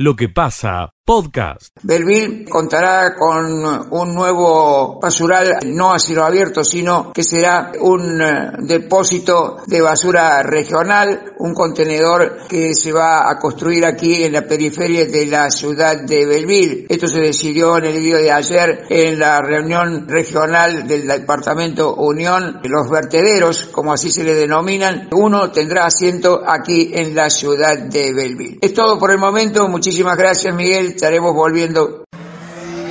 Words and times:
lo 0.00 0.16
que 0.16 0.30
pasa 0.30 0.94
podcast. 1.04 1.76
Belville 1.82 2.44
contará 2.44 3.14
con 3.16 3.64
un 3.90 4.14
nuevo 4.14 5.00
basural 5.00 5.58
no 5.66 5.92
a 5.92 5.98
cielo 5.98 6.24
abierto, 6.24 6.62
sino 6.62 7.12
que 7.12 7.24
será 7.24 7.72
un 7.80 8.20
eh, 8.22 8.52
depósito 8.60 9.58
de 9.66 9.80
basura 9.80 10.42
regional, 10.42 11.34
un 11.38 11.54
contenedor 11.54 12.46
que 12.48 12.74
se 12.74 12.92
va 12.92 13.30
a 13.30 13.38
construir 13.38 13.84
aquí 13.84 14.22
en 14.22 14.32
la 14.32 14.42
periferia 14.42 15.06
de 15.06 15.26
la 15.26 15.50
ciudad 15.50 16.00
de 16.02 16.26
Belville. 16.26 16.86
Esto 16.88 17.08
se 17.08 17.20
decidió 17.20 17.78
en 17.78 17.86
el 17.86 18.02
día 18.02 18.18
de 18.18 18.30
ayer 18.30 18.86
en 18.88 19.18
la 19.18 19.40
reunión 19.40 20.06
regional 20.06 20.86
del 20.86 21.06
departamento 21.06 21.94
Unión. 21.94 22.60
Los 22.64 22.88
vertederos, 22.88 23.64
como 23.72 23.92
así 23.92 24.10
se 24.10 24.22
le 24.22 24.34
denominan, 24.34 25.08
uno 25.12 25.50
tendrá 25.50 25.86
asiento 25.86 26.42
aquí 26.46 26.90
en 26.92 27.14
la 27.14 27.30
ciudad 27.30 27.78
de 27.78 28.12
Belville. 28.14 28.58
Es 28.60 28.74
todo 28.74 28.98
por 28.98 29.10
el 29.10 29.18
momento. 29.18 29.66
Muchísimas 29.68 30.16
gracias, 30.16 30.54
Miguel 30.54 30.89
estaremos 30.90 31.34
volviendo. 31.34 32.04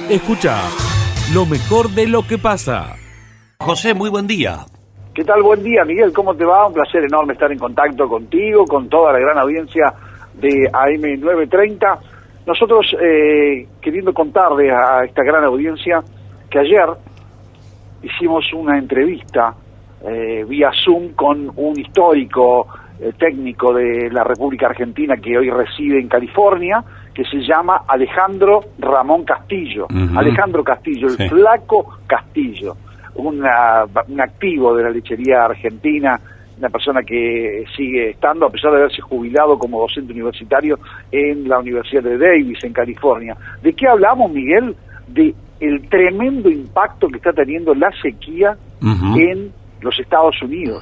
Escucha 0.09 0.61
lo 1.33 1.45
mejor 1.45 1.89
de 1.89 2.07
lo 2.07 2.23
que 2.23 2.37
pasa. 2.37 2.95
José, 3.59 3.93
muy 3.93 4.09
buen 4.09 4.25
día. 4.25 4.65
¿Qué 5.13 5.23
tal? 5.23 5.43
Buen 5.43 5.63
día, 5.63 5.83
Miguel. 5.85 6.13
¿Cómo 6.13 6.33
te 6.33 6.45
va? 6.45 6.67
Un 6.67 6.73
placer 6.73 7.03
enorme 7.03 7.33
estar 7.33 7.51
en 7.51 7.59
contacto 7.59 8.07
contigo, 8.07 8.65
con 8.65 8.89
toda 8.89 9.11
la 9.11 9.19
gran 9.19 9.37
audiencia 9.37 9.93
de 10.33 10.71
AM930. 10.71 11.99
Nosotros 12.45 12.95
eh, 12.99 13.67
queriendo 13.81 14.13
contarle 14.13 14.71
a 14.71 15.03
esta 15.03 15.23
gran 15.23 15.43
audiencia 15.43 16.01
que 16.49 16.59
ayer 16.59 16.87
hicimos 18.01 18.45
una 18.53 18.77
entrevista 18.77 19.53
eh, 20.01 20.45
vía 20.47 20.71
Zoom 20.83 21.13
con 21.13 21.51
un 21.55 21.79
histórico 21.79 22.67
eh, 22.99 23.13
técnico 23.17 23.73
de 23.73 24.09
la 24.09 24.23
República 24.23 24.67
Argentina 24.67 25.17
que 25.17 25.37
hoy 25.37 25.49
reside 25.49 25.99
en 25.99 26.07
California, 26.07 26.83
que 27.19 27.25
se 27.25 27.45
llama 27.45 27.81
Alejandro 27.85 28.61
Ramón 28.77 29.25
Castillo. 29.25 29.87
Alejandro 30.15 30.63
Castillo, 30.63 31.07
el 31.07 31.29
flaco 31.29 31.99
Castillo, 32.07 32.77
un 33.15 33.45
activo 34.21 34.73
de 34.73 34.83
la 34.83 34.89
lechería 34.89 35.43
argentina, 35.43 36.17
una 36.57 36.69
persona 36.69 37.03
que 37.03 37.65
sigue 37.75 38.11
estando, 38.11 38.45
a 38.45 38.49
pesar 38.49 38.71
de 38.71 38.77
haberse 38.77 39.01
jubilado 39.01 39.59
como 39.59 39.81
docente 39.81 40.13
universitario 40.13 40.79
en 41.11 41.49
la 41.49 41.59
Universidad 41.59 42.03
de 42.03 42.17
Davis, 42.17 42.63
en 42.63 42.71
California. 42.71 43.35
¿De 43.61 43.73
qué 43.73 43.89
hablamos, 43.89 44.31
Miguel? 44.31 44.73
De 45.05 45.35
el 45.59 45.89
tremendo 45.89 46.49
impacto 46.49 47.09
que 47.09 47.17
está 47.17 47.33
teniendo 47.33 47.75
la 47.75 47.91
sequía 48.01 48.55
en 48.81 49.51
los 49.81 49.99
Estados 49.99 50.41
Unidos 50.41 50.81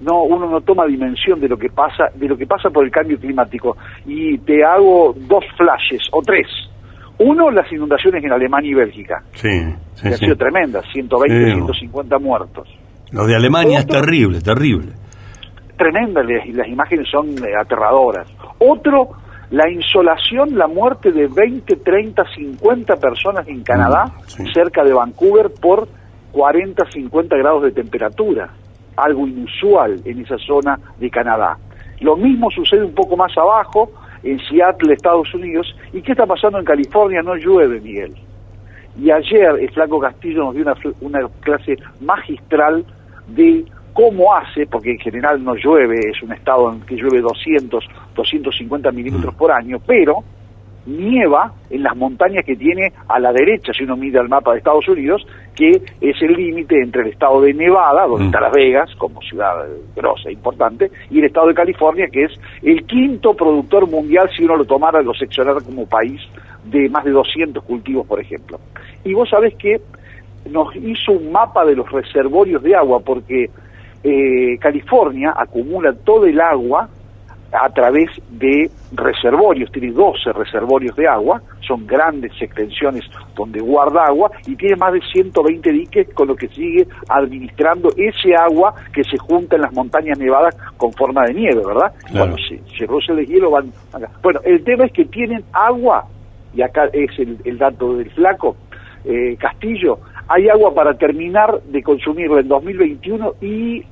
no 0.00 0.22
uno 0.22 0.48
no 0.48 0.60
toma 0.60 0.86
dimensión 0.86 1.40
de 1.40 1.48
lo 1.48 1.56
que 1.56 1.68
pasa 1.68 2.04
de 2.14 2.28
lo 2.28 2.36
que 2.36 2.46
pasa 2.46 2.70
por 2.70 2.84
el 2.84 2.90
cambio 2.90 3.18
climático. 3.18 3.76
Y 4.06 4.38
te 4.38 4.64
hago 4.64 5.14
dos 5.16 5.44
flashes 5.56 6.02
o 6.12 6.20
tres. 6.22 6.46
Uno 7.18 7.50
las 7.50 7.70
inundaciones 7.72 8.22
en 8.22 8.32
Alemania 8.32 8.70
y 8.70 8.74
Bélgica. 8.74 9.22
Sí, 9.32 9.48
sí 9.94 10.02
que 10.02 10.08
han 10.08 10.18
sido 10.18 10.36
tremendas 10.36 10.84
120 10.92 11.52
150 11.54 12.18
muertos. 12.18 12.68
Lo 13.12 13.26
de 13.26 13.36
Alemania 13.36 13.78
es 13.78 13.86
terrible 13.86 14.40
terrible. 14.40 14.92
Tremenda 15.76 16.22
y 16.44 16.52
las 16.52 16.68
imágenes 16.68 17.08
son 17.10 17.28
eh, 17.38 17.54
aterradoras. 17.58 18.28
Otro 18.58 19.10
la 19.50 19.70
insolación, 19.70 20.58
la 20.58 20.66
muerte 20.66 21.12
de 21.12 21.28
20, 21.28 21.76
30, 21.76 22.24
50 22.34 22.96
personas 22.96 23.46
en 23.46 23.62
Canadá, 23.62 24.06
mm, 24.38 24.52
cerca 24.52 24.82
de 24.82 24.92
Vancouver, 24.92 25.52
por 25.60 25.88
40, 26.32 26.84
50 26.90 27.36
grados 27.36 27.62
de 27.62 27.70
temperatura 27.70 28.50
algo 28.96 29.26
inusual 29.26 30.00
en 30.04 30.20
esa 30.20 30.38
zona 30.38 30.78
de 30.98 31.10
Canadá. 31.10 31.58
Lo 32.00 32.16
mismo 32.16 32.50
sucede 32.50 32.84
un 32.84 32.94
poco 32.94 33.16
más 33.16 33.36
abajo, 33.36 33.90
en 34.22 34.38
Seattle, 34.40 34.92
Estados 34.92 35.32
Unidos. 35.34 35.74
¿Y 35.92 36.02
qué 36.02 36.12
está 36.12 36.26
pasando 36.26 36.58
en 36.58 36.64
California? 36.64 37.22
No 37.22 37.36
llueve, 37.36 37.80
Miguel. 37.80 38.14
Y 38.98 39.10
ayer 39.10 39.56
el 39.60 39.70
Flaco 39.70 40.00
Castillo 40.00 40.44
nos 40.44 40.54
dio 40.54 40.62
una, 40.62 40.74
una 41.00 41.28
clase 41.40 41.76
magistral 42.00 42.84
de 43.28 43.64
cómo 43.92 44.34
hace, 44.34 44.66
porque 44.66 44.92
en 44.92 44.98
general 44.98 45.42
no 45.42 45.54
llueve, 45.54 45.98
es 46.10 46.22
un 46.22 46.32
estado 46.32 46.72
en 46.72 46.80
que 46.82 46.96
llueve 46.96 47.20
200, 47.20 47.84
250 48.14 48.92
milímetros 48.92 49.34
por 49.34 49.50
año, 49.50 49.78
pero 49.86 50.22
nieva 50.86 51.52
en 51.70 51.82
las 51.82 51.96
montañas 51.96 52.44
que 52.44 52.56
tiene 52.56 52.92
a 53.08 53.18
la 53.18 53.32
derecha, 53.32 53.72
si 53.72 53.84
uno 53.84 53.96
mira 53.96 54.20
el 54.20 54.28
mapa 54.28 54.52
de 54.52 54.58
Estados 54.58 54.88
Unidos, 54.88 55.26
que 55.54 55.82
es 56.00 56.22
el 56.22 56.32
límite 56.32 56.80
entre 56.80 57.02
el 57.02 57.08
estado 57.08 57.40
de 57.40 57.52
Nevada, 57.52 58.06
donde 58.06 58.24
mm. 58.24 58.26
está 58.26 58.40
Las 58.40 58.52
Vegas, 58.52 58.94
como 58.96 59.20
ciudad 59.22 59.66
grosa 59.94 60.28
e 60.28 60.32
importante, 60.32 60.90
y 61.10 61.18
el 61.18 61.24
estado 61.24 61.48
de 61.48 61.54
California, 61.54 62.06
que 62.10 62.24
es 62.24 62.32
el 62.62 62.84
quinto 62.86 63.34
productor 63.34 63.88
mundial 63.88 64.30
si 64.36 64.44
uno 64.44 64.56
lo 64.56 64.64
tomara, 64.64 65.02
lo 65.02 65.14
seccionara 65.14 65.60
como 65.60 65.86
país, 65.86 66.20
de 66.64 66.88
más 66.88 67.04
de 67.04 67.10
200 67.12 67.62
cultivos, 67.64 68.06
por 68.06 68.20
ejemplo. 68.20 68.58
Y 69.04 69.12
vos 69.14 69.28
sabés 69.28 69.54
que 69.54 69.80
nos 70.50 70.74
hizo 70.76 71.12
un 71.12 71.32
mapa 71.32 71.64
de 71.64 71.76
los 71.76 71.90
reservorios 71.90 72.62
de 72.62 72.74
agua, 72.74 73.00
porque 73.00 73.50
eh, 74.04 74.58
California 74.58 75.34
acumula 75.36 75.92
todo 75.92 76.26
el 76.26 76.40
agua 76.40 76.88
a 77.52 77.68
través 77.70 78.10
de 78.30 78.70
reservorios, 78.92 79.70
tiene 79.72 79.92
12 79.92 80.32
reservorios 80.32 80.96
de 80.96 81.06
agua, 81.08 81.40
son 81.66 81.86
grandes 81.86 82.32
extensiones 82.40 83.04
donde 83.34 83.60
guarda 83.60 84.04
agua 84.06 84.30
y 84.46 84.56
tiene 84.56 84.76
más 84.76 84.92
de 84.92 85.00
120 85.00 85.72
diques 85.72 86.08
con 86.14 86.28
lo 86.28 86.36
que 86.36 86.48
sigue 86.48 86.86
administrando 87.08 87.90
ese 87.96 88.34
agua 88.34 88.74
que 88.92 89.02
se 89.04 89.18
junta 89.18 89.56
en 89.56 89.62
las 89.62 89.72
montañas 89.72 90.18
nevadas 90.18 90.56
con 90.76 90.92
forma 90.92 91.24
de 91.26 91.34
nieve, 91.34 91.62
¿verdad? 91.64 91.92
Cuando 92.12 92.36
se, 92.38 92.60
se 92.76 92.84
el 92.84 93.26
hielo 93.26 93.50
van 93.50 93.72
Bueno, 94.22 94.40
el 94.44 94.62
tema 94.64 94.84
es 94.84 94.92
que 94.92 95.04
tienen 95.04 95.44
agua, 95.52 96.06
y 96.54 96.62
acá 96.62 96.88
es 96.92 97.10
el, 97.18 97.58
dato 97.58 97.96
del 97.96 98.10
flaco, 98.10 98.56
eh, 99.04 99.36
Castillo, 99.38 99.98
hay 100.28 100.48
agua 100.48 100.74
para 100.74 100.94
terminar 100.94 101.60
de 101.62 101.82
consumirla 101.82 102.40
en 102.40 102.48
2021 102.48 103.34
y 103.40 103.84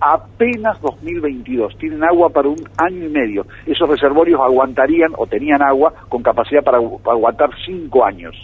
apenas 0.00 0.80
2022. 0.80 1.76
Tienen 1.78 2.04
agua 2.04 2.30
para 2.30 2.48
un 2.48 2.58
año 2.76 3.06
y 3.06 3.08
medio. 3.08 3.46
Esos 3.66 3.88
reservorios 3.88 4.40
aguantarían 4.40 5.12
o 5.16 5.26
tenían 5.26 5.62
agua 5.62 5.92
con 6.08 6.22
capacidad 6.22 6.62
para, 6.62 6.78
aguantar 6.78 7.50
cinco 7.64 8.04
años. 8.04 8.34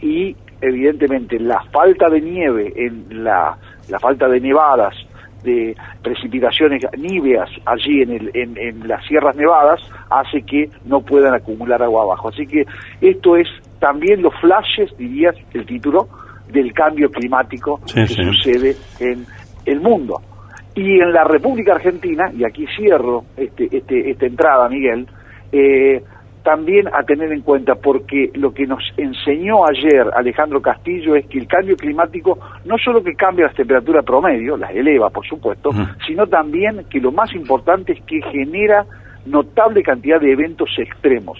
Y 0.00 0.36
evidentemente 0.60 1.38
la 1.38 1.62
falta 1.72 2.08
de 2.08 2.20
nieve, 2.20 2.72
en 2.76 3.24
la, 3.24 3.56
la 3.88 3.98
falta 3.98 4.28
de 4.28 4.40
nevadas, 4.40 4.94
de 5.42 5.76
precipitaciones 6.02 6.82
níveas 6.96 7.50
allí 7.66 8.02
en, 8.02 8.10
el, 8.10 8.30
en, 8.34 8.56
en, 8.56 8.86
las 8.86 9.04
sierras 9.06 9.34
nevadas 9.34 9.80
hace 10.08 10.42
que 10.42 10.70
no 10.84 11.00
puedan 11.00 11.34
acumular 11.34 11.82
agua 11.82 12.04
abajo. 12.04 12.28
Así 12.28 12.46
que 12.46 12.64
esto 13.00 13.36
es 13.36 13.48
también 13.80 14.22
los 14.22 14.32
flashes, 14.40 14.96
dirías 14.96 15.34
el 15.52 15.66
título, 15.66 16.08
del 16.48 16.72
cambio 16.72 17.10
climático 17.10 17.80
que 17.92 18.06
sucede 18.06 18.76
en 19.00 19.26
el 19.64 19.80
mundo. 19.80 20.20
Y 20.74 21.00
en 21.00 21.12
la 21.12 21.24
República 21.24 21.74
Argentina, 21.74 22.30
y 22.34 22.44
aquí 22.44 22.66
cierro 22.76 23.24
este, 23.36 23.68
este, 23.70 24.10
esta 24.10 24.26
entrada, 24.26 24.68
Miguel, 24.68 25.06
eh, 25.52 26.02
también 26.42 26.88
a 26.88 27.02
tener 27.04 27.32
en 27.32 27.42
cuenta, 27.42 27.74
porque 27.74 28.30
lo 28.34 28.52
que 28.52 28.66
nos 28.66 28.82
enseñó 28.96 29.64
ayer 29.66 30.10
Alejandro 30.14 30.60
Castillo 30.60 31.14
es 31.14 31.26
que 31.26 31.38
el 31.38 31.46
cambio 31.46 31.76
climático 31.76 32.38
no 32.64 32.76
solo 32.78 33.02
que 33.02 33.14
cambia 33.14 33.46
las 33.46 33.54
temperaturas 33.54 34.04
promedio, 34.04 34.56
las 34.56 34.72
eleva, 34.72 35.10
por 35.10 35.26
supuesto, 35.26 35.70
sino 36.06 36.26
también 36.26 36.84
que 36.90 37.00
lo 37.00 37.12
más 37.12 37.32
importante 37.34 37.92
es 37.92 38.02
que 38.02 38.20
genera 38.22 38.84
notable 39.26 39.82
cantidad 39.82 40.20
de 40.20 40.32
eventos 40.32 40.70
extremos, 40.78 41.38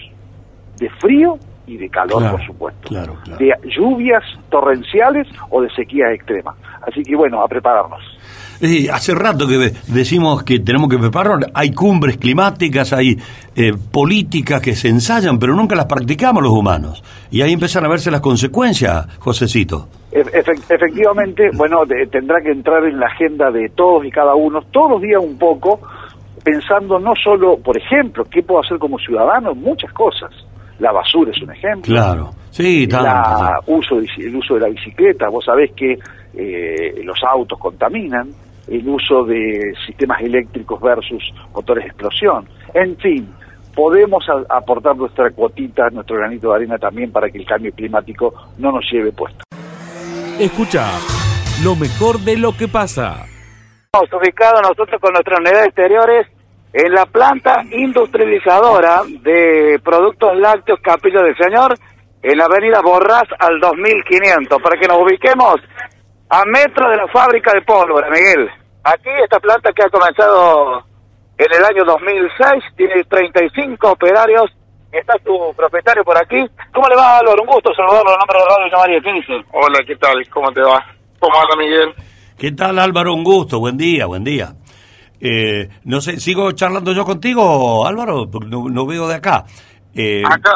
de 0.77 0.89
frío 0.89 1.37
y 1.67 1.77
de 1.77 1.89
calor, 1.89 2.31
por 2.31 2.45
supuesto, 2.45 2.89
de 3.37 3.53
lluvias 3.75 4.23
torrenciales 4.49 5.27
o 5.49 5.61
de 5.61 5.69
sequías 5.71 6.13
extremas. 6.13 6.55
Así 6.87 7.03
que 7.03 7.15
bueno, 7.15 7.41
a 7.41 7.47
prepararnos 7.47 8.01
hace 8.91 9.13
rato 9.13 9.47
que 9.47 9.73
decimos 9.87 10.43
que 10.43 10.59
tenemos 10.59 10.89
que 10.89 10.97
prepararnos. 10.97 11.49
Hay 11.53 11.71
cumbres 11.71 12.17
climáticas, 12.17 12.93
hay 12.93 13.17
eh, 13.55 13.73
políticas 13.91 14.61
que 14.61 14.75
se 14.75 14.89
ensayan, 14.89 15.39
pero 15.39 15.55
nunca 15.55 15.75
las 15.75 15.85
practicamos 15.85 16.43
los 16.43 16.51
humanos. 16.51 17.03
Y 17.31 17.41
ahí 17.41 17.53
empiezan 17.53 17.85
a 17.85 17.89
verse 17.89 18.11
las 18.11 18.21
consecuencias, 18.21 19.07
Josecito. 19.19 19.87
efectivamente, 20.11 21.49
bueno, 21.55 21.81
tendrá 22.11 22.41
que 22.41 22.51
entrar 22.51 22.85
en 22.85 22.99
la 22.99 23.07
agenda 23.07 23.51
de 23.51 23.69
todos 23.69 24.05
y 24.05 24.11
cada 24.11 24.35
uno, 24.35 24.61
todos 24.71 24.91
los 24.91 25.01
días 25.01 25.21
un 25.23 25.37
poco, 25.37 25.79
pensando 26.43 26.99
no 26.99 27.13
solo, 27.15 27.57
por 27.57 27.77
ejemplo, 27.77 28.23
qué 28.25 28.43
puedo 28.43 28.61
hacer 28.61 28.77
como 28.77 28.97
ciudadano, 28.99 29.55
muchas 29.55 29.91
cosas. 29.93 30.31
La 30.79 30.91
basura 30.91 31.31
es 31.31 31.41
un 31.41 31.51
ejemplo. 31.51 31.93
Claro, 31.93 32.31
sí, 32.49 32.87
uso, 33.67 33.99
el 33.99 34.35
uso 34.35 34.55
de 34.55 34.59
la 34.59 34.67
bicicleta. 34.67 35.29
Vos 35.29 35.45
sabés 35.45 35.71
que 35.73 35.97
eh, 36.35 37.01
los 37.03 37.17
autos 37.23 37.59
contaminan, 37.59 38.29
el 38.67 38.87
uso 38.87 39.23
de 39.25 39.73
sistemas 39.85 40.21
eléctricos 40.21 40.79
versus 40.81 41.23
motores 41.53 41.83
de 41.83 41.89
explosión. 41.89 42.47
En 42.73 42.97
fin, 42.97 43.27
podemos 43.75 44.25
aportar 44.49 44.95
nuestra 44.95 45.31
cuotita, 45.31 45.89
nuestro 45.89 46.17
granito 46.17 46.49
de 46.49 46.55
arena 46.55 46.77
también 46.77 47.11
para 47.11 47.29
que 47.29 47.39
el 47.39 47.45
cambio 47.45 47.71
climático 47.73 48.33
no 48.57 48.71
nos 48.71 48.85
lleve 48.91 49.11
puesto. 49.11 49.43
Escucha 50.39 50.89
lo 51.63 51.75
mejor 51.75 52.19
de 52.19 52.37
lo 52.37 52.55
que 52.57 52.67
pasa. 52.67 53.25
Estamos 53.93 54.21
ubicados 54.21 54.61
nosotros 54.61 54.99
con 54.99 55.13
nuestras 55.13 55.39
unidades 55.39 55.67
exteriores 55.67 56.27
en 56.73 56.91
la 56.91 57.05
planta 57.05 57.63
industrializadora 57.71 59.01
de 59.21 59.79
productos 59.83 60.35
lácteos 60.37 60.79
Capilla 60.81 61.21
del 61.21 61.37
Señor, 61.37 61.77
en 62.23 62.37
la 62.37 62.45
avenida 62.45 62.81
Borras 62.81 63.25
al 63.37 63.59
2500, 63.59 64.61
para 64.61 64.79
que 64.79 64.87
nos 64.87 64.97
ubiquemos 64.97 65.57
a 66.29 66.45
metro 66.45 66.89
de 66.89 66.97
la 66.97 67.07
fábrica 67.07 67.51
de 67.53 67.61
pólvora, 67.61 68.09
Miguel. 68.09 68.49
Aquí 68.83 69.09
esta 69.23 69.39
planta 69.39 69.71
que 69.71 69.83
ha 69.83 69.89
comenzado 69.89 70.83
en 71.37 71.47
el 71.51 71.65
año 71.65 71.83
2006, 71.85 72.63
tiene 72.75 73.03
35 73.05 73.91
operarios, 73.91 74.51
está 74.91 75.13
tu 75.23 75.53
propietario 75.55 76.03
por 76.03 76.17
aquí. 76.17 76.45
¿Cómo 76.73 76.87
le 76.87 76.95
va, 76.95 77.19
Álvaro? 77.19 77.41
Un 77.41 77.47
gusto 77.47 77.71
saludarlo 77.73 78.11
en 78.11 78.19
nombre 78.19 78.37
de 78.39 78.45
Radio 78.45 78.77
María. 78.77 79.01
¿Qué 79.01 79.13
dice? 79.13 79.47
Hola, 79.51 79.79
¿qué 79.85 79.95
tal? 79.95 80.29
¿Cómo 80.29 80.51
te 80.51 80.61
va? 80.61 80.85
¿Cómo 81.19 81.35
anda, 81.41 81.55
Miguel? 81.57 81.93
¿Qué 82.37 82.51
tal, 82.51 82.77
Álvaro? 82.79 83.13
Un 83.13 83.23
gusto. 83.23 83.59
Buen 83.59 83.77
día, 83.77 84.05
buen 84.05 84.23
día. 84.23 84.53
Eh, 85.19 85.69
no 85.85 86.01
sé, 86.01 86.19
¿sigo 86.19 86.51
charlando 86.51 86.91
yo 86.91 87.05
contigo, 87.05 87.87
Álvaro? 87.87 88.29
Porque 88.29 88.49
no, 88.49 88.85
veo 88.85 89.07
de 89.07 89.15
acá. 89.15 89.45
Eh, 89.95 90.21
acá, 90.25 90.51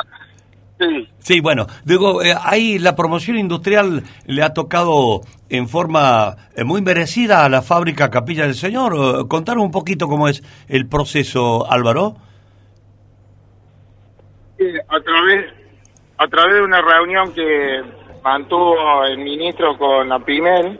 sí. 0.79 1.09
Sí, 1.19 1.39
bueno, 1.39 1.67
digo, 1.83 2.23
eh, 2.23 2.33
ahí 2.41 2.79
la 2.79 2.95
promoción 2.95 3.37
industrial 3.37 4.03
le 4.25 4.43
ha 4.43 4.53
tocado 4.53 5.21
en 5.49 5.67
forma 5.67 6.35
eh, 6.55 6.63
muy 6.63 6.81
merecida 6.81 7.45
a 7.45 7.49
la 7.49 7.61
fábrica 7.61 8.09
Capilla 8.09 8.43
del 8.43 8.55
Señor. 8.55 9.27
Contanos 9.27 9.63
un 9.63 9.71
poquito 9.71 10.07
cómo 10.07 10.27
es 10.27 10.43
el 10.67 10.87
proceso, 10.87 11.69
Álvaro. 11.69 12.15
Sí, 14.57 14.65
a 14.87 14.99
través, 15.01 15.53
a 16.17 16.27
través 16.27 16.55
de 16.55 16.61
una 16.63 16.81
reunión 16.81 17.33
que 17.33 17.81
mantuvo 18.23 19.05
el 19.05 19.19
ministro 19.19 19.77
con 19.77 20.09
la 20.09 20.19
PIMEL, 20.19 20.79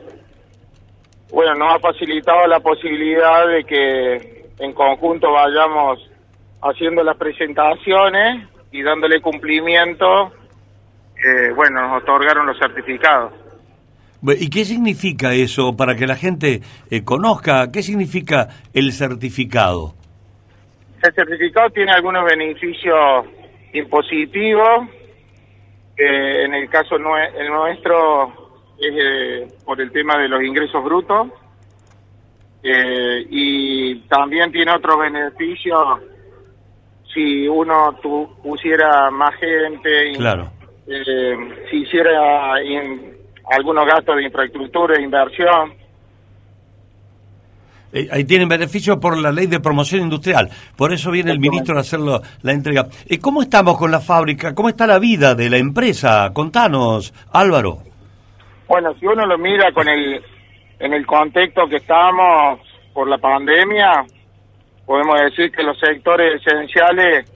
bueno, 1.30 1.54
nos 1.54 1.74
ha 1.74 1.78
facilitado 1.78 2.46
la 2.46 2.60
posibilidad 2.60 3.46
de 3.46 3.64
que 3.64 4.46
en 4.58 4.72
conjunto 4.72 5.30
vayamos 5.30 5.98
haciendo 6.62 7.02
las 7.04 7.16
presentaciones 7.16 8.48
y 8.70 8.82
dándole 8.82 9.20
cumplimiento, 9.20 10.32
eh, 11.16 11.52
bueno, 11.54 11.82
nos 11.88 12.02
otorgaron 12.02 12.46
los 12.46 12.58
certificados. 12.58 13.32
¿Y 14.22 14.50
qué 14.50 14.64
significa 14.64 15.32
eso 15.32 15.76
para 15.76 15.94
que 15.94 16.06
la 16.06 16.16
gente 16.16 16.60
eh, 16.90 17.04
conozca? 17.04 17.70
¿Qué 17.70 17.82
significa 17.82 18.48
el 18.74 18.92
certificado? 18.92 19.94
El 21.02 21.14
certificado 21.14 21.70
tiene 21.70 21.92
algunos 21.92 22.24
beneficios 22.24 23.26
impositivos. 23.72 24.88
en 25.96 26.54
el 26.54 26.68
caso 26.68 26.96
el 26.96 27.48
nuestro 27.48 28.48
es 28.78 28.94
eh, 28.96 29.48
por 29.64 29.80
el 29.80 29.90
tema 29.90 30.16
de 30.18 30.28
los 30.28 30.42
ingresos 30.42 30.82
brutos 30.84 31.28
eh, 32.62 33.26
y 33.28 34.00
también 34.02 34.52
tiene 34.52 34.72
otros 34.72 34.98
beneficios 34.98 36.00
si 37.18 37.48
uno 37.48 37.98
tu, 38.00 38.28
pusiera 38.42 39.10
más 39.10 39.34
gente, 39.34 40.12
claro. 40.16 40.52
Eh, 40.86 41.36
si 41.68 41.78
hiciera 41.78 42.54
algunos 43.50 43.86
gastos 43.86 44.16
de 44.16 44.24
infraestructura 44.24 44.96
e 44.96 45.02
inversión. 45.02 45.74
ahí 48.12 48.24
tienen 48.24 48.48
beneficios 48.48 48.98
por 48.98 49.18
la 49.18 49.32
ley 49.32 49.48
de 49.48 49.58
promoción 49.58 50.02
industrial. 50.02 50.48
Por 50.76 50.92
eso 50.92 51.10
viene 51.10 51.32
el 51.32 51.40
ministro 51.40 51.76
a 51.76 51.80
hacerlo 51.80 52.22
la 52.42 52.52
entrega. 52.52 52.86
¿Cómo 53.20 53.42
estamos 53.42 53.76
con 53.76 53.90
la 53.90 54.00
fábrica? 54.00 54.54
¿Cómo 54.54 54.68
está 54.68 54.86
la 54.86 55.00
vida 55.00 55.34
de 55.34 55.50
la 55.50 55.56
empresa? 55.56 56.30
Contanos, 56.32 57.12
Álvaro. 57.32 57.78
Bueno, 58.68 58.94
si 58.94 59.06
uno 59.06 59.26
lo 59.26 59.36
mira 59.38 59.72
con 59.72 59.88
el, 59.88 60.22
en 60.78 60.92
el 60.92 61.04
contexto 61.04 61.68
que 61.68 61.76
estamos 61.76 62.60
por 62.94 63.08
la 63.08 63.18
pandemia, 63.18 64.04
podemos 64.88 65.20
decir 65.20 65.52
que 65.52 65.62
los 65.62 65.78
sectores 65.78 66.40
esenciales, 66.40 67.30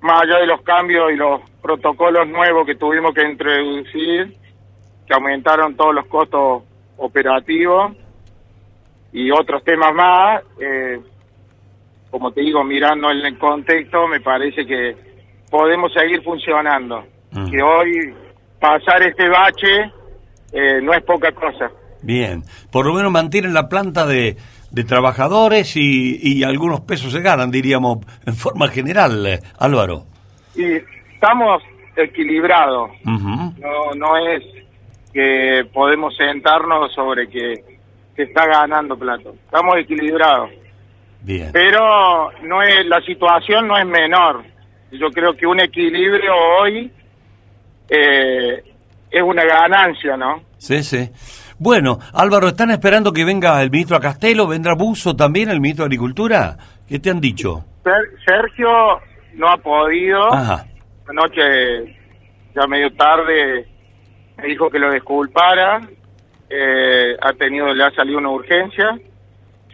más 0.00 0.22
allá 0.22 0.40
de 0.40 0.46
los 0.48 0.60
cambios 0.62 1.12
y 1.12 1.16
los 1.16 1.40
protocolos 1.62 2.26
nuevos 2.26 2.66
que 2.66 2.74
tuvimos 2.74 3.14
que 3.14 3.22
introducir, 3.22 4.36
que 5.06 5.14
aumentaron 5.14 5.76
todos 5.76 5.94
los 5.94 6.06
costos 6.06 6.64
operativos 6.96 7.92
y 9.12 9.30
otros 9.30 9.62
temas 9.62 9.94
más, 9.94 10.42
eh, 10.60 11.00
como 12.10 12.32
te 12.32 12.40
digo, 12.40 12.64
mirando 12.64 13.08
en 13.12 13.18
el 13.18 13.38
contexto, 13.38 14.08
me 14.08 14.20
parece 14.20 14.66
que 14.66 14.96
podemos 15.48 15.92
seguir 15.92 16.20
funcionando. 16.24 17.04
Mm. 17.30 17.50
Que 17.52 17.62
hoy 17.62 18.14
pasar 18.58 19.00
este 19.04 19.28
bache 19.28 19.92
eh, 20.52 20.80
no 20.82 20.92
es 20.92 21.04
poca 21.04 21.30
cosa. 21.30 21.70
Bien, 22.02 22.42
por 22.72 22.84
lo 22.84 22.94
menos 22.94 23.12
mantienen 23.12 23.54
la 23.54 23.68
planta 23.68 24.06
de, 24.06 24.36
de 24.70 24.84
trabajadores 24.84 25.76
y, 25.76 26.18
y, 26.22 26.44
algunos 26.44 26.80
pesos 26.80 27.12
se 27.12 27.20
ganan, 27.20 27.50
diríamos, 27.50 27.98
en 28.24 28.34
forma 28.34 28.68
general, 28.68 29.40
Álvaro. 29.58 30.04
Y 30.54 30.64
estamos 31.14 31.62
equilibrados, 31.96 32.90
no, 33.04 33.94
no 33.96 34.16
es 34.16 34.42
que 35.12 35.66
podemos 35.72 36.16
sentarnos 36.16 36.92
sobre 36.94 37.28
que, 37.28 37.64
que 38.14 38.22
está 38.22 38.46
ganando 38.46 38.96
plata, 38.96 39.30
estamos 39.44 39.76
equilibrados. 39.78 40.50
Bien. 41.22 41.50
Pero 41.52 42.30
no 42.42 42.62
es 42.62 42.86
la 42.86 43.00
situación 43.02 43.68
no 43.68 43.76
es 43.76 43.86
menor. 43.86 44.42
Yo 44.92 45.10
creo 45.10 45.36
que 45.36 45.46
un 45.46 45.60
equilibrio 45.60 46.32
hoy 46.58 46.90
eh, 47.88 48.62
es 49.10 49.22
una 49.22 49.44
ganancia, 49.44 50.16
¿no? 50.16 50.42
Sí, 50.56 50.82
sí. 50.82 51.10
Bueno, 51.62 51.98
Álvaro, 52.14 52.48
¿están 52.48 52.70
esperando 52.70 53.12
que 53.12 53.22
venga 53.22 53.62
el 53.62 53.70
ministro 53.70 53.94
a 53.94 54.00
Castelo? 54.00 54.46
¿Vendrá 54.46 54.72
Buzo 54.74 55.14
también, 55.14 55.50
el 55.50 55.60
ministro 55.60 55.84
de 55.84 55.88
Agricultura? 55.88 56.56
¿Qué 56.88 56.98
te 56.98 57.10
han 57.10 57.20
dicho? 57.20 57.66
Sergio 58.24 58.98
no 59.34 59.46
ha 59.46 59.58
podido. 59.58 60.32
Ajá. 60.32 60.64
Anoche, 61.06 61.98
ya 62.54 62.66
medio 62.66 62.90
tarde, 62.94 63.68
me 64.38 64.46
dijo 64.46 64.70
que 64.70 64.78
lo 64.78 64.90
disculpara. 64.90 65.86
Eh, 66.48 67.14
ha 67.20 67.32
tenido, 67.34 67.74
le 67.74 67.84
ha 67.84 67.90
salido 67.90 68.16
una 68.16 68.30
urgencia. 68.30 68.98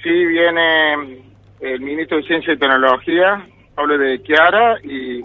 Sí 0.03 0.11
viene 0.11 1.23
el 1.61 1.81
ministro 1.83 2.17
de 2.17 2.25
Ciencia 2.25 2.53
y 2.53 2.59
Tecnología, 2.59 3.47
Pablo 3.77 3.97
de 3.97 4.21
Chiara, 4.25 4.77
y, 4.83 5.21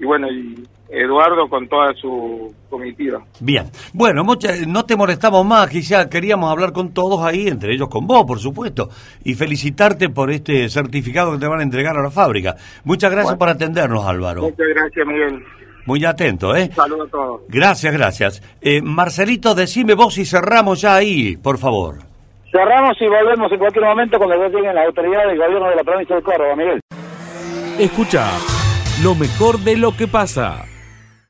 y 0.00 0.04
bueno, 0.04 0.26
y 0.32 0.66
Eduardo 0.88 1.48
con 1.48 1.68
toda 1.68 1.92
su 1.94 2.54
comitiva. 2.70 3.22
Bien, 3.40 3.66
bueno, 3.92 4.22
no 4.66 4.84
te 4.84 4.96
molestamos 4.96 5.44
más, 5.44 5.68
quizá 5.68 6.08
queríamos 6.08 6.50
hablar 6.50 6.72
con 6.72 6.92
todos 6.94 7.22
ahí, 7.22 7.48
entre 7.48 7.72
ellos 7.72 7.88
con 7.88 8.06
vos, 8.06 8.24
por 8.24 8.38
supuesto, 8.38 8.88
y 9.24 9.34
felicitarte 9.34 10.08
por 10.08 10.30
este 10.30 10.68
certificado 10.68 11.32
que 11.32 11.38
te 11.38 11.46
van 11.46 11.60
a 11.60 11.62
entregar 11.62 11.96
a 11.96 12.02
la 12.02 12.10
fábrica. 12.10 12.56
Muchas 12.84 13.10
gracias 13.10 13.36
por 13.36 13.48
atendernos, 13.48 14.06
Álvaro. 14.06 14.42
Muchas 14.42 14.68
gracias, 14.68 15.06
Miguel. 15.06 15.44
Muy 15.86 16.04
atento, 16.04 16.54
¿eh? 16.56 16.70
Saludos 16.74 17.08
a 17.08 17.10
todos. 17.10 17.40
Gracias, 17.48 17.92
gracias. 17.92 18.42
Eh, 18.60 18.82
Marcelito, 18.82 19.54
decime 19.54 19.94
vos 19.94 20.18
y 20.18 20.24
cerramos 20.24 20.80
ya 20.80 20.96
ahí, 20.96 21.36
por 21.36 21.58
favor. 21.58 21.96
Cerramos 22.50 22.96
y 23.00 23.06
volvemos 23.06 23.52
en 23.52 23.58
cualquier 23.58 23.84
momento 23.84 24.18
cuando 24.18 24.36
ya 24.36 24.48
lleguen 24.48 24.74
las 24.74 24.86
autoridades 24.86 25.28
del 25.28 25.38
gobierno 25.38 25.68
de 25.68 25.76
la 25.76 25.84
provincia 25.84 26.16
de 26.16 26.22
Córdoba, 26.22 26.56
Miguel. 26.56 26.80
Escucha 27.78 28.30
lo 29.02 29.14
mejor 29.14 29.58
de 29.58 29.76
lo 29.76 29.96
que 29.96 30.08
pasa. 30.08 30.64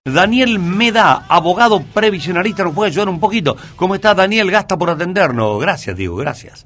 Daniel 0.07 0.61
Meda, 0.61 1.25
abogado 1.29 1.83
previsionalista, 1.93 2.63
nos 2.63 2.75
puede 2.75 2.91
ayudar 2.91 3.09
un 3.09 3.19
poquito. 3.19 3.57
¿Cómo 3.75 3.97
está 3.97 4.15
Daniel? 4.15 4.53
Gasta 4.53 4.77
por 4.77 4.91
atendernos. 4.91 5.61
Gracias, 5.61 5.97
Diego, 5.97 6.15
gracias. 6.15 6.65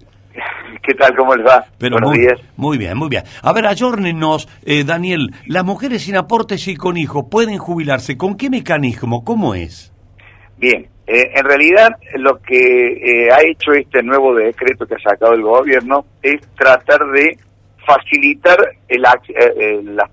¿Qué 0.83 0.93
tal? 0.93 1.17
¿Cómo 1.17 1.35
les 1.35 1.47
va? 1.47 1.65
Buenos 1.79 2.03
muy, 2.03 2.19
días. 2.19 2.39
Muy 2.57 2.77
bien, 2.77 2.99
muy 2.99 3.09
bien. 3.09 3.23
A 3.43 3.55
ver, 3.55 3.67
ayórnenos, 3.67 4.47
eh, 4.67 4.85
Daniel. 4.85 5.31
Las 5.47 5.65
mujeres 5.65 6.03
sin 6.03 6.17
aportes 6.17 6.69
y 6.69 6.77
con 6.77 6.99
hijos 6.99 7.25
pueden 7.31 7.57
jubilarse. 7.57 8.19
¿Con 8.19 8.37
qué 8.37 8.51
mecanismo? 8.51 9.25
¿Cómo 9.25 9.55
es? 9.55 9.91
Bien, 10.59 10.87
eh, 11.07 11.31
en 11.35 11.45
realidad 11.45 11.97
lo 12.19 12.43
que 12.43 12.57
eh, 12.57 13.33
ha 13.33 13.41
hecho 13.41 13.73
este 13.73 14.03
nuevo 14.03 14.35
decreto 14.35 14.85
que 14.85 14.97
ha 14.97 15.11
sacado 15.11 15.33
el 15.33 15.43
gobierno 15.43 16.05
es 16.23 16.41
tratar 16.59 17.01
de 17.13 17.39
facilitar 17.95 18.59
el, 18.89 19.05
eh, 19.05 19.53
eh, 19.57 19.81
las, 19.85 20.11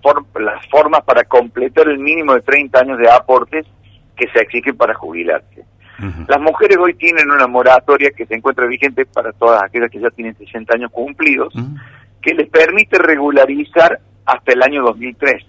formas 0.69 1.03
para 1.03 1.23
completar 1.23 1.87
el 1.87 1.99
mínimo 1.99 2.33
de 2.33 2.41
30 2.41 2.79
años 2.79 2.97
de 2.97 3.09
aportes 3.09 3.65
que 4.15 4.27
se 4.29 4.39
exigen 4.39 4.75
para 4.75 4.93
jubilarse. 4.93 5.65
Las 6.27 6.39
mujeres 6.39 6.77
hoy 6.77 6.93
tienen 6.93 7.31
una 7.31 7.47
moratoria 7.47 8.11
que 8.11 8.27
se 8.27 8.35
encuentra 8.35 8.67
vigente 8.67 9.07
para 9.07 9.31
todas 9.33 9.63
aquellas 9.63 9.89
que 9.89 9.99
ya 9.99 10.11
tienen 10.11 10.37
60 10.37 10.75
años 10.75 10.91
cumplidos, 10.91 11.51
que 12.21 12.35
les 12.35 12.47
permite 12.49 12.99
regularizar 12.99 13.99
hasta 14.25 14.53
el 14.53 14.61
año 14.61 14.83
2003. 14.83 15.43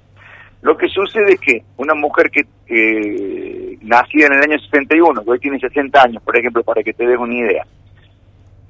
Lo 0.63 0.77
que 0.77 0.89
sucede 0.89 1.35
es 1.35 1.41
que 1.41 1.63
una 1.77 1.95
mujer 1.95 2.31
que 2.31 2.47
eh, 2.67 3.79
nacida 3.83 4.27
en 4.27 4.33
el 4.33 4.43
año 4.43 4.59
61, 4.59 5.23
que 5.23 5.31
hoy 5.31 5.39
tiene 5.39 5.61
60 5.61 6.03
años, 6.03 6.23
por 6.23 6.37
ejemplo, 6.37 6.65
para 6.65 6.83
que 6.83 6.95
te 6.95 7.07
des 7.07 7.19
una 7.19 7.35
idea, 7.35 7.67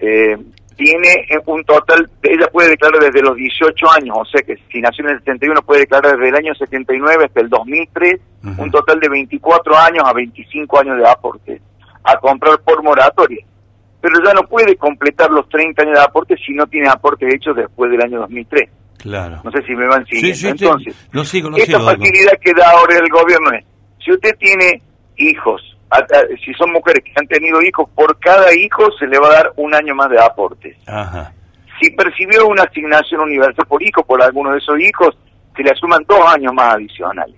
eh, 0.00 0.36
tiene 0.78 1.26
un 1.46 1.64
total, 1.64 2.08
ella 2.22 2.46
puede 2.52 2.70
declarar 2.70 3.00
desde 3.02 3.20
los 3.20 3.34
18 3.36 3.86
años, 4.00 4.16
o 4.20 4.24
sea 4.24 4.40
que 4.42 4.56
si 4.72 4.80
nació 4.80 5.04
en 5.04 5.10
el 5.10 5.18
71 5.18 5.60
puede 5.62 5.80
declarar 5.80 6.12
desde 6.12 6.28
el 6.28 6.36
año 6.36 6.54
79 6.54 7.24
hasta 7.26 7.40
el 7.40 7.48
2003, 7.48 8.20
un 8.58 8.70
total 8.70 9.00
de 9.00 9.08
24 9.08 9.76
años 9.76 10.04
a 10.06 10.12
25 10.12 10.80
años 10.80 10.96
de 10.98 11.08
aporte, 11.08 11.60
a 12.04 12.16
comprar 12.18 12.60
por 12.60 12.82
moratoria. 12.84 13.44
Pero 14.00 14.14
ya 14.24 14.32
no 14.32 14.42
puede 14.44 14.76
completar 14.76 15.28
los 15.32 15.48
30 15.48 15.82
años 15.82 15.98
de 15.98 16.04
aporte 16.04 16.36
si 16.46 16.52
no 16.54 16.64
tiene 16.68 16.88
aporte 16.88 17.26
hecho 17.34 17.52
después 17.52 17.90
del 17.90 18.00
año 18.00 18.20
2003. 18.20 18.70
Claro. 18.98 19.40
No 19.42 19.50
sé 19.50 19.62
si 19.62 19.74
me 19.74 19.86
van 19.88 20.06
siguiendo. 20.06 20.34
Sí, 20.36 20.40
sí, 20.40 20.46
Entonces, 20.48 20.94
te- 21.10 21.16
lo 21.16 21.24
sigo, 21.24 21.50
lo 21.50 21.56
esta 21.56 21.78
sigo, 21.78 21.84
facilidad 21.90 22.32
que 22.40 22.54
da 22.54 22.70
ahora 22.70 22.96
el 22.96 23.08
gobierno 23.10 23.50
es, 23.52 23.64
si 24.04 24.12
usted 24.12 24.36
tiene 24.38 24.80
hijos, 25.16 25.76
si 26.44 26.52
son 26.54 26.72
mujeres 26.72 27.02
que 27.04 27.12
han 27.16 27.26
tenido 27.26 27.62
hijos, 27.62 27.88
por 27.94 28.18
cada 28.18 28.54
hijo 28.54 28.90
se 28.98 29.06
le 29.06 29.18
va 29.18 29.28
a 29.28 29.32
dar 29.32 29.52
un 29.56 29.74
año 29.74 29.94
más 29.94 30.10
de 30.10 30.20
aportes. 30.20 30.76
Ajá. 30.86 31.32
Si 31.80 31.90
percibió 31.90 32.46
una 32.46 32.64
asignación 32.64 33.20
universal 33.20 33.66
por 33.66 33.82
hijo 33.82 34.02
por 34.02 34.22
alguno 34.22 34.52
de 34.52 34.58
esos 34.58 34.78
hijos, 34.80 35.16
se 35.56 35.62
le 35.62 35.70
asuman 35.70 36.04
dos 36.08 36.20
años 36.26 36.52
más 36.52 36.74
adicionales. 36.74 37.36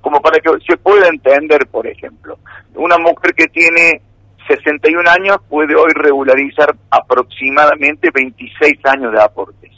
Como 0.00 0.20
para 0.20 0.38
que 0.38 0.50
se 0.66 0.76
pueda 0.76 1.08
entender, 1.08 1.66
por 1.66 1.86
ejemplo, 1.86 2.38
una 2.74 2.96
mujer 2.98 3.34
que 3.34 3.48
tiene 3.48 4.00
61 4.46 5.10
años 5.10 5.38
puede 5.48 5.74
hoy 5.74 5.92
regularizar 5.94 6.74
aproximadamente 6.90 8.10
26 8.14 8.78
años 8.84 9.12
de 9.12 9.22
aportes. 9.22 9.72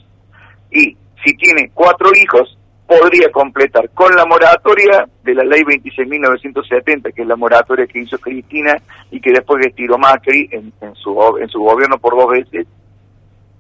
Y 0.70 0.96
si 1.24 1.34
tiene 1.36 1.70
cuatro 1.72 2.10
hijos, 2.14 2.57
podría 2.88 3.30
completar 3.30 3.90
con 3.90 4.14
la 4.16 4.24
moratoria 4.24 5.06
de 5.22 5.34
la 5.34 5.44
ley 5.44 5.60
26.970, 5.62 7.12
que 7.14 7.22
es 7.22 7.28
la 7.28 7.36
moratoria 7.36 7.86
que 7.86 8.00
hizo 8.00 8.18
Cristina 8.18 8.76
y 9.10 9.20
que 9.20 9.30
después 9.30 9.64
estiró 9.66 9.98
Macri 9.98 10.48
en, 10.50 10.72
en 10.80 10.94
su, 10.94 11.36
en 11.38 11.48
su 11.48 11.60
gobierno 11.60 11.98
por 11.98 12.16
dos 12.16 12.30
veces, 12.30 12.66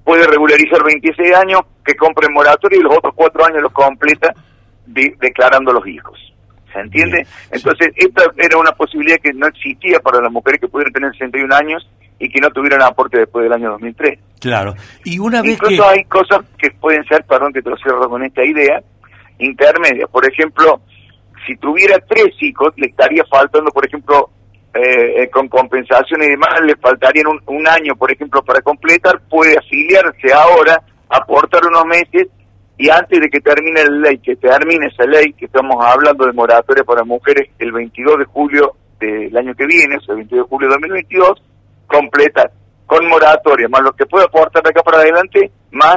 puede 0.02 0.26
regularizar 0.26 0.82
26 0.82 1.34
años, 1.36 1.60
que 1.84 1.94
compre 1.94 2.26
en 2.26 2.32
moratoria 2.32 2.78
y 2.78 2.82
los 2.82 2.96
otros 2.96 3.12
cuatro 3.14 3.44
años 3.44 3.60
los 3.62 3.72
completa 3.72 4.32
de- 4.86 5.14
declarando 5.20 5.72
los 5.74 5.86
hijos. 5.86 6.18
¿Se 6.72 6.80
entiende? 6.80 7.26
Entonces, 7.50 7.88
esta 7.96 8.22
era 8.38 8.56
una 8.58 8.72
posibilidad 8.72 9.16
que 9.22 9.32
no 9.34 9.46
existía 9.46 10.00
para 10.00 10.20
las 10.22 10.32
mujeres 10.32 10.60
que 10.60 10.68
pudieran 10.68 10.92
tener 10.92 11.12
61 11.12 11.54
años 11.54 11.86
y 12.18 12.30
que 12.30 12.40
no 12.40 12.50
tuvieran 12.50 12.82
aporte 12.82 13.18
después 13.18 13.42
del 13.44 13.52
año 13.52 13.70
2003. 13.72 14.18
Claro. 14.40 14.74
Y 15.04 15.18
una 15.18 15.40
vez 15.42 15.52
Incluso 15.52 15.82
que... 15.82 15.88
hay 15.88 16.04
cosas 16.04 16.40
que 16.58 16.70
pueden 16.70 17.04
ser, 17.04 17.24
perdón 17.24 17.52
que 17.52 17.62
te 17.62 17.70
lo 17.70 17.76
cierro 17.76 18.08
con 18.08 18.22
esta 18.24 18.44
idea, 18.44 18.82
intermedias. 19.38 20.08
Por 20.10 20.26
ejemplo, 20.26 20.80
si 21.46 21.56
tuviera 21.56 21.96
tres 22.08 22.34
hijos, 22.40 22.72
le 22.76 22.88
estaría 22.88 23.24
faltando, 23.24 23.70
por 23.70 23.86
ejemplo, 23.86 24.30
eh, 24.74 25.22
eh, 25.22 25.30
con 25.30 25.48
compensación 25.48 26.22
y 26.22 26.28
demás, 26.28 26.60
le 26.62 26.76
faltarían 26.76 27.26
un, 27.26 27.40
un 27.46 27.66
año, 27.68 27.96
por 27.96 28.12
ejemplo, 28.12 28.42
para 28.42 28.60
completar, 28.60 29.20
puede 29.28 29.56
afiliarse 29.56 30.32
ahora, 30.32 30.82
aportar 31.08 31.66
unos 31.66 31.84
meses 31.86 32.28
y 32.76 32.88
antes 32.90 33.20
de 33.20 33.28
que 33.28 33.40
termine 33.40 33.82
la 33.84 34.08
ley, 34.08 34.18
que 34.18 34.36
termine 34.36 34.86
esa 34.86 35.04
ley, 35.04 35.32
que 35.32 35.46
estamos 35.46 35.84
hablando 35.84 36.26
de 36.26 36.32
moratoria 36.32 36.84
para 36.84 37.02
mujeres 37.02 37.48
el 37.58 37.72
22 37.72 38.18
de 38.18 38.24
julio 38.26 38.76
del 39.00 39.36
año 39.36 39.54
que 39.54 39.66
viene, 39.66 39.96
o 39.96 40.00
sea, 40.00 40.12
el 40.12 40.18
22 40.18 40.44
de 40.44 40.48
julio 40.48 40.68
de 40.68 40.74
2022, 40.74 41.42
completar 41.88 42.52
con 42.86 43.06
moratoria, 43.08 43.68
más 43.68 43.82
lo 43.82 43.92
que 43.92 44.06
puede 44.06 44.26
aportar 44.26 44.62
de 44.62 44.70
acá 44.70 44.82
para 44.82 44.98
adelante, 44.98 45.50
más 45.72 45.96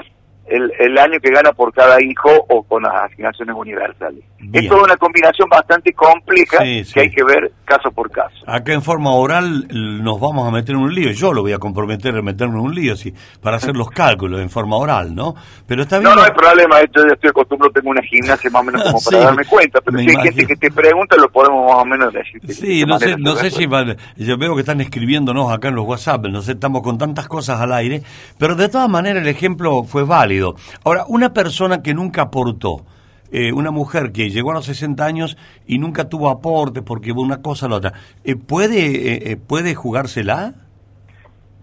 el, 0.51 0.71
el 0.79 0.97
año 0.97 1.19
que 1.21 1.31
gana 1.31 1.51
por 1.53 1.73
cada 1.73 2.01
hijo 2.01 2.29
o 2.49 2.63
con 2.63 2.83
las 2.83 2.93
asignaciones 3.11 3.55
universales. 3.55 4.23
Bien. 4.39 4.63
Es 4.65 4.69
toda 4.69 4.83
una 4.83 4.97
combinación 4.97 5.47
bastante 5.49 5.93
compleja 5.93 6.57
Sí, 6.63 6.83
sí. 6.83 6.93
que 6.93 6.99
hay 7.01 7.09
que 7.11 7.23
ver 7.23 7.51
caso 7.63 7.91
por 7.91 8.09
caso. 8.11 8.35
Acá 8.47 8.73
en 8.73 8.81
forma 8.81 9.11
oral 9.13 9.67
nos 9.69 10.19
vamos 10.19 10.47
a 10.47 10.51
meter 10.51 10.75
en 10.75 10.81
un 10.81 10.93
lío. 10.93 11.11
Yo 11.11 11.31
lo 11.31 11.41
voy 11.41 11.53
a 11.53 11.59
comprometer 11.59 12.15
a 12.15 12.21
meterme 12.21 12.55
en 12.55 12.65
un 12.65 12.73
lío 12.75 12.95
sí, 12.95 13.13
para 13.41 13.57
hacer 13.57 13.75
los 13.77 13.89
cálculos 13.91 14.41
en 14.41 14.49
forma 14.49 14.77
oral, 14.77 15.13
¿no? 15.15 15.35
Pero 15.67 15.83
está 15.83 15.99
bien. 15.99 16.09
No, 16.09 16.15
no 16.15 16.23
hay 16.23 16.31
problema, 16.31 16.79
yo 16.81 17.05
ya 17.07 17.13
estoy 17.13 17.29
acostumbrado, 17.29 17.71
tengo 17.71 17.91
una 17.91 18.01
gimnasia 18.01 18.49
más 18.49 18.61
o 18.61 18.65
menos 18.65 18.81
como 18.83 18.99
para 19.05 19.17
Sí, 19.19 19.23
darme 19.23 19.45
cuenta, 19.45 19.79
pero 19.81 19.97
si 19.99 20.03
hay 20.09 20.15
gente 20.15 20.27
imagino. 20.29 20.47
que 20.47 20.55
te 20.55 20.71
pregunta, 20.71 21.15
lo 21.17 21.29
podemos 21.29 21.65
más 21.71 21.81
o 21.81 21.85
menos 21.85 22.11
decir. 22.13 22.41
de 22.41 22.53
Sí, 22.53 22.83
no 22.85 22.97
sé, 22.99 23.15
no 23.17 23.35
sé 23.35 23.51
si 23.51 23.67
van- 23.67 23.95
yo 24.17 24.37
veo 24.37 24.55
que 24.55 24.61
están 24.61 24.81
escribiéndonos 24.81 25.51
acá 25.51 25.67
en 25.69 25.75
los 25.75 25.85
WhatsApp, 25.85 26.25
no 26.27 26.41
sé, 26.41 26.53
estamos 26.53 26.81
con 26.81 26.97
tantas 26.97 27.27
cosas 27.27 27.61
al 27.61 27.71
aire, 27.73 28.01
pero 28.39 28.55
de 28.55 28.67
todas 28.69 28.89
maneras 28.89 29.21
el 29.21 29.29
ejemplo 29.29 29.83
fue 29.83 30.03
válido. 30.03 30.40
Ahora, 30.83 31.05
una 31.07 31.33
persona 31.33 31.81
que 31.81 31.93
nunca 31.93 32.23
aportó, 32.23 32.85
eh, 33.31 33.51
una 33.53 33.71
mujer 33.71 34.11
que 34.11 34.29
llegó 34.29 34.51
a 34.51 34.55
los 34.55 34.65
60 34.65 35.05
años 35.05 35.37
y 35.65 35.77
nunca 35.77 36.09
tuvo 36.09 36.29
aporte 36.29 36.81
porque 36.81 37.11
una 37.11 37.41
cosa 37.41 37.67
o 37.67 37.69
la 37.69 37.75
otra, 37.77 37.93
eh, 38.23 38.35
¿puede, 38.35 38.85
eh, 38.85 39.31
eh, 39.31 39.37
¿puede 39.37 39.73
jugársela? 39.75 40.53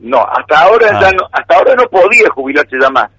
No, 0.00 0.18
hasta 0.24 0.60
ahora 0.62 0.86
Ah. 0.94 1.00
ya 1.02 1.12
no, 1.12 1.28
hasta 1.32 1.56
ahora 1.56 1.74
no 1.74 1.84
podía 1.88 2.28
jubilarse 2.34 2.76
ya 2.80 2.88
más. 2.90 3.10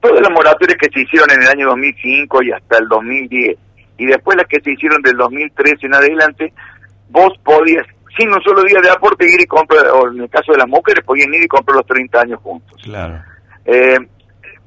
Todas 0.00 0.20
las 0.20 0.30
moratorias 0.32 0.78
que 0.80 0.88
se 0.92 1.00
hicieron 1.02 1.30
en 1.30 1.42
el 1.42 1.48
año 1.48 1.66
2005 1.68 2.42
y 2.42 2.50
hasta 2.52 2.78
el 2.78 2.88
2010, 2.88 3.56
y 3.98 4.06
después 4.06 4.36
las 4.36 4.46
que 4.48 4.60
se 4.60 4.72
hicieron 4.72 5.00
del 5.02 5.16
2013 5.16 5.86
en 5.86 5.94
adelante, 5.94 6.52
vos 7.10 7.32
podías, 7.44 7.86
sin 8.18 8.28
un 8.32 8.42
solo 8.42 8.62
día 8.64 8.80
de 8.82 8.90
aporte, 8.90 9.24
ir 9.32 9.40
y 9.40 9.46
comprar, 9.46 9.86
o 9.94 10.10
en 10.10 10.22
el 10.22 10.28
caso 10.28 10.50
de 10.52 10.58
las 10.58 10.66
mujeres, 10.68 11.04
podían 11.04 11.32
ir 11.34 11.44
y 11.44 11.46
comprar 11.46 11.76
los 11.76 11.86
30 11.86 12.20
años 12.20 12.40
juntos. 12.42 12.80
Claro. 12.82 13.22
Eh, 13.64 13.98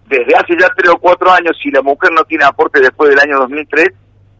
desde 0.07 0.35
hace 0.35 0.55
ya 0.59 0.67
tres 0.75 0.91
o 0.91 0.97
cuatro 0.97 1.31
años, 1.31 1.57
si 1.62 1.71
la 1.71 1.81
mujer 1.81 2.12
no 2.12 2.24
tiene 2.25 2.45
aporte 2.45 2.79
después 2.79 3.09
del 3.09 3.19
año 3.19 3.39
2003, 3.39 3.89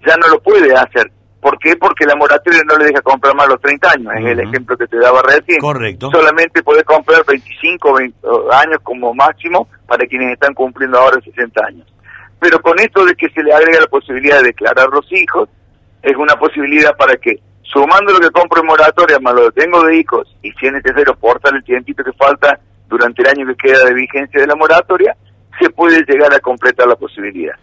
ya 0.06 0.16
no 0.18 0.28
lo 0.28 0.40
puede 0.42 0.74
hacer. 0.76 1.12
¿Por 1.42 1.60
qué? 1.60 1.76
Porque 1.76 2.06
la 2.06 2.16
moratoria 2.16 2.62
no 2.66 2.76
le 2.78 2.86
deja 2.86 3.02
comprar 3.02 3.36
más 3.36 3.48
los 3.48 3.62
30 3.62 3.92
años. 3.92 4.14
Es 4.18 4.26
el 4.26 4.40
ejemplo 4.40 4.76
que 4.76 4.88
te 4.88 4.98
daba 4.98 5.22
recién. 5.22 5.60
Correcto. 5.60 6.10
Solamente 6.12 6.64
puede 6.64 6.84
comprar 6.84 7.24
25 7.24 7.94
20 7.94 8.18
años 8.52 8.80
como 8.82 9.14
máximo 9.14 9.68
para 9.88 10.08
quienes 10.08 10.34
están 10.34 10.56
cumpliendo 10.56 10.98
ahora 10.98 11.22
60 11.22 11.66
años. 11.68 11.86
Pero 12.40 12.60
con 12.62 12.80
esto 12.80 13.06
de 13.06 13.16
que 13.16 13.30
se 13.30 13.44
le 13.44 13.54
agrega 13.54 13.82
la 13.82 13.88
posibilidad 13.88 14.38
de 14.38 14.48
declarar 14.48 14.88
los 14.90 15.06
hijos, 15.12 15.50
es 16.02 16.16
una 16.16 16.36
posibilidad 16.36 16.96
para 16.96 17.16
que, 17.18 17.40
sumando 17.62 18.14
lo 18.14 18.20
que 18.20 18.30
compro 18.30 18.62
en 18.62 18.68
moratoria 18.68 19.20
más 19.20 19.34
lo 19.34 19.52
que 19.52 19.62
tengo 19.62 19.84
de 19.84 19.98
hijos, 19.98 20.36
y 20.42 20.52
si 20.54 20.68
es 20.68 20.74
necesario 20.74 21.14
aportar 21.14 21.56
el 21.56 21.64
tiempito 21.64 22.04
que 22.04 22.14
falta 22.14 22.60
durante 22.88 23.22
el 23.22 23.28
año 23.30 23.48
que 23.48 23.70
queda 23.70 23.84
de 23.86 23.94
vigencia 23.94 24.42
de 24.42 24.48
la 24.48 24.56
moratoria, 24.56 25.16
se 25.60 25.70
puede 25.70 26.04
llegar 26.08 26.34
a 26.34 26.40
completar 26.40 26.88
la 26.88 26.96
posibilidad. 26.96 27.56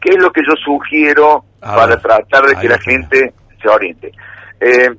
¿Qué 0.00 0.10
es 0.10 0.18
lo 0.18 0.32
que 0.32 0.42
yo 0.42 0.54
sugiero 0.56 1.44
A 1.60 1.76
para 1.76 1.86
ver, 1.86 2.00
tratar 2.00 2.46
de 2.46 2.56
que 2.56 2.68
la 2.68 2.78
gente 2.78 3.32
se 3.60 3.68
oriente? 3.68 4.12
Eh, 4.60 4.90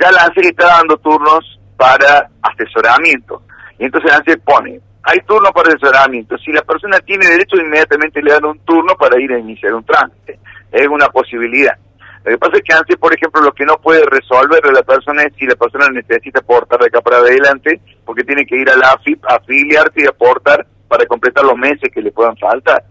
ya 0.00 0.12
la 0.12 0.24
ANSES 0.24 0.46
está 0.46 0.66
dando 0.66 0.96
turnos 0.98 1.60
para 1.76 2.30
asesoramiento. 2.42 3.42
Y 3.78 3.84
entonces 3.84 4.12
ANSES 4.12 4.38
pone, 4.44 4.80
hay 5.02 5.18
turno 5.26 5.50
para 5.52 5.70
asesoramiento. 5.70 6.38
Si 6.38 6.52
la 6.52 6.62
persona 6.62 6.98
tiene 7.00 7.26
derecho, 7.26 7.56
inmediatamente 7.56 8.22
le 8.22 8.32
dan 8.32 8.44
un 8.44 8.58
turno 8.60 8.94
para 8.96 9.20
ir 9.20 9.32
a 9.32 9.38
iniciar 9.38 9.74
un 9.74 9.84
trámite. 9.84 10.38
Es 10.70 10.86
una 10.86 11.08
posibilidad. 11.08 11.76
Lo 12.24 12.32
que 12.32 12.38
pasa 12.38 12.56
es 12.56 12.62
que 12.62 12.74
ANSES, 12.74 12.96
por 12.96 13.14
ejemplo, 13.14 13.40
lo 13.40 13.52
que 13.52 13.64
no 13.64 13.78
puede 13.78 14.04
resolver 14.04 14.64
a 14.64 14.72
la 14.72 14.82
persona 14.82 15.22
es 15.22 15.32
si 15.36 15.46
la 15.46 15.56
persona 15.56 15.88
necesita 15.88 16.40
aportar 16.40 16.78
de 16.78 16.86
acá 16.86 17.00
para 17.00 17.18
adelante, 17.18 17.80
porque 18.04 18.24
tiene 18.24 18.44
que 18.44 18.56
ir 18.56 18.70
a 18.70 18.76
la 18.76 18.92
AFIP, 18.92 19.24
afiliarse 19.26 20.02
y 20.02 20.06
aportar 20.06 20.66
para 20.90 21.06
completar 21.06 21.44
los 21.44 21.56
meses 21.56 21.88
que 21.94 22.02
le 22.02 22.10
puedan 22.10 22.36
faltar. 22.36 22.82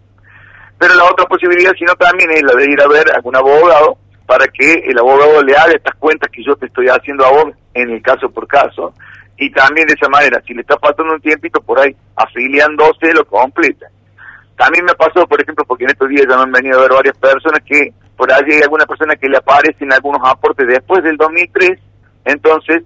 Pero 0.78 0.96
la 0.96 1.04
otra 1.04 1.26
posibilidad, 1.26 1.74
si 1.78 1.84
no, 1.84 1.94
también 1.96 2.32
es 2.32 2.42
la 2.42 2.54
de 2.54 2.72
ir 2.72 2.82
a 2.82 2.88
ver 2.88 3.12
a 3.12 3.18
algún 3.18 3.36
abogado 3.36 3.98
para 4.26 4.48
que 4.48 4.74
el 4.88 4.98
abogado 4.98 5.44
le 5.44 5.54
haga 5.54 5.74
estas 5.74 5.96
cuentas 5.96 6.30
que 6.32 6.42
yo 6.42 6.56
te 6.56 6.68
estoy 6.68 6.88
haciendo 6.88 7.26
a 7.26 7.32
vos 7.32 7.54
en 7.74 7.90
el 7.90 8.02
caso 8.02 8.32
por 8.32 8.48
caso. 8.48 8.94
Y 9.38 9.52
también 9.52 9.88
de 9.88 9.96
esa 9.96 10.08
manera, 10.08 10.42
si 10.48 10.54
le 10.54 10.62
está 10.62 10.78
faltando 10.80 11.14
un 11.14 11.22
tiempito 11.22 11.60
por 11.60 11.80
ahí, 11.80 11.94
afiliándose, 12.16 13.14
lo 13.14 13.26
completa. 13.26 13.88
También 14.56 14.86
me 14.86 14.94
pasó, 14.94 15.28
por 15.28 15.42
ejemplo, 15.42 15.66
porque 15.66 15.84
en 15.84 15.90
estos 15.90 16.08
días 16.08 16.26
ya 16.30 16.38
me 16.38 16.44
han 16.44 16.52
venido 16.52 16.80
a 16.80 16.84
ver 16.84 16.94
varias 16.94 17.18
personas 17.18 17.60
que 17.66 17.94
por 18.16 18.32
allí 18.32 18.54
hay 18.54 18.62
alguna 18.62 18.86
persona 18.86 19.16
que 19.18 19.28
le 19.28 19.38
aparecen 19.38 19.92
algunos 19.92 20.22
aportes 20.24 20.68
después 20.68 21.04
del 21.04 21.18
2003, 21.18 21.80
entonces 22.26 22.84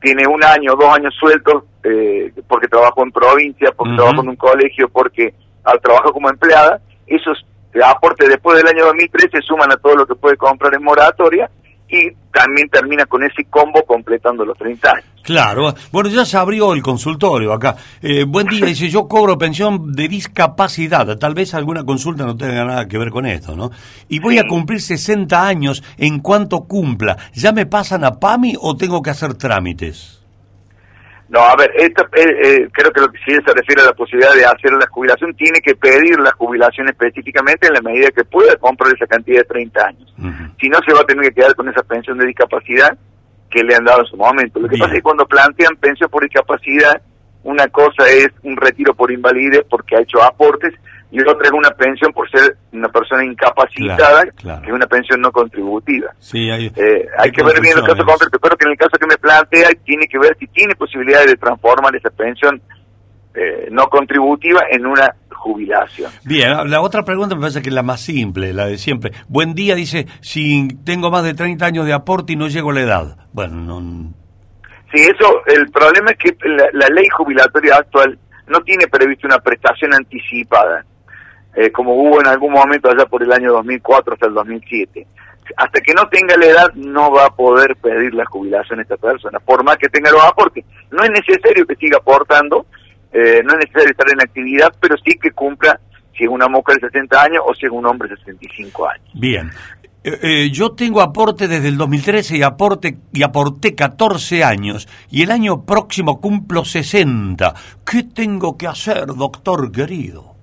tiene 0.00 0.26
un 0.26 0.42
año, 0.44 0.74
dos 0.74 0.94
años 0.94 1.14
sueltos 1.18 1.64
eh, 1.82 2.32
porque 2.46 2.68
trabajó 2.68 3.02
en 3.02 3.12
provincia, 3.12 3.72
porque 3.76 3.92
Ujú. 3.92 4.02
trabajó 4.02 4.22
en 4.22 4.28
un 4.28 4.36
colegio, 4.36 4.88
porque 4.88 5.34
al 5.64 5.80
trabajo 5.80 6.12
como 6.12 6.28
empleada, 6.30 6.80
esos 7.06 7.44
aportes 7.84 8.28
después 8.28 8.58
del 8.58 8.68
año 8.68 8.86
2003 8.86 9.30
se 9.30 9.42
suman 9.42 9.70
a 9.72 9.76
todo 9.76 9.96
lo 9.96 10.06
que 10.06 10.14
puede 10.14 10.36
comprar 10.36 10.74
en 10.74 10.82
moratoria 10.82 11.50
y 11.88 12.10
también 12.32 12.68
termina 12.68 13.06
con 13.06 13.22
ese 13.22 13.44
combo 13.44 13.82
completando 13.84 14.44
los 14.44 14.56
30 14.58 14.90
años. 14.90 15.04
Claro, 15.22 15.74
bueno, 15.92 16.08
ya 16.08 16.24
se 16.24 16.36
abrió 16.36 16.72
el 16.72 16.82
consultorio 16.82 17.52
acá. 17.52 17.76
Eh, 18.00 18.24
buen 18.24 18.46
día, 18.46 18.64
dice, 18.64 18.88
yo 18.88 19.08
cobro 19.08 19.36
pensión 19.36 19.92
de 19.92 20.08
discapacidad. 20.08 21.18
Tal 21.18 21.34
vez 21.34 21.52
alguna 21.54 21.84
consulta 21.84 22.24
no 22.24 22.36
tenga 22.36 22.64
nada 22.64 22.88
que 22.88 22.98
ver 22.98 23.10
con 23.10 23.26
esto, 23.26 23.54
¿no? 23.54 23.70
Y 24.08 24.20
voy 24.20 24.38
a 24.38 24.46
cumplir 24.46 24.80
60 24.80 25.46
años 25.46 25.82
en 25.98 26.20
cuanto 26.20 26.60
cumpla. 26.64 27.16
¿Ya 27.34 27.52
me 27.52 27.66
pasan 27.66 28.04
a 28.04 28.12
PAMI 28.12 28.54
o 28.60 28.76
tengo 28.76 29.02
que 29.02 29.10
hacer 29.10 29.34
trámites? 29.34 30.17
No, 31.28 31.40
a 31.40 31.54
ver, 31.56 31.70
esta, 31.76 32.04
eh, 32.14 32.24
eh, 32.42 32.68
creo 32.72 32.90
que 32.90 33.00
lo 33.00 33.12
que 33.12 33.18
sí 33.18 33.32
se 33.34 33.52
refiere 33.52 33.82
a 33.82 33.86
la 33.86 33.92
posibilidad 33.92 34.32
de 34.32 34.46
hacer 34.46 34.72
la 34.72 34.86
jubilación, 34.86 35.34
tiene 35.34 35.60
que 35.60 35.74
pedir 35.74 36.18
la 36.18 36.32
jubilación 36.32 36.88
específicamente 36.88 37.66
en 37.66 37.74
la 37.74 37.82
medida 37.82 38.10
que 38.10 38.24
pueda 38.24 38.56
comprar 38.56 38.94
esa 38.94 39.06
cantidad 39.06 39.40
de 39.40 39.44
30 39.44 39.86
años. 39.86 40.14
Si 40.58 40.68
no, 40.68 40.78
se 40.86 40.92
va 40.92 41.00
a 41.00 41.04
tener 41.04 41.24
que 41.26 41.34
quedar 41.34 41.54
con 41.54 41.68
esa 41.68 41.82
pensión 41.82 42.16
de 42.18 42.26
discapacidad 42.26 42.96
que 43.50 43.62
le 43.62 43.74
han 43.74 43.84
dado 43.84 44.00
en 44.00 44.06
su 44.06 44.16
momento. 44.16 44.58
Lo 44.58 44.68
que 44.68 44.76
Bien. 44.76 44.80
pasa 44.80 44.92
es 44.92 44.98
que 44.98 45.02
cuando 45.02 45.26
plantean 45.26 45.76
pensión 45.76 46.08
por 46.08 46.22
discapacidad, 46.22 47.02
una 47.42 47.68
cosa 47.68 48.08
es 48.08 48.28
un 48.42 48.56
retiro 48.56 48.94
por 48.94 49.10
invalidez 49.10 49.64
porque 49.68 49.96
ha 49.96 50.00
hecho 50.00 50.22
aportes 50.22 50.74
y 51.10 51.20
otra 51.20 51.46
es 51.46 51.52
una 51.52 51.70
pensión 51.70 52.12
por 52.12 52.30
ser 52.30 52.56
una 52.72 52.88
persona 52.88 53.24
incapacitada, 53.24 53.96
Claro, 54.22 54.32
claro. 54.36 54.62
que 54.62 54.68
es 54.68 54.74
una 54.74 54.86
pensión 54.86 55.20
no 55.20 55.32
contributiva. 55.32 56.12
Sí, 56.18 56.50
hay, 56.50 56.66
Eh, 56.66 57.06
hay 57.18 57.30
que 57.32 57.42
ver 57.42 57.60
bien 57.60 57.78
el 57.78 57.84
caso 57.84 58.04
concreto, 58.04 58.38
pero 58.38 58.56
que 58.56 58.66
en 58.66 58.72
el 58.72 58.78
caso 58.78 58.98
que 59.00 59.06
me 59.06 59.16
plantea 59.16 59.70
tiene 59.84 60.06
que 60.06 60.18
ver 60.18 60.36
si 60.38 60.46
tiene 60.48 60.74
posibilidades 60.74 61.28
de 61.28 61.36
transformar 61.36 61.94
esa 61.96 62.10
pensión 62.10 62.60
eh, 63.34 63.68
no 63.70 63.86
contributiva 63.88 64.62
en 64.70 64.84
una 64.84 65.14
jubilación. 65.30 66.10
Bien, 66.24 66.68
la 66.68 66.80
otra 66.80 67.04
pregunta 67.04 67.34
me 67.34 67.42
parece 67.42 67.62
que 67.62 67.68
es 67.68 67.74
la 67.74 67.82
más 67.82 68.00
simple, 68.00 68.52
la 68.52 68.66
de 68.66 68.78
siempre. 68.78 69.12
Buen 69.28 69.54
día, 69.54 69.74
dice, 69.74 70.06
si 70.20 70.68
tengo 70.84 71.10
más 71.10 71.22
de 71.22 71.34
30 71.34 71.64
años 71.64 71.86
de 71.86 71.92
aporte 71.92 72.32
y 72.32 72.36
no 72.36 72.48
llego 72.48 72.70
a 72.70 72.74
la 72.74 72.80
edad. 72.80 73.16
Bueno, 73.32 73.54
no... 73.56 74.12
Sí, 74.92 75.02
eso, 75.02 75.42
el 75.46 75.70
problema 75.70 76.10
es 76.10 76.18
que 76.18 76.36
la, 76.72 76.88
ley 76.88 77.06
jubilatoria 77.16 77.76
actual 77.76 78.18
no 78.46 78.60
tiene 78.62 78.88
previsto 78.88 79.26
una 79.26 79.38
prestación 79.38 79.94
anticipada, 79.94 80.84
eh, 81.58 81.72
como 81.72 81.92
hubo 81.94 82.20
en 82.20 82.28
algún 82.28 82.52
momento 82.52 82.88
allá 82.88 83.04
por 83.06 83.20
el 83.20 83.32
año 83.32 83.50
2004 83.52 84.14
hasta 84.14 84.26
el 84.26 84.34
2007 84.34 85.06
hasta 85.56 85.80
que 85.80 85.92
no 85.94 86.08
tenga 86.08 86.36
la 86.36 86.46
edad 86.46 86.74
no 86.74 87.10
va 87.10 87.26
a 87.26 87.30
poder 87.34 87.74
pedir 87.76 88.14
la 88.14 88.24
jubilación 88.26 88.78
a 88.78 88.82
esta 88.82 88.96
persona, 88.96 89.40
por 89.40 89.64
más 89.64 89.76
que 89.76 89.88
tenga 89.88 90.10
los 90.10 90.22
aportes. 90.22 90.64
No 90.90 91.02
es 91.02 91.10
necesario 91.10 91.66
que 91.66 91.74
siga 91.76 91.96
aportando, 91.96 92.66
eh, 93.12 93.42
no 93.42 93.54
es 93.54 93.60
necesario 93.60 93.90
estar 93.90 94.06
en 94.12 94.20
actividad, 94.20 94.72
pero 94.78 94.96
sí 94.98 95.18
que 95.18 95.30
cumpla 95.30 95.80
si 96.16 96.24
es 96.24 96.30
una 96.30 96.48
mujer 96.48 96.76
de 96.76 96.90
60 96.90 97.22
años 97.22 97.42
o 97.46 97.54
si 97.54 97.66
es 97.66 97.72
un 97.72 97.86
hombre 97.86 98.10
de 98.10 98.16
65 98.18 98.88
años. 98.88 99.10
Bien. 99.14 99.50
Eh, 100.04 100.50
yo 100.52 100.72
tengo 100.72 101.00
aporte 101.00 101.48
desde 101.48 101.68
el 101.68 101.76
2013 101.76 102.36
y 102.36 102.42
aporte 102.42 102.98
y 103.12 103.22
aporté 103.22 103.74
14 103.74 104.44
años 104.44 104.86
y 105.10 105.22
el 105.22 105.30
año 105.30 105.64
próximo 105.66 106.20
cumplo 106.20 106.64
60. 106.64 107.54
¿Qué 107.84 108.04
tengo 108.04 108.56
que 108.56 108.68
hacer, 108.68 109.06
doctor 109.06 109.72
querido? 109.72 110.37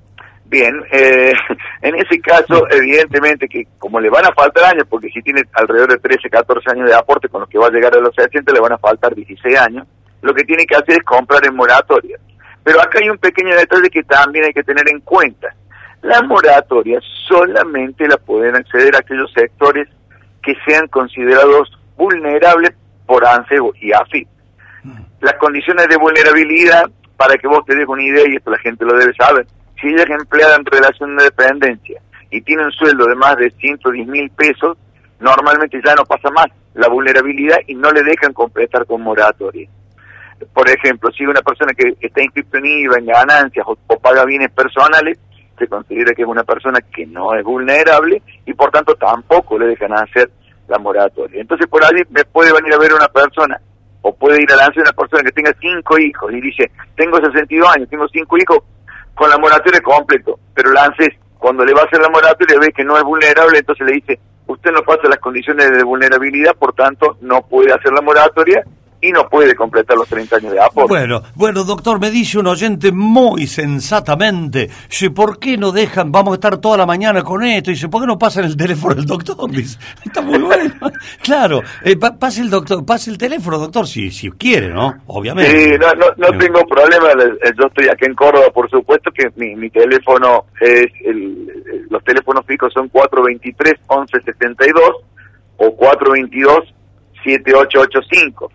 Bien, 0.46 0.80
eh, 0.92 1.34
en 1.82 1.96
ese 1.96 2.20
caso, 2.22 2.68
evidentemente 2.70 3.48
que 3.48 3.68
como 3.80 4.00
le 4.00 4.10
van 4.10 4.26
a 4.26 4.34
faltar 4.34 4.66
años, 4.66 4.86
porque 4.90 5.10
si 5.10 5.22
tiene 5.22 5.44
alrededor 5.54 5.92
de 5.92 5.98
13, 5.98 6.30
14 6.30 6.72
años 6.72 6.90
de 6.90 6.96
aporte, 6.96 7.30
con 7.30 7.42
los 7.42 7.50
que 7.50 7.58
va 7.58 7.68
a 7.68 7.72
llegar 7.72 7.96
a 7.96 8.00
los 8.00 8.14
60, 8.16 8.54
le 8.54 8.60
van 8.60 8.74
a 8.74 8.78
faltar 8.78 9.16
16 9.16 9.58
años, 9.58 9.88
lo 10.22 10.34
que 10.34 10.44
tiene 10.44 10.66
que 10.66 10.76
hacer 10.76 10.98
es 10.98 11.04
comprar 11.04 11.46
en 11.46 11.56
moratoria. 11.56 12.18
Pero 12.64 12.82
acá 12.82 13.00
hay 13.02 13.10
un 13.10 13.18
pequeño 13.18 13.56
detalle 13.56 13.90
que 13.90 14.04
también 14.04 14.46
hay 14.46 14.54
que 14.54 14.64
tener 14.64 14.88
en 14.90 15.00
cuenta. 15.02 15.54
La 16.02 16.22
moratoria 16.22 17.00
solamente 17.28 18.08
la 18.08 18.18
pueden 18.18 18.56
acceder 18.56 18.96
a 18.96 19.00
aquellos 19.00 19.32
sectores 19.34 19.88
que 20.42 20.56
sean 20.66 20.88
considerados 20.88 21.72
vulnerables 21.98 22.72
por 23.06 23.26
ANSE 23.26 23.58
y 23.82 23.92
AFI. 23.92 24.28
Mm. 24.84 25.02
Las 25.22 25.34
condiciones 25.34 25.88
de 25.88 25.98
vulnerabilidad, 25.98 26.90
para 27.18 27.36
que 27.38 27.48
vos 27.48 27.66
te 27.66 27.76
des 27.76 27.88
una 27.88 28.04
idea, 28.04 28.24
y 28.28 28.36
esto 28.36 28.52
la 28.52 28.60
gente 28.60 28.86
lo 28.86 28.98
debe 28.98 29.14
saber, 29.14 29.48
si 29.80 29.88
ella 29.88 30.04
es 30.04 30.10
empleada 30.10 30.56
en 30.56 30.66
relación 30.66 31.16
de 31.18 31.26
dependencia 31.26 32.02
y 32.30 32.42
tiene 32.42 32.66
un 32.66 32.72
sueldo 32.72 33.06
de 33.06 33.16
más 33.16 33.36
de 33.38 33.52
110 33.52 34.08
mil 34.08 34.30
pesos, 34.32 34.78
normalmente 35.20 35.82
ya 35.84 35.96
no 35.96 36.06
pasa 36.06 36.30
más 36.32 36.48
la 36.74 36.88
vulnerabilidad 36.90 37.58
y 37.68 37.76
no 37.76 37.92
le 37.92 38.04
dejan 38.04 38.34
completar 38.34 38.86
con 38.86 39.02
moratoria. 39.02 39.68
Por 40.54 40.70
ejemplo, 40.70 41.12
si 41.12 41.26
una 41.26 41.42
persona 41.42 41.72
que 41.74 41.96
está 42.00 42.22
inscrita 42.22 42.58
en 42.58 42.66
IVA, 42.66 42.98
en 42.98 43.06
ganancias 43.06 43.66
o, 43.68 43.76
paga 43.98 44.26
bienes 44.26 44.52
personales, 44.52 45.18
se 45.58 45.68
considera 45.68 46.14
que 46.14 46.24
es 46.24 46.28
una 46.28 46.44
persona 46.44 46.80
que 46.94 47.06
no 47.06 47.34
es 47.34 47.44
vulnerable 47.44 48.22
y 48.46 48.54
por 48.54 48.72
tanto 48.72 48.96
tampoco 48.96 49.58
le 49.58 49.68
dejan 49.68 49.94
hacer 49.94 50.30
la 50.68 50.78
moratoria. 50.78 51.40
Entonces 51.40 51.68
por 51.68 51.84
ahí 51.84 52.04
me 52.10 52.26
puede 52.26 52.52
venir 52.52 52.74
a 52.74 52.78
ver 52.78 52.94
una 52.94 53.08
persona 53.08 53.60
o 54.02 54.14
puede 54.14 54.44
ir 54.44 54.52
a 54.52 54.58
lanzar 54.58 54.84
una 54.84 54.92
persona 54.92 55.24
que 55.24 55.32
tenga 55.32 55.56
cinco 55.60 55.98
hijos 55.98 56.32
y 56.34 56.42
dice, 56.42 56.70
tengo 56.96 57.18
62 57.18 57.70
años, 57.76 57.90
tengo 57.90 58.08
cinco 58.10 58.38
hijos, 58.38 58.60
con 59.16 59.30
la 59.30 59.38
moratoria 59.38 59.82
completo, 59.82 60.40
pero 60.54 60.72
la 60.72 60.94
cuando 61.40 61.64
le 61.64 61.74
va 61.74 61.82
a 61.82 61.86
hacer 61.86 62.00
la 62.00 62.10
moratoria 62.10 62.60
ve 62.60 62.72
que 62.72 62.84
no 62.84 62.98
es 62.98 63.04
vulnerable, 63.04 63.60
entonces 63.60 63.86
le 63.86 63.94
dice, 63.94 64.20
usted 64.48 64.72
no 64.72 64.84
pasa 64.84 65.08
las 65.08 65.20
condiciones 65.20 65.72
de 65.72 65.84
vulnerabilidad, 65.84 66.56
por 66.56 66.74
tanto 66.74 67.18
no 67.22 67.42
puede 67.48 67.74
hacer 67.74 67.92
la 67.94 68.02
moratoria 68.02 68.64
y 69.06 69.12
no 69.12 69.30
puede 69.30 69.56
completar 69.56 69.96
los 69.96 70.08
30 70.08 70.38
años 70.38 70.54
de 70.54 70.60
aporte. 70.60 70.90
Bueno, 70.90 71.22
bueno, 71.36 71.64
doctor, 71.64 72.00
me 72.00 72.10
dice 72.10 72.40
un 72.40 72.48
oyente 72.48 72.92
muy 72.92 73.46
sensatamente, 73.46 74.72
dice, 74.90 75.12
¿por 75.12 75.38
qué 75.38 75.58
no 75.58 75.72
dejan, 75.72 76.12
vamos 76.12 76.32
a 76.32 76.36
estar 76.36 76.58
toda 76.58 76.78
la 76.78 76.88
mañana 76.88 77.22
con 77.22 77.44
esto? 77.44 77.70
Dice, 77.70 77.88
¿por 77.88 78.02
qué 78.02 78.08
no 78.08 78.18
pasan 78.18 78.46
el 78.46 78.58
teléfono 78.58 78.96
del 78.96 79.06
doctor? 79.06 79.52
Dice, 79.52 79.78
está 80.04 80.22
muy 80.22 80.40
bueno. 80.40 80.74
claro, 81.22 81.62
eh, 81.84 81.96
pase 81.98 82.42
el 82.42 82.50
doctor, 82.50 82.84
pase 82.84 83.12
el 83.12 83.20
teléfono, 83.20 83.60
doctor, 83.60 83.88
si, 83.88 84.10
si 84.10 84.32
quiere, 84.32 84.70
¿no? 84.70 84.96
Obviamente. 85.06 85.52
Sí, 85.52 85.70
no, 85.80 85.94
no, 85.94 86.08
no 86.18 86.36
tengo 86.40 86.66
problema, 86.66 87.10
yo 87.58 87.68
estoy 87.68 87.90
aquí 87.90 88.06
en 88.06 88.16
Córdoba, 88.16 88.48
por 88.52 88.68
supuesto 88.72 89.12
que 89.12 89.30
mi, 89.36 89.56
mi 89.56 89.70
teléfono 89.70 90.46
es, 90.60 90.88
el, 91.06 91.86
los 91.92 92.04
teléfonos 92.04 92.44
fijos 92.48 92.74
son 92.74 92.92
423-1172 92.92 94.96
o 95.58 95.78
422-7885 97.26 98.50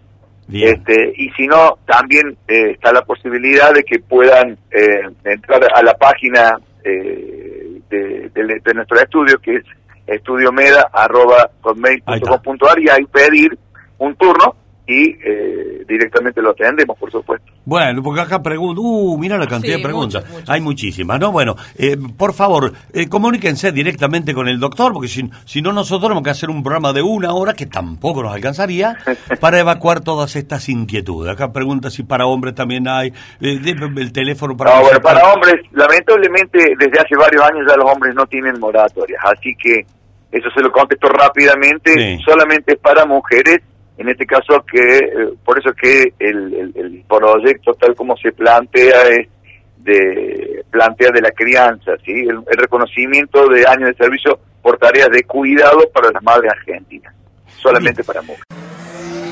este, 0.52 1.12
y 1.16 1.30
si 1.30 1.46
no, 1.46 1.78
también 1.86 2.36
eh, 2.48 2.72
está 2.72 2.92
la 2.92 3.00
posibilidad 3.02 3.72
de 3.72 3.84
que 3.84 4.00
puedan 4.00 4.58
eh, 4.70 5.08
entrar 5.24 5.66
a 5.74 5.82
la 5.82 5.94
página 5.94 6.58
eh, 6.84 7.80
de, 7.88 8.28
de, 8.34 8.74
nuestro 8.74 8.98
estudio, 8.98 9.38
que 9.38 9.54
es 9.56 9.64
estudiomeda.com.ar 10.06 12.80
y 12.80 12.88
ahí 12.88 13.04
pedir 13.06 13.58
un 13.98 14.14
turno 14.16 14.56
y 14.90 15.16
eh, 15.24 15.84
directamente 15.86 16.42
lo 16.42 16.50
atendemos, 16.50 16.98
por 16.98 17.12
supuesto. 17.12 17.52
Bueno, 17.64 18.02
porque 18.02 18.22
acá 18.22 18.42
pregunto, 18.42 18.80
uh, 18.80 19.16
mira 19.16 19.38
la 19.38 19.46
cantidad 19.46 19.76
de 19.76 19.82
preguntas, 19.82 20.24
hay 20.48 20.60
muchísimas, 20.60 21.20
¿no? 21.20 21.30
Bueno, 21.30 21.54
eh, 21.78 21.96
por 22.16 22.32
favor, 22.32 22.72
eh, 22.92 23.08
comuníquense 23.08 23.70
directamente 23.70 24.34
con 24.34 24.48
el 24.48 24.58
doctor, 24.58 24.92
porque 24.92 25.06
si, 25.06 25.30
si 25.44 25.62
no 25.62 25.72
nosotros 25.72 26.02
tenemos 26.02 26.24
que 26.24 26.30
hacer 26.30 26.50
un 26.50 26.64
programa 26.64 26.92
de 26.92 27.02
una 27.02 27.32
hora, 27.34 27.52
que 27.52 27.66
tampoco 27.66 28.24
nos 28.24 28.34
alcanzaría, 28.34 28.96
para 29.40 29.60
evacuar 29.60 30.00
todas 30.00 30.34
estas 30.34 30.68
inquietudes. 30.68 31.32
Acá 31.32 31.52
pregunta 31.52 31.88
si 31.88 32.02
para 32.02 32.26
hombres 32.26 32.56
también 32.56 32.88
hay, 32.88 33.12
el 33.40 34.12
teléfono 34.12 34.56
para... 34.56 34.74
No, 34.74 34.82
bueno, 34.82 35.00
para 35.00 35.32
hombres, 35.32 35.54
lamentablemente 35.70 36.74
desde 36.76 36.98
hace 36.98 37.14
varios 37.16 37.44
años 37.44 37.64
ya 37.68 37.76
los 37.76 37.88
hombres 37.88 38.12
no 38.16 38.26
tienen 38.26 38.58
moratorias, 38.58 39.22
así 39.24 39.54
que 39.54 39.86
eso 40.32 40.50
se 40.50 40.60
lo 40.60 40.72
contesto 40.72 41.08
rápidamente, 41.08 42.18
solamente 42.24 42.72
es 42.72 42.78
para 42.80 43.04
mujeres 43.04 43.60
en 44.00 44.08
este 44.08 44.24
caso 44.24 44.64
que 44.64 44.96
eh, 44.96 45.10
por 45.44 45.58
eso 45.58 45.74
que 45.74 46.14
el, 46.18 46.72
el, 46.74 47.04
proyecto 47.06 47.74
tal 47.74 47.94
como 47.94 48.16
se 48.16 48.32
plantea 48.32 49.02
es 49.10 49.28
de 49.76 50.64
plantea 50.70 51.10
de 51.10 51.20
la 51.20 51.30
crianza, 51.32 51.92
¿sí? 52.04 52.12
El, 52.12 52.42
reconocimiento 52.46 53.46
de 53.48 53.66
años 53.66 53.90
de 53.90 53.94
servicio 53.96 54.40
por 54.62 54.78
tareas 54.78 55.10
de 55.10 55.22
cuidado 55.24 55.80
para 55.92 56.10
las 56.12 56.22
madres 56.22 56.50
argentinas, 56.50 57.14
solamente 57.58 58.02
para 58.02 58.22
mujeres. 58.22 58.44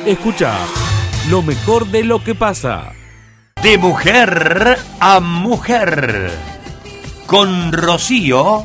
Escucha 0.04 0.52
lo 1.30 1.40
mejor 1.40 1.86
de 1.86 2.04
lo 2.04 2.22
que 2.22 2.34
pasa. 2.34 2.92
De 3.62 3.78
mujer 3.78 4.76
a 5.00 5.20
mujer, 5.20 6.30
con 7.26 7.72
Rocío 7.72 8.64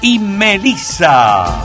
y 0.00 0.20
Melissa. 0.20 1.60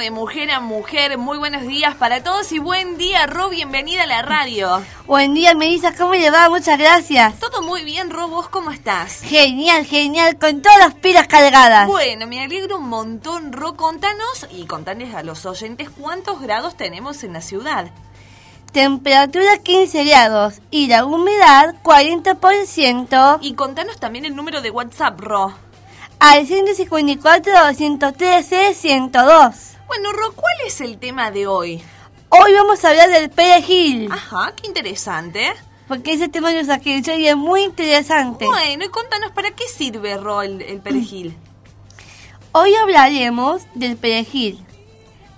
De 0.00 0.10
mujer 0.10 0.50
a 0.50 0.60
mujer. 0.60 1.18
Muy 1.18 1.36
buenos 1.36 1.66
días 1.66 1.94
para 1.94 2.22
todos 2.22 2.52
y 2.52 2.58
buen 2.58 2.96
día, 2.96 3.26
Ro. 3.26 3.50
Bienvenida 3.50 4.04
a 4.04 4.06
la 4.06 4.22
radio. 4.22 4.82
Buen 5.06 5.34
día, 5.34 5.54
Melissa. 5.54 5.94
¿Cómo 5.94 6.14
le 6.14 6.30
va? 6.30 6.48
Muchas 6.48 6.78
gracias. 6.78 7.38
Todo 7.38 7.60
muy 7.60 7.84
bien, 7.84 8.08
Ro. 8.08 8.28
¿Vos 8.28 8.48
cómo 8.48 8.70
estás? 8.70 9.20
Genial, 9.20 9.84
genial. 9.84 10.38
Con 10.38 10.62
todas 10.62 10.78
las 10.78 10.94
pilas 10.94 11.26
cargadas. 11.26 11.86
Bueno, 11.86 12.26
me 12.26 12.42
alegro 12.42 12.78
un 12.78 12.88
montón, 12.88 13.52
Ro. 13.52 13.76
Contanos 13.76 14.46
y 14.50 14.64
contanos 14.64 15.14
a 15.14 15.22
los 15.22 15.44
oyentes 15.44 15.90
cuántos 15.90 16.40
grados 16.40 16.78
tenemos 16.78 17.22
en 17.22 17.34
la 17.34 17.42
ciudad. 17.42 17.90
Temperatura 18.72 19.58
15 19.58 20.04
grados 20.04 20.62
y 20.70 20.86
la 20.86 21.04
humedad 21.04 21.74
40%. 21.82 23.38
Y 23.42 23.52
contanos 23.52 24.00
también 24.00 24.24
el 24.24 24.34
número 24.34 24.62
de 24.62 24.70
WhatsApp, 24.70 25.20
Ro 25.20 25.54
al 26.20 26.46
154 26.46 27.52
213 27.52 28.74
102. 28.74 29.79
Bueno, 29.90 30.12
Ro, 30.12 30.32
¿cuál 30.36 30.54
es 30.64 30.80
el 30.80 30.98
tema 30.98 31.32
de 31.32 31.48
hoy? 31.48 31.82
Hoy 32.28 32.52
vamos 32.52 32.84
a 32.84 32.90
hablar 32.90 33.10
del 33.10 33.28
perejil. 33.28 34.08
Ajá, 34.12 34.54
qué 34.54 34.68
interesante. 34.68 35.52
Porque 35.88 36.12
ese 36.12 36.28
tema 36.28 36.52
lo 36.52 36.64
saqué 36.64 37.02
yo 37.02 37.12
y 37.14 37.26
es 37.26 37.36
muy 37.36 37.64
interesante. 37.64 38.46
Bueno, 38.46 38.84
y 38.84 38.88
contanos, 38.88 39.32
¿para 39.32 39.50
qué 39.50 39.66
sirve, 39.66 40.16
Ro, 40.16 40.42
el, 40.42 40.62
el 40.62 40.78
perejil? 40.80 41.36
Hoy 42.52 42.72
hablaremos 42.76 43.62
del 43.74 43.96
perejil. 43.96 44.64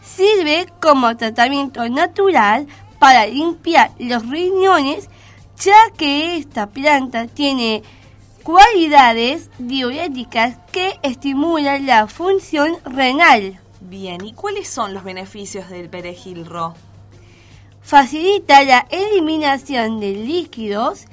Sirve 0.04 0.66
como 0.82 1.16
tratamiento 1.16 1.88
natural 1.88 2.66
para 2.98 3.24
limpiar 3.24 3.92
los 3.98 4.28
riñones, 4.28 5.08
ya 5.64 5.78
que 5.96 6.36
esta 6.36 6.66
planta 6.66 7.26
tiene 7.26 7.82
cualidades 8.42 9.48
diuréticas 9.58 10.58
que 10.72 11.00
estimulan 11.02 11.86
la 11.86 12.06
función 12.06 12.76
renal. 12.84 13.62
Bien, 13.88 14.25
¿y 14.25 14.33
cuáles 14.33 14.68
son 14.68 14.95
los 14.95 15.03
beneficios 15.03 15.68
del 15.68 15.90
perejil, 15.90 16.47
Ro? 16.47 16.75
Facilita 17.83 18.62
la 18.62 18.87
eliminación 18.90 19.99
de 19.99 20.12
líquidos 20.12 21.07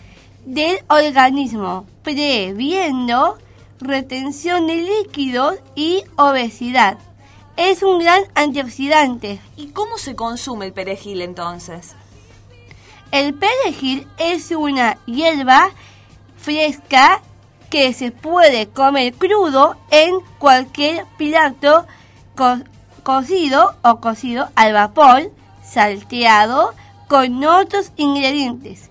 del 0.45 0.77
organismo, 0.87 1.87
previendo 2.03 3.39
retención 3.79 4.67
de 4.67 4.75
líquidos 4.77 5.55
y 5.75 6.03
obesidad. 6.15 6.99
Es 7.57 7.81
un 7.81 7.99
gran 7.99 8.21
antioxidante. 8.35 9.41
¿Y 9.57 9.69
cómo 9.69 9.97
se 9.97 10.15
consume 10.15 10.67
el 10.67 10.73
perejil 10.73 11.21
entonces? 11.21 11.95
El 13.11 13.33
perejil 13.33 14.07
es 14.19 14.51
una 14.51 14.99
hierba 15.07 15.71
fresca 16.37 17.21
que 17.71 17.93
se 17.93 18.11
puede 18.11 18.69
comer 18.69 19.13
crudo 19.15 19.75
en 19.89 20.19
cualquier 20.37 21.05
plato 21.17 21.87
co- 22.39 22.63
cocido 23.03 23.75
o 23.83 23.99
cocido 23.99 24.47
al 24.55 24.71
vapor, 24.73 25.29
salteado 25.63 26.73
con 27.07 27.43
otros 27.43 27.91
ingredientes. 27.97 28.89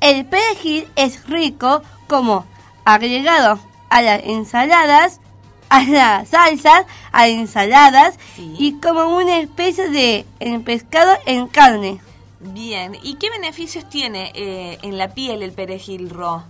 El 0.00 0.24
perejil 0.24 0.88
es 0.96 1.26
rico 1.28 1.82
como 2.08 2.46
agregado 2.84 3.58
a 3.90 4.00
las 4.02 4.22
ensaladas, 4.24 5.20
a 5.68 5.82
las 5.82 6.28
salsas, 6.30 6.86
a 7.12 7.28
ensaladas 7.28 8.18
y 8.38 8.74
como 8.80 9.16
una 9.16 9.38
especie 9.40 9.88
de 9.90 10.24
en 10.40 10.62
pescado 10.64 11.12
en 11.26 11.46
carne. 11.48 12.00
Bien, 12.40 12.96
¿y 13.02 13.14
qué 13.14 13.30
beneficios 13.30 13.88
tiene 13.88 14.30
eh, 14.34 14.78
en 14.82 14.96
la 14.98 15.08
piel 15.08 15.42
el 15.42 15.52
perejil, 15.52 16.08
Ro? 16.10 16.44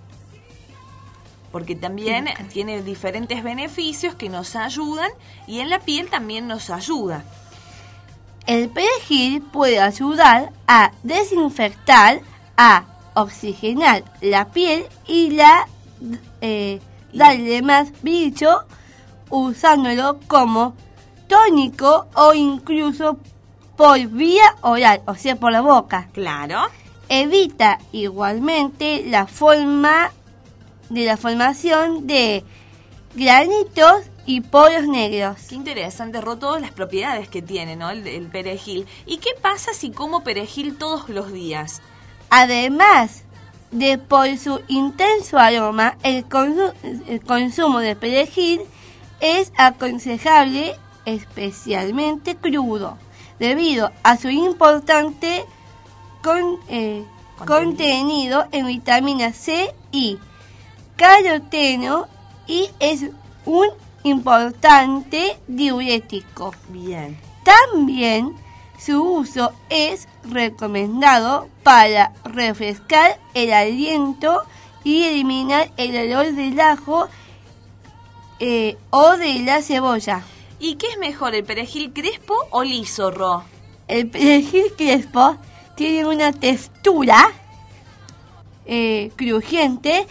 Porque 1.56 1.74
también 1.74 2.26
tiene 2.52 2.82
diferentes 2.82 3.42
beneficios 3.42 4.14
que 4.14 4.28
nos 4.28 4.56
ayudan 4.56 5.10
y 5.46 5.60
en 5.60 5.70
la 5.70 5.78
piel 5.78 6.10
también 6.10 6.46
nos 6.46 6.68
ayuda. 6.68 7.24
El 8.44 8.68
perejil 8.68 9.40
puede 9.40 9.80
ayudar 9.80 10.52
a 10.68 10.92
desinfectar, 11.02 12.20
a 12.58 12.84
oxigenar 13.14 14.04
la 14.20 14.48
piel 14.48 14.84
y 15.06 15.30
la 15.30 15.66
eh, 16.42 16.78
darle 17.14 17.62
más 17.62 17.90
brillo 18.02 18.66
usándolo 19.30 20.20
como 20.28 20.74
tónico 21.26 22.06
o 22.16 22.34
incluso 22.34 23.18
por 23.78 23.98
vía 24.08 24.56
oral, 24.60 25.00
o 25.06 25.14
sea, 25.14 25.36
por 25.36 25.52
la 25.52 25.62
boca. 25.62 26.10
Claro. 26.12 26.66
Evita 27.08 27.78
igualmente 27.92 29.04
la 29.06 29.26
forma 29.26 30.10
de 30.88 31.04
la 31.04 31.16
formación 31.16 32.06
de 32.06 32.44
granitos 33.14 34.02
y 34.26 34.40
poros 34.40 34.86
negros. 34.86 35.38
Qué 35.48 35.54
interesante, 35.54 36.20
Ro, 36.20 36.36
todas 36.36 36.60
las 36.60 36.72
propiedades 36.72 37.28
que 37.28 37.42
tiene, 37.42 37.76
¿no? 37.76 37.90
El, 37.90 38.06
el 38.06 38.26
perejil. 38.28 38.86
¿Y 39.06 39.18
qué 39.18 39.30
pasa 39.40 39.72
si 39.72 39.90
como 39.90 40.22
perejil 40.22 40.76
todos 40.76 41.08
los 41.08 41.32
días? 41.32 41.80
Además 42.30 43.22
de 43.70 43.98
por 43.98 44.36
su 44.38 44.60
intenso 44.68 45.38
aroma, 45.38 45.96
el, 46.02 46.28
consu- 46.28 46.72
el 47.08 47.20
consumo 47.20 47.78
de 47.80 47.96
perejil 47.96 48.62
es 49.20 49.52
aconsejable 49.56 50.76
especialmente 51.04 52.36
crudo, 52.36 52.98
debido 53.38 53.92
a 54.02 54.16
su 54.16 54.28
importante 54.28 55.44
con- 56.22 56.58
eh, 56.68 57.04
contenido 57.46 58.46
en 58.50 58.66
vitamina 58.66 59.32
C 59.32 59.72
y 59.92 60.18
caroteno 60.96 62.08
y 62.46 62.70
es 62.80 63.06
un 63.44 63.68
importante 64.02 65.38
diurético. 65.46 66.54
Bien. 66.68 67.18
También 67.44 68.34
su 68.78 69.02
uso 69.02 69.52
es 69.70 70.08
recomendado 70.24 71.48
para 71.62 72.12
refrescar 72.24 73.18
el 73.34 73.52
aliento 73.52 74.42
y 74.84 75.04
eliminar 75.04 75.70
el 75.76 75.96
olor 75.96 76.32
del 76.32 76.60
ajo 76.60 77.08
eh, 78.38 78.76
o 78.90 79.16
de 79.16 79.40
la 79.40 79.62
cebolla. 79.62 80.22
¿Y 80.58 80.76
qué 80.76 80.88
es 80.88 80.98
mejor, 80.98 81.34
el 81.34 81.44
perejil 81.44 81.92
crespo 81.92 82.34
o 82.50 82.62
liso, 82.62 83.10
Ro? 83.10 83.44
El 83.88 84.08
perejil 84.08 84.72
crespo 84.76 85.36
tiene 85.74 86.06
una 86.06 86.32
textura 86.32 87.32
eh, 88.64 89.10
crujiente 89.16 90.06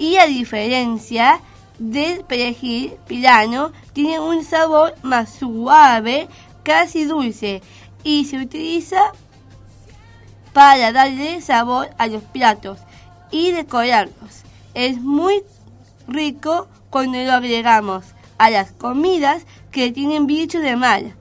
y 0.00 0.16
a 0.16 0.26
diferencia 0.26 1.40
del 1.78 2.24
perejil 2.24 2.94
plano 3.06 3.70
tiene 3.92 4.18
un 4.18 4.42
sabor 4.42 4.94
más 5.02 5.30
suave, 5.30 6.26
casi 6.62 7.04
dulce 7.04 7.60
y 8.02 8.24
se 8.24 8.38
utiliza 8.38 9.12
para 10.54 10.90
darle 10.90 11.42
sabor 11.42 11.90
a 11.98 12.06
los 12.06 12.22
platos 12.22 12.78
y 13.30 13.52
decorarlos. 13.52 14.42
Es 14.72 15.02
muy 15.02 15.42
rico 16.08 16.66
cuando 16.88 17.18
lo 17.18 17.32
agregamos 17.32 18.06
a 18.38 18.48
las 18.48 18.72
comidas 18.72 19.44
que 19.70 19.92
tienen 19.92 20.26
bicho 20.26 20.60
de 20.60 20.76
mal. 20.76 21.14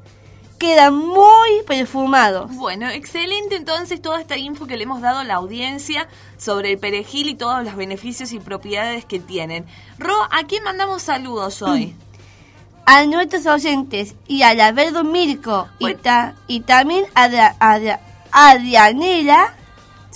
Quedan 0.59 0.93
muy 0.95 1.63
perfumados. 1.65 2.53
Bueno, 2.55 2.89
excelente 2.89 3.55
entonces 3.55 4.01
toda 4.01 4.19
esta 4.19 4.37
info 4.37 4.67
que 4.67 4.75
le 4.77 4.83
hemos 4.83 5.01
dado 5.01 5.19
a 5.19 5.23
la 5.23 5.35
audiencia 5.35 6.07
sobre 6.37 6.73
el 6.73 6.77
perejil 6.77 7.29
y 7.29 7.35
todos 7.35 7.63
los 7.63 7.75
beneficios 7.75 8.33
y 8.33 8.39
propiedades 8.39 9.05
que 9.05 9.19
tienen. 9.19 9.65
Ro, 9.97 10.13
¿a 10.31 10.43
quién 10.47 10.63
mandamos 10.63 11.01
saludos 11.01 11.61
hoy? 11.61 11.95
A 12.85 13.05
nuestros 13.05 13.45
oyentes 13.45 14.15
y 14.27 14.41
a 14.41 14.53
la 14.53 14.71
Verdo 14.71 15.03
Mirko 15.03 15.67
y, 15.79 15.85
ta- 15.95 16.35
y 16.47 16.59
también 16.61 17.05
a, 17.15 17.25
a, 17.59 17.99
a 18.31 18.55
Dianela, 18.57 19.53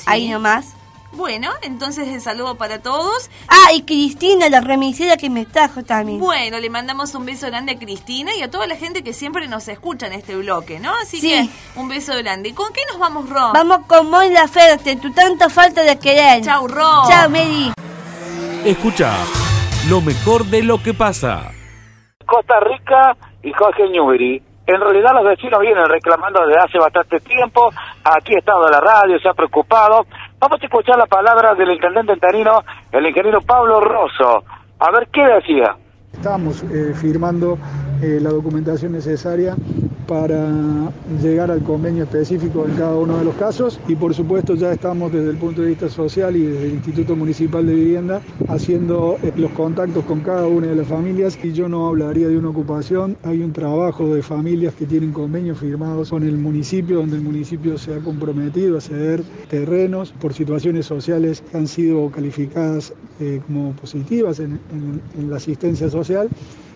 ahí 0.06 0.28
nomás. 0.30 0.74
Bueno, 1.16 1.50
entonces 1.62 2.08
el 2.08 2.22
saludo 2.22 2.56
para 2.56 2.82
todos. 2.82 3.30
Ah, 3.48 3.72
y 3.74 3.84
Cristina, 3.84 4.50
la 4.50 4.62
remisera 4.62 5.16
que 5.16 5.30
me 5.30 5.46
trajo 5.46 5.84
también. 5.84 6.20
Bueno, 6.20 6.60
le 6.60 6.70
mandamos 6.70 7.14
un 7.14 7.26
beso 7.26 7.48
grande 7.48 7.74
a 7.74 7.80
Cristina 7.80 8.36
y 8.36 8.42
a 8.42 8.50
toda 8.50 8.66
la 8.66 8.76
gente 8.76 9.04
que 9.04 9.14
siempre 9.14 9.48
nos 9.48 9.68
escucha 9.68 10.08
en 10.08 10.14
este 10.14 10.36
bloque, 10.36 10.80
¿no? 10.80 10.92
Así 11.02 11.20
Sí. 11.22 11.30
que 11.30 11.80
un 11.80 11.88
beso 11.88 12.14
grande. 12.18 12.50
¿Y 12.50 12.54
con 12.54 12.74
qué 12.74 12.82
nos 12.90 12.98
vamos, 13.00 13.30
Ro? 13.30 13.52
Vamos 13.54 13.86
con 13.88 14.10
Mon 14.10 14.34
Laferte, 14.34 14.96
tu 14.96 15.12
tanta 15.14 15.50
falta 15.50 15.84
de 15.84 16.00
querer. 16.00 16.42
Chau, 16.44 16.68
Ro. 16.68 17.04
Chao, 17.08 17.30
Mary. 17.30 17.72
Escucha 18.66 19.14
lo 19.90 20.02
mejor 20.02 20.46
de 20.46 20.64
lo 20.64 20.82
que 20.82 20.94
pasa. 20.94 21.52
Costa 22.26 22.60
Rica 22.62 23.16
y 23.44 23.52
Jorge 23.54 23.88
Newbery. 23.90 24.42
En 24.66 24.80
realidad 24.80 25.12
los 25.14 25.26
vecinos 25.26 25.60
vienen 25.60 25.86
reclamando 25.90 26.40
desde 26.48 26.62
hace 26.62 26.78
bastante 26.80 27.20
tiempo. 27.20 27.70
Aquí 28.06 28.34
ha 28.34 28.40
estado 28.40 28.66
la 28.70 28.80
radio, 28.80 29.20
se 29.20 29.28
ha 29.28 29.34
preocupado. 29.34 30.06
Vamos 30.44 30.62
a 30.62 30.66
escuchar 30.66 30.98
la 30.98 31.06
palabra 31.06 31.56
del 31.56 31.72
intendente 31.72 32.12
entanino, 32.12 32.66
el 32.92 33.08
ingeniero 33.08 33.40
Pablo 33.40 33.80
Rosso. 33.80 34.44
A 34.78 34.92
ver 34.92 35.08
qué 35.08 35.22
decía. 35.26 35.74
Estamos 36.12 36.64
eh, 36.64 36.94
firmando 36.94 37.58
eh, 38.04 38.20
la 38.22 38.30
documentación 38.32 38.92
necesaria 38.92 39.56
para 40.08 40.92
llegar 41.22 41.50
al 41.50 41.64
convenio 41.64 42.04
específico 42.04 42.66
en 42.68 42.76
cada 42.76 42.96
uno 42.98 43.18
de 43.18 43.24
los 43.26 43.36
casos. 43.36 43.80
Y 43.88 43.96
por 43.96 44.14
supuesto 44.14 44.56
ya 44.56 44.72
estamos 44.74 45.12
desde 45.14 45.30
el 45.30 45.38
punto 45.38 45.62
de 45.62 45.70
vista 45.70 45.90
social 45.90 46.36
y 46.36 46.44
desde 46.44 46.68
el 46.68 46.74
Instituto 46.74 47.16
Municipal 47.16 47.66
de 47.66 47.74
Vivienda 47.74 48.22
haciendo 48.50 49.18
eh, 49.24 49.32
los 49.38 49.52
contactos 49.52 50.04
con 50.06 50.20
cada 50.20 50.48
una 50.48 50.68
de 50.68 50.76
las 50.76 50.88
familias. 50.88 51.40
Y 51.42 51.54
yo 51.54 51.70
no 51.70 51.88
hablaría 51.88 52.28
de 52.28 52.38
una 52.38 52.50
ocupación, 52.50 53.16
hay 53.24 53.42
un 53.42 53.54
trabajo 53.54 54.14
de 54.14 54.22
familias 54.22 54.76
que 54.76 54.86
tienen 54.86 55.12
convenios 55.14 55.58
firmados 55.60 56.10
con 56.10 56.24
el 56.24 56.38
municipio 56.38 56.98
donde 56.98 57.16
el 57.16 57.22
municipio 57.24 57.78
se 57.78 57.94
ha 57.96 58.00
comprometido 58.00 58.78
a 58.78 58.82
ceder 58.82 59.24
terrenos 59.50 60.12
por 60.20 60.34
situaciones 60.34 60.86
sociales 60.86 61.42
que 61.50 61.58
han 61.58 61.68
sido 61.68 62.10
calificadas 62.12 62.94
eh, 63.20 63.40
como 63.46 63.72
positivas 63.74 64.40
en, 64.40 64.60
en- 64.72 65.02
en 65.18 65.30
la 65.30 65.38
asistencia 65.38 65.90
social 65.90 66.28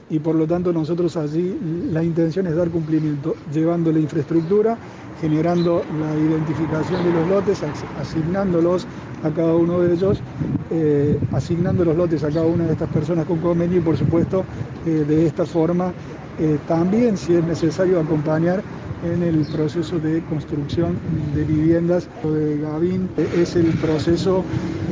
y 0.09 0.19
por 0.19 0.35
lo 0.35 0.47
tanto 0.47 0.71
nosotros 0.71 1.17
allí 1.17 1.57
la 1.61 2.03
intención 2.03 2.47
es 2.47 2.55
dar 2.55 2.69
cumplimiento, 2.71 3.39
llevando 3.45 3.91
la 3.91 3.99
infraestructura, 3.99 4.79
generando 5.13 5.85
la 5.89 6.17
identificación 6.17 7.03
de 7.03 7.11
los 7.11 7.27
lotes, 7.27 7.63
as- 7.63 7.85
asignándolos 7.93 8.87
a 9.21 9.33
cada 9.33 9.55
uno 9.55 9.81
de 9.81 9.93
ellos, 9.93 10.23
eh, 10.69 11.21
asignando 11.31 11.83
los 11.85 11.95
lotes 11.95 12.23
a 12.23 12.31
cada 12.31 12.45
una 12.47 12.65
de 12.65 12.71
estas 12.71 12.89
personas 12.89 13.25
con 13.25 13.39
convenio 13.39 13.77
y 13.79 13.81
por 13.81 13.97
supuesto 13.97 14.47
eh, 14.83 15.05
de 15.05 15.25
esta 15.25 15.45
forma 15.45 15.95
eh, 16.37 16.59
también 16.63 17.17
si 17.17 17.33
es 17.35 17.43
necesario 17.43 17.99
acompañar 17.99 18.65
en 19.03 19.23
el 19.23 19.45
proceso 19.45 19.99
de 19.99 20.21
construcción 20.23 20.97
de 21.35 21.43
viviendas. 21.43 22.07
Lo 22.23 22.33
de 22.33 22.57
Gavín 22.57 23.09
es 23.17 23.55
el 23.55 23.67
proceso 23.73 24.43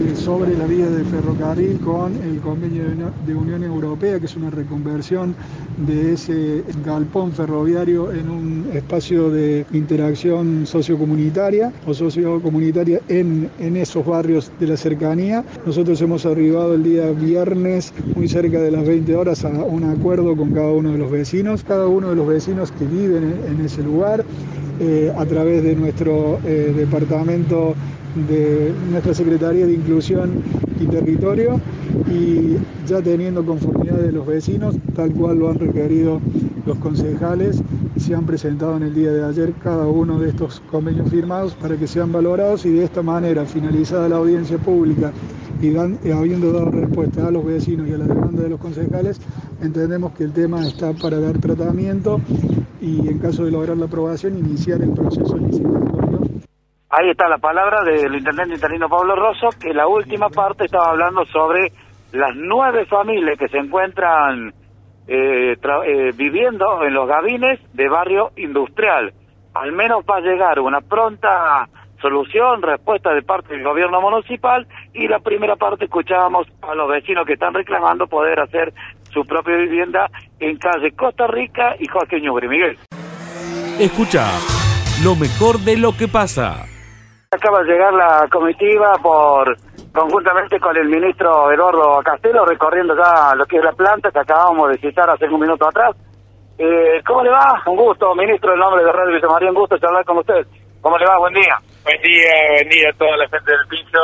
eh, 0.02 0.15
sobre 0.15 0.58
la 0.58 0.65
vía 0.65 0.89
de 0.89 1.04
ferrocarril 1.06 1.80
con 1.80 2.15
el 2.24 2.39
convenio 2.39 2.84
de 3.26 3.36
Unión 3.36 3.63
Europea, 3.63 4.20
que 4.20 4.26
es 4.26 4.36
una 4.36 4.50
reconversión 4.50 5.36
de 5.88 6.13
ese 6.13 6.63
galpón 6.84 7.32
ferroviario 7.32 8.12
en 8.12 8.30
un 8.30 8.70
espacio 8.74 9.30
de 9.30 9.65
interacción 9.74 10.65
sociocomunitaria 10.65 11.72
o 11.86 11.94
sociocomunitaria 11.94 13.02
en, 13.08 13.50
en 13.60 13.78
esos 13.78 14.06
barrios 14.06 14.52
de 14.60 14.68
la 14.68 14.78
cercanía. 14.78 15.44
Nosotros 15.65 16.02
hemos 16.02 16.26
arribado 16.26 16.74
el 16.74 16.84
día 16.84 17.12
viernes, 17.12 17.94
muy 18.15 18.28
cerca 18.28 18.60
de 18.62 18.72
las 18.72 18.86
20 18.86 19.15
horas, 19.15 19.46
a 19.46 19.50
un 19.50 19.84
acuerdo 19.84 20.36
con 20.36 20.52
cada 20.52 20.72
uno 20.72 20.91
de 20.91 20.98
los 20.98 21.12
vecinos. 21.12 21.63
Cada 21.63 21.88
uno 21.88 22.10
de 22.10 22.15
los 22.15 22.28
vecinos 22.28 22.72
que 22.72 22.86
viven 22.86 23.36
en 23.48 23.65
ese 23.65 23.82
lugar, 23.82 23.94
eh, 24.79 25.13
a 25.17 25.25
través 25.25 25.63
de 25.63 25.73
nuestro 25.75 26.39
eh, 26.43 26.73
departamento 26.75 27.75
de 28.27 28.73
nuestra 28.91 29.13
Secretaría 29.13 29.65
de 29.65 29.73
Inclusión 29.73 30.34
y 30.81 30.86
Territorio 30.86 31.62
y 32.12 32.58
ya 32.86 33.01
teniendo 33.01 33.45
conformidad 33.45 33.97
de 33.97 34.12
los 34.12 34.27
vecinos, 34.27 34.75
tal 34.95 35.12
cual 35.12 35.39
lo 35.39 35.49
han 35.49 35.60
requerido 35.60 36.19
los 36.65 36.77
concejales, 36.79 37.62
se 37.97 38.13
han 38.15 38.25
presentado 38.25 38.75
en 38.75 38.84
el 38.84 38.93
día 38.93 39.12
de 39.12 39.23
ayer 39.23 39.53
cada 39.63 39.88
uno 39.88 40.19
de 40.19 40.29
estos 40.29 40.62
convenios 40.71 41.10
firmados 41.10 41.53
para 41.55 41.77
que 41.77 41.88
sean 41.88 42.12
valorados 42.12 42.65
y 42.65 42.71
de 42.71 42.84
esta 42.84 43.01
manera, 43.01 43.45
finalizada 43.45 44.10
la 44.10 44.17
audiencia 44.17 44.58
pública 44.58 45.13
y 45.65 45.75
eh, 45.75 46.13
habiendo 46.13 46.51
dado 46.51 46.69
respuesta 46.69 47.28
a 47.28 47.32
los 47.32 47.43
vecinos 47.43 47.88
y 47.88 47.93
a 47.93 47.97
la 47.97 48.06
demanda 48.06 48.43
de 48.43 48.49
los 48.49 48.60
concejales, 48.60 49.19
entendemos 49.62 50.13
que 50.13 50.23
el 50.23 50.34
tema 50.34 50.62
está 50.62 50.93
para 50.93 51.19
dar 51.19 51.39
tratamiento 51.39 52.21
y 52.80 53.08
en 53.08 53.19
caso 53.19 53.45
de 53.45 53.51
lograr 53.51 53.75
la 53.78 53.86
aprobación 53.86 54.38
iniciar 54.38 54.82
el 54.82 54.93
proceso 54.93 55.38
licitatorio. 55.38 56.19
Ahí 56.89 57.10
está 57.10 57.28
la 57.28 57.39
palabra 57.39 57.84
del 57.84 58.15
intendente 58.15 58.56
interino 58.56 58.88
Pablo 58.88 59.15
Rosso, 59.15 59.49
que 59.60 59.73
la 59.73 59.88
última 59.88 60.30
parte 60.30 60.65
estaba 60.65 60.91
hablando 60.91 61.25
sobre 61.25 61.71
las 62.12 62.36
nueve 62.36 62.86
familias 62.86 63.38
que 63.38 63.49
se 63.49 63.58
encuentran 63.58 64.54
eh, 65.08 65.58
eh, 65.58 66.12
viviendo 66.15 66.84
en 66.84 66.93
los 66.93 67.08
gabines 67.08 67.60
de 67.73 67.89
barrio 67.89 68.32
industrial. 68.38 69.13
Al 69.56 69.71
menos 69.71 70.04
va 70.10 70.17
a 70.17 70.21
llegar 70.21 70.60
una 70.60 70.82
pronta 70.82 71.67
solución, 72.06 72.62
respuesta 72.62 73.15
de 73.15 73.24
parte 73.24 73.56
del 73.56 73.63
gobierno 73.63 74.00
municipal 74.00 74.68
y 74.94 75.08
la 75.08 75.18
primera 75.18 75.56
parte 75.56 75.86
escuchábamos 75.86 76.46
a 76.62 76.76
los 76.76 76.88
vecinos 76.88 77.26
que 77.26 77.34
están 77.34 77.56
reclamando 77.56 78.06
poder 78.06 78.39
hacer 78.39 78.72
su 79.12 79.26
propia 79.26 79.56
vivienda 79.56 80.08
en 80.39 80.56
calle 80.58 80.91
Costa 80.91 81.26
Rica 81.26 81.76
y 81.80 81.88
Jorge 81.88 82.22
Ñugri. 82.22 82.48
Miguel. 82.48 82.78
Escucha 83.80 84.28
lo 85.04 85.15
mejor 85.15 85.58
de 85.65 85.78
lo 85.78 85.98
que 85.98 86.08
pasa. 86.08 86.68
Acaba 87.32 87.63
de 87.63 87.72
llegar 87.74 87.94
la 87.94 88.28
comitiva 88.32 88.94
por 89.02 89.58
conjuntamente 89.91 90.60
con 90.60 90.78
el 90.78 90.88
ministro 90.88 91.52
Eduardo 91.52 92.04
Castelo 92.04 92.46
recorriendo 92.46 92.96
ya 92.96 93.34
lo 93.34 93.46
que 93.46 93.58
es 93.58 93.63
la 93.63 93.72
planta 93.72 94.12
que 94.12 94.20
acabamos 94.20 94.70
de 94.70 94.78
citar 94.78 95.10
hace 95.10 95.26
un 95.26 95.39
minuto 95.39 95.68
atrás. 95.68 95.96
Eh, 96.60 97.02
¿Cómo 97.04 97.24
le 97.24 97.32
va? 97.32 97.63
Un 97.65 97.78
gusto, 97.78 98.13
ministro, 98.13 98.54
en 98.54 98.60
nombre 98.60 98.84
de 98.84 98.91
Radio 98.91 99.15
Villa 99.15 99.28
María, 99.28 99.50
un 99.50 99.56
gusto 99.56 99.80
charlar 99.80 100.06
con 100.06 100.20
usted. 100.20 100.46
¿Cómo 100.82 101.00
le 101.00 101.06
va? 101.08 101.18
Buen 101.18 101.34
día. 101.34 101.58
Buen 101.86 102.02
día, 102.02 102.32
buen 102.50 102.69
día 102.69 102.89
a 102.89 102.98
toda 102.98 103.15
la 103.15 103.30
gente 103.30 103.52
del 103.52 103.67
piso. 103.67 104.00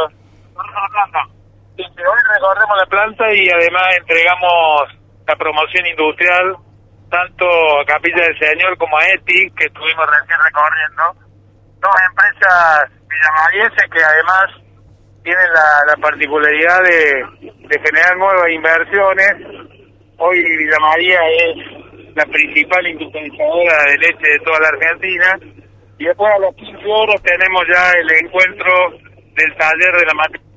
la 0.54 1.26
hoy 1.82 2.20
recorremos 2.30 2.78
la 2.78 2.86
planta 2.86 3.34
y 3.34 3.50
además 3.50 3.98
entregamos 3.98 4.84
la 5.26 5.36
promoción 5.36 5.88
industrial 5.88 6.58
tanto 7.10 7.46
a 7.80 7.86
Capilla 7.86 8.22
del 8.22 8.38
Señor 8.38 8.78
como 8.78 9.00
a 9.00 9.08
ETI, 9.08 9.50
que 9.58 9.66
estuvimos 9.66 10.06
recién 10.06 10.38
recorriendo. 10.46 11.26
Dos 11.82 11.96
empresas 12.08 12.86
villamarienses 13.10 13.90
que 13.90 14.04
además 14.04 14.46
tienen 15.24 15.50
la, 15.52 15.96
particularidad 16.00 16.84
de, 16.84 17.50
de, 17.68 17.80
generar 17.80 18.16
nuevas 18.16 18.50
inversiones. 18.52 19.34
Hoy 20.20 20.40
Villa 20.40 20.78
María 20.82 21.20
es 21.30 22.16
la 22.16 22.26
principal 22.28 22.86
industrializadora 22.86 23.84
de 23.86 23.98
leche 23.98 24.30
de 24.30 24.40
toda 24.46 24.60
la 24.60 24.68
Argentina 24.68 25.61
y 26.02 26.06
después 26.06 26.34
a 26.34 26.40
los 26.40 26.56
15 26.56 26.84
horas 26.88 27.22
tenemos 27.22 27.62
ya 27.70 27.92
el 27.92 28.26
encuentro 28.26 28.74
del 29.36 29.56
taller 29.56 29.94
de 30.00 30.06
la 30.08 30.14
materia 30.16 30.52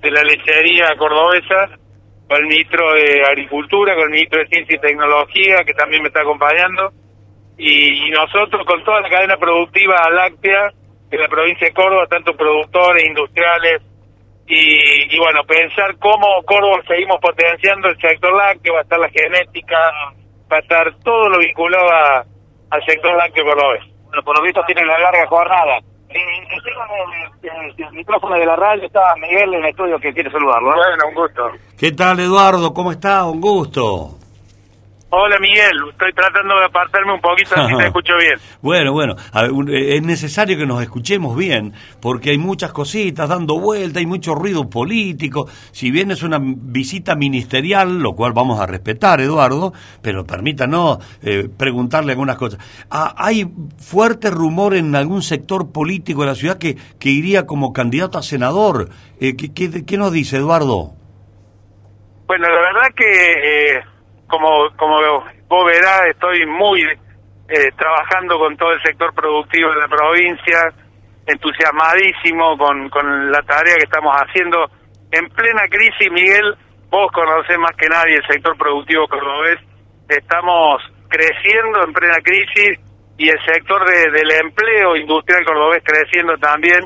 de 0.00 0.10
la 0.12 0.22
lechería 0.22 0.94
cordobesa 0.96 1.76
con 2.28 2.38
el 2.38 2.46
ministro 2.46 2.94
de 2.94 3.22
Agricultura, 3.26 3.96
con 3.96 4.04
el 4.04 4.10
ministro 4.10 4.38
de 4.38 4.46
Ciencia 4.46 4.76
y 4.76 4.80
Tecnología, 4.80 5.64
que 5.64 5.74
también 5.74 6.02
me 6.02 6.08
está 6.08 6.20
acompañando, 6.20 6.92
y, 7.58 8.10
nosotros 8.10 8.64
con 8.64 8.84
toda 8.84 9.00
la 9.00 9.10
cadena 9.10 9.36
productiva 9.36 10.08
láctea 10.12 10.70
de 11.08 11.18
la 11.18 11.26
provincia 11.26 11.66
de 11.66 11.74
Córdoba, 11.74 12.06
tanto 12.06 12.36
productores, 12.36 13.04
industriales, 13.04 13.82
y, 14.46 15.14
y 15.14 15.18
bueno, 15.18 15.42
pensar 15.48 15.96
cómo 15.98 16.42
Córdoba 16.44 16.80
seguimos 16.86 17.18
potenciando 17.20 17.88
el 17.88 18.00
sector 18.00 18.32
lácteo, 18.36 18.74
va 18.74 18.80
a 18.80 18.82
estar 18.82 19.00
la 19.00 19.10
genética, 19.10 19.78
va 20.50 20.58
a 20.58 20.60
estar 20.60 20.94
todo 21.02 21.28
lo 21.28 21.38
vinculado 21.38 21.90
a 21.90 22.24
al 22.70 22.84
sector 22.84 23.16
lácteo 23.16 23.44
cordobés. 23.44 23.82
Bueno, 24.06 24.22
por 24.24 24.36
lo 24.36 24.44
visto 24.44 24.62
tienen 24.66 24.86
la 24.86 24.98
larga 24.98 25.26
jornada. 25.26 25.78
el, 26.08 27.92
micrófono 27.92 28.36
de 28.36 28.46
la 28.46 28.56
radio 28.56 28.84
está 28.86 29.14
Miguel 29.16 29.54
en 29.54 29.64
el 29.64 29.70
estudio 29.70 29.98
que 29.98 30.12
quiere 30.12 30.30
saludarlo. 30.30 30.74
Bueno, 30.74 31.08
un 31.08 31.14
gusto. 31.14 31.50
¿Qué 31.78 31.92
tal, 31.92 32.18
Eduardo? 32.20 32.72
¿Cómo 32.72 32.92
está? 32.92 33.24
Un 33.24 33.40
gusto. 33.40 34.18
Hola 35.12 35.40
Miguel, 35.40 35.76
estoy 35.90 36.12
tratando 36.12 36.54
de 36.56 36.66
apartarme 36.66 37.12
un 37.14 37.20
poquito 37.20 37.56
así 37.56 37.76
te 37.76 37.86
escucho 37.86 38.12
bien. 38.16 38.38
Bueno, 38.62 38.92
bueno, 38.92 39.16
eh, 39.68 39.96
es 39.96 40.02
necesario 40.02 40.56
que 40.56 40.66
nos 40.66 40.80
escuchemos 40.82 41.36
bien, 41.36 41.72
porque 42.00 42.30
hay 42.30 42.38
muchas 42.38 42.72
cositas 42.72 43.28
dando 43.28 43.58
vuelta, 43.58 43.98
hay 43.98 44.06
mucho 44.06 44.36
ruido 44.36 44.70
político. 44.70 45.48
Si 45.72 45.90
bien 45.90 46.12
es 46.12 46.22
una 46.22 46.38
visita 46.40 47.16
ministerial, 47.16 47.98
lo 47.98 48.12
cual 48.12 48.34
vamos 48.34 48.60
a 48.60 48.66
respetar, 48.66 49.20
Eduardo, 49.20 49.72
pero 50.00 50.24
permítanos 50.24 50.98
eh, 51.24 51.48
preguntarle 51.58 52.12
algunas 52.12 52.36
cosas. 52.36 52.60
Ah, 52.88 53.12
¿Hay 53.18 53.50
fuerte 53.78 54.30
rumor 54.30 54.76
en 54.76 54.94
algún 54.94 55.22
sector 55.22 55.72
político 55.72 56.20
de 56.20 56.28
la 56.28 56.34
ciudad 56.36 56.58
que, 56.58 56.76
que 57.00 57.08
iría 57.08 57.46
como 57.46 57.72
candidato 57.72 58.16
a 58.16 58.22
senador? 58.22 58.90
Eh, 59.20 59.34
¿qué, 59.36 59.52
qué, 59.84 59.98
nos 59.98 60.12
dice, 60.12 60.36
Eduardo? 60.36 60.92
Bueno, 62.28 62.48
la 62.48 62.60
verdad 62.60 62.94
que 62.94 63.89
como, 64.30 64.70
como 64.76 65.00
vos 65.48 65.66
verás, 65.66 66.06
estoy 66.08 66.46
muy 66.46 66.82
eh, 66.82 67.70
trabajando 67.76 68.38
con 68.38 68.56
todo 68.56 68.72
el 68.72 68.82
sector 68.82 69.12
productivo 69.12 69.70
de 69.70 69.80
la 69.80 69.88
provincia, 69.88 70.72
entusiasmadísimo 71.26 72.56
con, 72.56 72.88
con 72.88 73.30
la 73.30 73.42
tarea 73.42 73.76
que 73.76 73.84
estamos 73.84 74.14
haciendo. 74.16 74.70
En 75.10 75.28
plena 75.30 75.62
crisis, 75.68 76.10
Miguel, 76.12 76.56
vos 76.88 77.10
conocés 77.12 77.58
más 77.58 77.72
que 77.76 77.88
nadie 77.88 78.16
el 78.16 78.26
sector 78.26 78.56
productivo 78.56 79.08
cordobés, 79.08 79.58
estamos 80.08 80.82
creciendo 81.08 81.84
en 81.84 81.92
plena 81.92 82.18
crisis 82.22 82.78
y 83.18 83.28
el 83.28 83.38
sector 83.44 83.84
de, 83.84 84.10
del 84.12 84.30
empleo 84.30 84.96
industrial 84.96 85.44
cordobés 85.44 85.82
creciendo 85.84 86.36
también. 86.38 86.80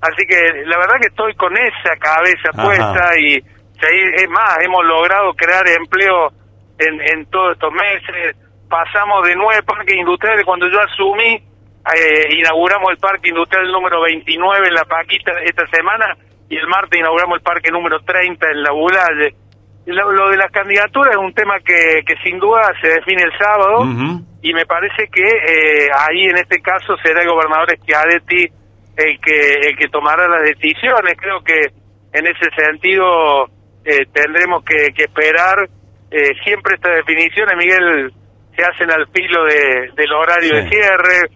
Así 0.00 0.26
que 0.26 0.64
la 0.64 0.78
verdad 0.78 0.96
que 1.00 1.08
estoy 1.08 1.34
con 1.34 1.56
esa 1.56 1.96
cabeza 1.98 2.50
puesta 2.52 3.18
y 3.18 3.36
es 3.36 4.28
más, 4.30 4.58
hemos 4.62 4.84
logrado 4.84 5.34
crear 5.34 5.66
empleo 5.68 6.32
en, 6.78 7.00
en 7.00 7.26
todos 7.26 7.52
estos 7.52 7.72
meses. 7.72 8.36
Pasamos 8.68 9.26
de 9.26 9.36
nueve 9.36 9.62
parques 9.62 9.96
industriales. 9.96 10.44
Cuando 10.44 10.68
yo 10.68 10.80
asumí, 10.80 11.42
eh, 11.94 12.34
inauguramos 12.36 12.90
el 12.90 12.98
parque 12.98 13.28
industrial 13.28 13.70
número 13.70 14.02
29 14.02 14.68
en 14.68 14.74
La 14.74 14.84
Paquita 14.84 15.32
esta 15.44 15.66
semana 15.68 16.16
y 16.48 16.56
el 16.56 16.66
martes 16.66 16.98
inauguramos 16.98 17.38
el 17.38 17.42
parque 17.42 17.70
número 17.70 18.00
30 18.00 18.50
en 18.50 18.62
La 18.62 18.72
Bulalle. 18.72 19.34
Lo, 19.86 20.30
de 20.30 20.36
las 20.36 20.50
candidaturas 20.50 21.12
es 21.12 21.16
un 21.16 21.32
tema 21.32 21.60
que, 21.60 22.02
que 22.04 22.16
sin 22.24 22.40
duda 22.40 22.72
se 22.80 22.88
define 22.88 23.22
el 23.22 23.38
sábado 23.38 23.84
y 24.42 24.52
me 24.52 24.66
parece 24.66 25.06
que 25.12 25.22
eh, 25.22 25.88
ahí 25.96 26.24
en 26.24 26.38
este 26.38 26.60
caso 26.60 26.96
será 27.04 27.22
el 27.22 27.28
gobernador 27.28 27.68
Schiadetti 27.78 28.48
el 28.96 29.20
que, 29.20 29.52
el 29.68 29.76
que 29.76 29.88
tomará 29.88 30.26
las 30.26 30.42
decisiones. 30.42 31.14
Creo 31.16 31.40
que 31.44 31.70
en 32.12 32.26
ese 32.26 32.50
sentido 32.56 33.46
eh, 33.84 34.06
tendremos 34.12 34.64
que, 34.64 34.92
que 34.92 35.04
esperar 35.04 35.68
eh, 36.10 36.32
siempre 36.44 36.76
estas 36.76 36.96
definiciones, 36.96 37.56
Miguel, 37.56 38.12
se 38.56 38.64
hacen 38.64 38.90
al 38.90 39.06
filo 39.08 39.44
de, 39.44 39.90
del 39.94 40.12
horario 40.12 40.54
de 40.54 40.68
cierre, 40.68 41.30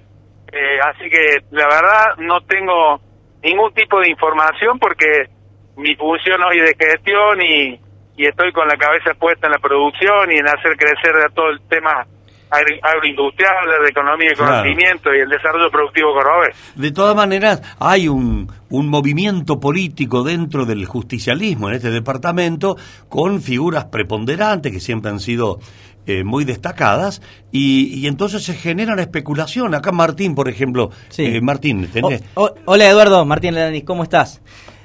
eh, 0.52 0.78
así 0.82 1.08
que 1.10 1.38
la 1.50 1.66
verdad 1.66 2.04
no 2.18 2.40
tengo 2.42 3.00
ningún 3.42 3.72
tipo 3.74 4.00
de 4.00 4.10
información 4.10 4.78
porque 4.78 5.28
mi 5.76 5.94
función 5.96 6.42
hoy 6.42 6.60
de 6.60 6.74
gestión 6.78 7.40
y, 7.42 7.80
y 8.16 8.26
estoy 8.26 8.52
con 8.52 8.68
la 8.68 8.76
cabeza 8.76 9.14
puesta 9.14 9.46
en 9.46 9.52
la 9.52 9.58
producción 9.58 10.30
y 10.30 10.36
en 10.36 10.46
hacer 10.46 10.76
crecer 10.76 11.32
todo 11.34 11.50
el 11.50 11.60
tema 11.68 12.04
agroindustrial, 12.50 13.82
de 13.82 13.88
economía 13.88 14.32
y 14.32 14.36
conocimiento 14.36 15.14
y 15.14 15.20
el 15.20 15.28
desarrollo 15.28 15.70
productivo 15.70 16.12
cordobés. 16.12 16.56
De 16.74 16.90
todas 16.90 17.14
maneras, 17.14 17.62
hay 17.78 18.08
un, 18.08 18.50
un 18.70 18.88
movimiento 18.88 19.60
político 19.60 20.22
dentro 20.22 20.66
del 20.66 20.84
justicialismo 20.86 21.68
en 21.68 21.76
este 21.76 21.90
departamento 21.90 22.76
con 23.08 23.40
figuras 23.40 23.86
preponderantes 23.86 24.72
que 24.72 24.80
siempre 24.80 25.10
han 25.10 25.20
sido 25.20 25.58
eh, 26.06 26.24
muy 26.24 26.44
destacadas 26.44 27.22
y, 27.52 28.00
y 28.00 28.06
entonces 28.06 28.42
se 28.42 28.54
genera 28.54 28.96
la 28.96 29.02
especulación. 29.02 29.74
Acá 29.74 29.92
Martín, 29.92 30.34
por 30.34 30.48
ejemplo. 30.48 30.90
Eh, 31.18 31.40
Martín, 31.40 31.88
¿tenés? 31.92 32.24
hola 32.34 32.88
Eduardo, 32.88 33.24
Martín 33.24 33.54
Ledanis, 33.54 33.84
¿cómo 33.84 34.02
estás? 34.02 34.40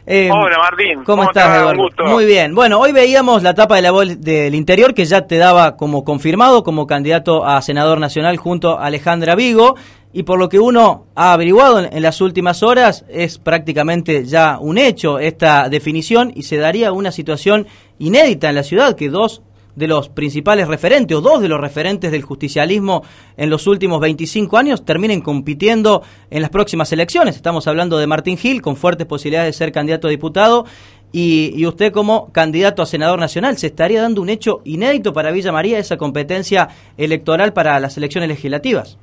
Eh, 0.08 0.30
Hola 0.32 0.58
Martín. 0.60 1.04
¿Cómo, 1.04 1.24
estás, 1.24 1.58
Eduardo? 1.58 1.90
Muy 2.06 2.26
bien. 2.26 2.54
Bueno, 2.54 2.80
hoy 2.80 2.92
veíamos 2.92 3.42
la 3.42 3.52
etapa 3.52 3.76
de 3.76 3.82
la 3.82 3.92
voz 3.92 4.22
del 4.22 4.54
interior 4.54 4.94
que 4.94 5.06
ya 5.06 5.26
te 5.26 5.38
daba 5.38 5.76
como 5.76 6.04
confirmado 6.04 6.64
como 6.64 6.86
candidato 6.86 7.44
a 7.46 7.62
senador 7.64 8.00
nacional 8.00 8.38
junto 8.38 8.78
a 8.78 8.86
Alejandra 8.86 9.34
Vigo 9.34 9.76
y 10.14 10.24
por 10.24 10.38
lo 10.38 10.48
que 10.48 10.60
uno 10.60 11.08
ha 11.16 11.34
averiguado 11.34 11.80
en, 11.80 12.02
las 12.04 12.22
últimas 12.22 12.62
horas 12.62 13.04
es 13.10 13.40
prácticamente 13.40 14.26
ya 14.26 14.60
un 14.60 14.78
hecho 14.78 15.18
esta 15.18 15.70
definición 15.70 16.32
y 16.36 16.44
se 16.44 16.58
daría 16.58 16.92
una 16.92 17.12
situación 17.12 17.66
inédita 17.98 18.50
en 18.50 18.56
la 18.56 18.64
ciudad 18.64 18.96
que 18.96 19.10
dos 19.10 19.42
de 19.76 19.88
los 19.88 20.10
principales 20.10 20.68
referentes 20.68 21.18
o 21.18 21.22
dos 21.22 21.42
de 21.42 21.50
los 21.50 21.60
referentes 21.60 22.12
del 22.12 22.22
justicialismo 22.22 23.04
en 23.38 23.50
los 23.50 23.68
últimos 23.68 24.00
25 24.00 24.58
años 24.58 24.86
terminen 24.86 25.22
compitiendo 25.22 26.02
en 26.30 26.42
las 26.42 26.50
próximas 26.50 26.92
elecciones. 26.92 27.36
Estamos 27.36 27.68
hablando 27.68 27.98
de 27.98 28.08
Martín 28.08 28.38
Gil 28.38 28.62
con 28.62 28.76
fuertes 28.76 29.06
posibilidades 29.06 29.50
de 29.50 29.58
ser 29.58 29.72
candidato 29.72 30.08
a 30.08 30.12
diputado 30.12 30.66
y, 31.12 31.66
usted 31.66 31.94
como 31.94 32.32
candidato 32.34 32.82
a 32.82 32.86
senador 32.86 33.20
nacional. 33.20 33.58
¿Se 33.58 33.68
estaría 33.68 34.02
dando 34.02 34.22
un 34.22 34.30
hecho 34.30 34.60
inédito 34.66 35.14
para 35.14 35.32
Villa 35.32 35.52
María 35.52 35.80
esa 35.80 35.98
competencia 35.98 36.68
electoral 36.98 37.54
para 37.54 37.80
las 37.80 37.98
elecciones 37.98 38.30
legislativas? 38.30 39.00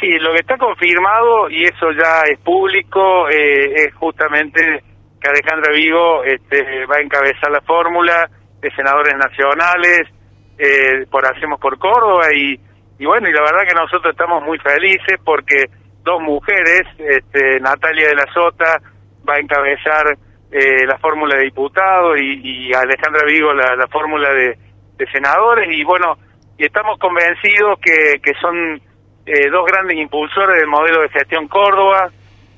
Sí, 0.00 0.08
lo 0.20 0.32
que 0.32 0.40
está 0.40 0.56
confirmado 0.56 1.50
y 1.50 1.64
eso 1.64 1.90
ya 1.92 2.22
es 2.30 2.38
público 2.40 3.28
eh, 3.28 3.86
es 3.86 3.94
justamente 3.94 4.82
que 5.20 5.28
Alejandra 5.28 5.72
Vigo 5.72 6.24
este, 6.24 6.86
va 6.86 6.96
a 6.96 7.02
encabezar 7.02 7.50
la 7.50 7.60
fórmula 7.60 8.28
de 8.62 8.70
senadores 8.70 9.14
nacionales, 9.18 10.08
eh, 10.56 11.04
por 11.10 11.26
Hacemos 11.26 11.60
por 11.60 11.78
Córdoba 11.78 12.32
y, 12.32 12.58
y 12.98 13.04
bueno, 13.04 13.28
y 13.28 13.32
la 13.32 13.42
verdad 13.42 13.66
que 13.68 13.74
nosotros 13.74 14.12
estamos 14.12 14.42
muy 14.44 14.58
felices 14.58 15.18
porque 15.24 15.66
dos 16.04 16.22
mujeres, 16.22 16.82
este, 16.98 17.60
Natalia 17.60 18.08
de 18.08 18.14
la 18.14 18.32
Sota 18.32 18.80
va 19.28 19.34
a 19.34 19.40
encabezar 19.40 20.16
eh, 20.52 20.86
la 20.86 20.98
fórmula 20.98 21.36
de 21.36 21.44
diputados 21.44 22.18
y, 22.20 22.68
y 22.68 22.74
Alejandra 22.74 23.24
Vigo 23.26 23.52
la, 23.52 23.74
la 23.74 23.88
fórmula 23.88 24.32
de, 24.32 24.56
de, 24.96 25.06
senadores 25.10 25.68
y 25.70 25.82
bueno, 25.82 26.16
y 26.56 26.64
estamos 26.64 26.98
convencidos 26.98 27.78
que, 27.80 28.20
que 28.22 28.34
son 28.40 28.80
eh, 29.26 29.50
dos 29.50 29.66
grandes 29.66 29.96
impulsores 29.96 30.56
del 30.56 30.68
modelo 30.68 31.02
de 31.02 31.08
gestión 31.08 31.48
Córdoba, 31.48 32.10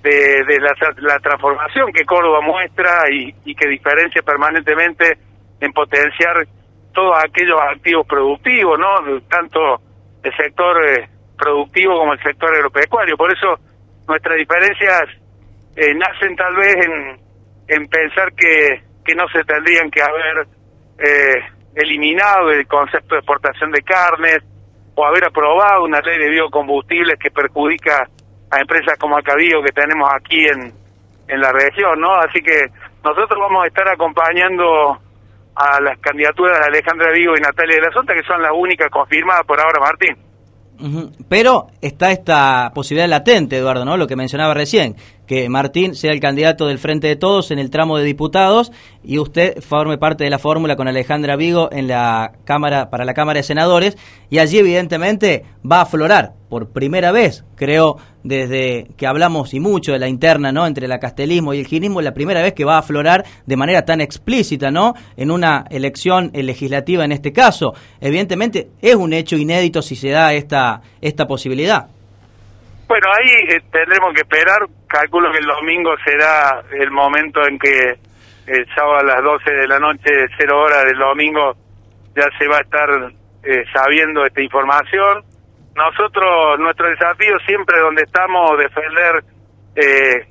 de, 0.02 0.44
de 0.44 0.60
la, 0.60 0.74
la, 0.98 1.18
transformación 1.20 1.90
que 1.92 2.04
Córdoba 2.04 2.42
muestra 2.42 3.10
y, 3.10 3.34
y 3.46 3.54
que 3.54 3.66
diferencia 3.68 4.20
permanentemente 4.22 5.16
en 5.64 5.72
potenciar 5.72 6.46
todos 6.92 7.16
aquellos 7.24 7.60
activos 7.60 8.06
productivos, 8.06 8.78
¿no? 8.78 9.20
Tanto 9.28 9.80
el 10.22 10.36
sector 10.36 10.76
eh, 10.86 11.08
productivo 11.36 11.98
como 11.98 12.12
el 12.12 12.22
sector 12.22 12.54
agropecuario. 12.54 13.16
Por 13.16 13.32
eso 13.32 13.58
nuestras 14.06 14.36
diferencias 14.36 15.02
eh, 15.76 15.94
nacen 15.94 16.36
tal 16.36 16.54
vez 16.54 16.76
en, 16.86 17.20
en 17.68 17.86
pensar 17.88 18.32
que, 18.34 18.82
que 19.04 19.14
no 19.14 19.26
se 19.28 19.42
tendrían 19.44 19.90
que 19.90 20.02
haber 20.02 20.46
eh, 20.98 21.42
eliminado 21.74 22.50
el 22.50 22.66
concepto 22.66 23.14
de 23.14 23.20
exportación 23.20 23.72
de 23.72 23.82
carnes 23.82 24.38
o 24.94 25.04
haber 25.04 25.24
aprobado 25.24 25.84
una 25.84 26.00
ley 26.00 26.18
de 26.18 26.30
biocombustibles 26.30 27.18
que 27.18 27.30
perjudica 27.30 28.08
a 28.50 28.60
empresas 28.60 28.96
como 28.98 29.18
Acabío 29.18 29.62
que 29.62 29.72
tenemos 29.72 30.08
aquí 30.14 30.46
en, 30.46 30.72
en 31.26 31.40
la 31.40 31.50
región, 31.52 32.00
¿no? 32.00 32.14
Así 32.14 32.40
que 32.40 32.66
nosotros 33.02 33.40
vamos 33.40 33.64
a 33.64 33.66
estar 33.66 33.88
acompañando 33.88 35.00
a 35.56 35.80
las 35.80 35.98
candidaturas 35.98 36.58
de 36.60 36.66
Alejandra 36.66 37.12
Vigo 37.12 37.34
y 37.36 37.40
Natalia 37.40 37.76
de 37.76 37.82
la 37.82 37.92
Sota, 37.92 38.14
que 38.14 38.22
son 38.26 38.42
las 38.42 38.52
únicas 38.54 38.90
confirmadas 38.90 39.44
por 39.46 39.60
ahora, 39.60 39.80
Martín. 39.80 40.16
Pero 41.28 41.68
está 41.80 42.10
esta 42.10 42.72
posibilidad 42.74 43.08
latente, 43.08 43.58
Eduardo, 43.58 43.84
¿no? 43.84 43.96
Lo 43.96 44.06
que 44.06 44.16
mencionaba 44.16 44.54
recién, 44.54 44.96
que 45.26 45.48
Martín 45.48 45.94
sea 45.94 46.12
el 46.12 46.20
candidato 46.20 46.66
del 46.66 46.78
Frente 46.78 47.06
de 47.06 47.16
Todos 47.16 47.50
en 47.50 47.58
el 47.58 47.70
tramo 47.70 47.96
de 47.96 48.04
diputados 48.04 48.72
y 49.02 49.18
usted 49.18 49.60
forme 49.60 49.98
parte 49.98 50.24
de 50.24 50.30
la 50.30 50.38
fórmula 50.38 50.76
con 50.76 50.88
Alejandra 50.88 51.36
Vigo 51.36 51.68
en 51.72 51.88
la 51.88 52.32
Cámara 52.44 52.90
para 52.90 53.04
la 53.04 53.14
Cámara 53.14 53.38
de 53.38 53.44
Senadores 53.44 53.96
y 54.30 54.38
allí 54.38 54.58
evidentemente 54.58 55.44
va 55.70 55.78
a 55.78 55.82
aflorar 55.82 56.34
por 56.48 56.70
primera 56.70 57.10
vez, 57.10 57.44
creo, 57.56 57.96
desde 58.22 58.88
que 58.96 59.06
hablamos 59.06 59.54
y 59.54 59.60
mucho 59.60 59.92
de 59.92 59.98
la 59.98 60.08
interna, 60.08 60.52
¿no? 60.52 60.66
entre 60.66 60.86
el 60.86 60.98
castelismo 60.98 61.52
y 61.52 61.58
el 61.58 61.66
ginismo, 61.66 62.00
la 62.00 62.14
primera 62.14 62.42
vez 62.42 62.52
que 62.52 62.64
va 62.64 62.76
a 62.76 62.78
aflorar 62.78 63.24
de 63.44 63.56
manera 63.56 63.84
tan 63.84 64.00
explícita, 64.00 64.70
¿no? 64.70 64.94
en 65.16 65.30
una 65.30 65.64
elección 65.70 66.30
legislativa 66.32 67.04
en 67.04 67.12
este 67.12 67.32
caso. 67.32 67.74
Evidentemente 68.00 68.70
es 68.80 68.94
un 68.94 69.12
hecho 69.12 69.36
inédito 69.36 69.82
si 69.82 69.96
se 69.96 70.10
da 70.10 70.32
esta 70.32 70.80
esta 71.00 71.26
posibilidad. 71.26 71.88
Bueno, 72.94 73.08
ahí 73.12 73.28
eh, 73.48 73.60
tendremos 73.72 74.14
que 74.14 74.20
esperar. 74.20 74.68
Calculo 74.86 75.32
que 75.32 75.38
el 75.38 75.46
domingo 75.46 75.90
será 76.04 76.62
el 76.70 76.92
momento 76.92 77.44
en 77.44 77.58
que 77.58 77.98
el 78.46 78.66
sábado 78.72 78.98
a 78.98 79.02
las 79.02 79.20
12 79.20 79.50
de 79.50 79.66
la 79.66 79.80
noche, 79.80 80.28
cero 80.38 80.60
horas 80.60 80.84
del 80.84 80.98
domingo, 80.98 81.56
ya 82.14 82.22
se 82.38 82.46
va 82.46 82.58
a 82.58 82.60
estar 82.60 82.88
eh, 83.42 83.64
sabiendo 83.72 84.24
esta 84.24 84.40
información. 84.40 85.24
Nosotros, 85.74 86.60
nuestro 86.60 86.88
desafío 86.88 87.36
siempre 87.44 87.80
donde 87.80 88.02
estamos, 88.02 88.56
defender 88.58 89.24
eh, 89.74 90.28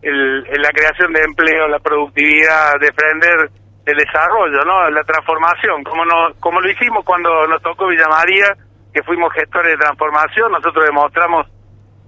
el, 0.00 0.62
la 0.62 0.70
creación 0.70 1.12
de 1.12 1.20
empleo, 1.20 1.68
la 1.68 1.78
productividad, 1.78 2.80
defender 2.80 3.50
el 3.84 3.96
desarrollo, 3.98 4.64
¿no? 4.64 4.88
La 4.88 5.04
transformación, 5.04 5.84
como, 5.84 6.06
no, 6.06 6.32
como 6.40 6.62
lo 6.62 6.70
hicimos 6.70 7.04
cuando 7.04 7.46
nos 7.48 7.60
tocó 7.60 7.86
Villa 7.86 8.08
María, 8.08 8.56
que 8.94 9.02
fuimos 9.02 9.30
gestores 9.34 9.72
de 9.72 9.84
transformación, 9.84 10.50
nosotros 10.52 10.86
demostramos 10.86 11.46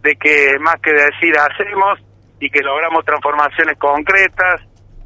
de 0.03 0.17
que 0.17 0.59
más 0.61 0.77
que 0.81 0.93
decir 0.93 1.35
hacemos 1.37 1.99
y 2.39 2.51
que 2.51 2.63
logramos 2.63 3.05
transformaciones 3.05 3.79
concretas 3.79 4.63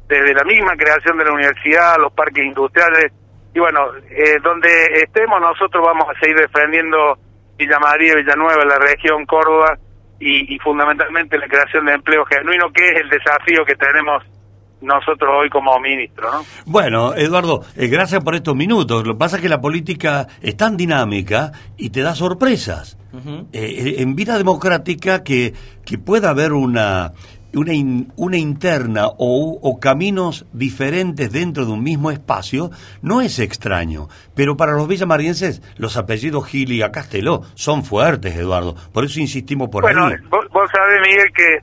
desde 0.07 0.33
la 0.33 0.43
misma 0.43 0.75
creación 0.77 1.17
de 1.17 1.25
la 1.25 1.33
universidad, 1.33 1.97
los 1.99 2.13
parques 2.13 2.45
industriales. 2.45 3.11
Y 3.53 3.59
bueno, 3.59 3.95
eh, 4.09 4.37
donde 4.41 4.69
estemos 5.01 5.39
nosotros 5.41 5.83
vamos 5.85 6.07
a 6.09 6.19
seguir 6.19 6.37
defendiendo 6.37 7.17
Villa 7.57 7.79
María, 7.79 8.15
Villanueva, 8.15 8.65
la 8.65 8.77
región 8.77 9.25
Córdoba 9.25 9.77
y, 10.19 10.53
y 10.53 10.59
fundamentalmente 10.59 11.37
la 11.37 11.47
creación 11.47 11.85
de 11.85 11.93
empleo 11.93 12.25
genuino 12.25 12.71
que 12.71 12.85
es 12.85 13.01
el 13.01 13.09
desafío 13.09 13.65
que 13.65 13.75
tenemos 13.75 14.23
nosotros 14.81 15.29
hoy 15.39 15.49
como 15.49 15.79
ministro. 15.79 16.31
¿no? 16.31 16.45
Bueno, 16.65 17.13
Eduardo, 17.15 17.63
eh, 17.75 17.87
gracias 17.87 18.23
por 18.23 18.35
estos 18.35 18.55
minutos. 18.55 19.05
Lo 19.05 19.13
que 19.13 19.19
pasa 19.19 19.37
es 19.37 19.41
que 19.41 19.49
la 19.49 19.61
política 19.61 20.27
es 20.41 20.55
tan 20.57 20.77
dinámica 20.77 21.51
y 21.77 21.89
te 21.89 22.01
da 22.01 22.15
sorpresas. 22.15 22.97
Eh, 23.15 23.43
eh, 23.53 23.95
en 23.99 24.13
vida 24.13 24.37
democrática 24.37 25.23
que, 25.23 25.53
que 25.85 25.97
pueda 25.97 26.31
haber 26.31 26.51
una, 26.51 27.13
una, 27.53 27.71
una 28.17 28.37
interna 28.37 29.07
o, 29.07 29.57
o, 29.61 29.79
caminos 29.79 30.45
diferentes 30.51 31.31
dentro 31.31 31.65
de 31.65 31.71
un 31.71 31.81
mismo 31.81 32.11
espacio 32.11 32.71
no 33.01 33.21
es 33.21 33.39
extraño. 33.39 34.09
Pero 34.35 34.57
para 34.57 34.73
los 34.73 34.89
villamarienses, 34.89 35.61
los 35.77 35.95
apellidos 35.95 36.45
Gil 36.49 36.73
y 36.73 36.81
Acasteló 36.81 37.43
son 37.53 37.85
fuertes, 37.85 38.35
Eduardo. 38.35 38.75
Por 38.91 39.05
eso 39.05 39.21
insistimos 39.21 39.69
por 39.69 39.87
ahí. 39.87 39.95
Bueno, 39.95 40.13
vos, 40.29 40.45
vos 40.51 40.69
sabés, 40.69 40.99
Miguel, 41.07 41.31
que 41.33 41.59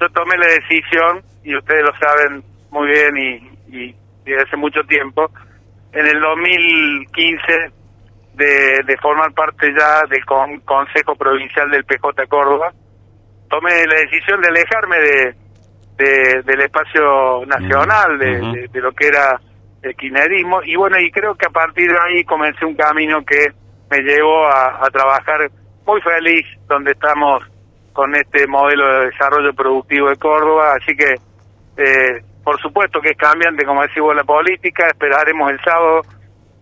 yo 0.00 0.08
tomé 0.08 0.38
la 0.38 0.46
decisión, 0.46 1.22
y 1.44 1.54
ustedes 1.56 1.82
lo 1.82 1.92
saben 1.98 2.53
muy 2.74 2.88
bien 2.88 3.16
y, 3.16 3.76
y 3.76 3.96
desde 4.24 4.42
hace 4.42 4.56
mucho 4.56 4.82
tiempo, 4.82 5.30
en 5.92 6.06
el 6.06 6.20
2015 6.20 7.72
de, 8.34 8.82
de 8.84 8.96
formar 8.98 9.32
parte 9.32 9.72
ya 9.78 10.02
del 10.08 10.24
Consejo 10.64 11.14
Provincial 11.14 11.70
del 11.70 11.84
PJ 11.84 12.26
Córdoba, 12.28 12.72
tomé 13.48 13.86
la 13.86 13.94
decisión 13.94 14.40
de 14.40 14.48
alejarme 14.48 14.98
de, 14.98 15.34
de 15.98 16.42
del 16.42 16.60
espacio 16.62 17.46
nacional, 17.46 18.18
de, 18.18 18.68
de, 18.72 18.80
lo 18.80 18.90
que 18.92 19.06
era 19.06 19.40
el 19.82 19.94
kirchnerismo, 19.94 20.62
y 20.64 20.74
bueno, 20.74 20.98
y 20.98 21.12
creo 21.12 21.36
que 21.36 21.46
a 21.46 21.50
partir 21.50 21.88
de 21.88 21.98
ahí 22.00 22.24
comencé 22.24 22.64
un 22.64 22.74
camino 22.74 23.24
que 23.24 23.52
me 23.88 23.98
llevó 24.00 24.46
a, 24.48 24.84
a 24.84 24.90
trabajar 24.90 25.48
muy 25.86 26.00
feliz 26.00 26.44
donde 26.66 26.90
estamos 26.90 27.44
con 27.92 28.12
este 28.16 28.48
modelo 28.48 28.84
de 28.84 29.06
desarrollo 29.10 29.54
productivo 29.54 30.08
de 30.08 30.16
Córdoba, 30.16 30.74
así 30.74 30.96
que 30.96 31.14
eh, 31.76 32.24
por 32.44 32.60
supuesto 32.60 33.00
que 33.00 33.10
es 33.10 33.16
cambiante, 33.16 33.64
como 33.64 33.82
decimos, 33.82 34.14
la 34.14 34.24
política, 34.24 34.86
esperaremos 34.86 35.50
el 35.50 35.60
sábado. 35.60 36.02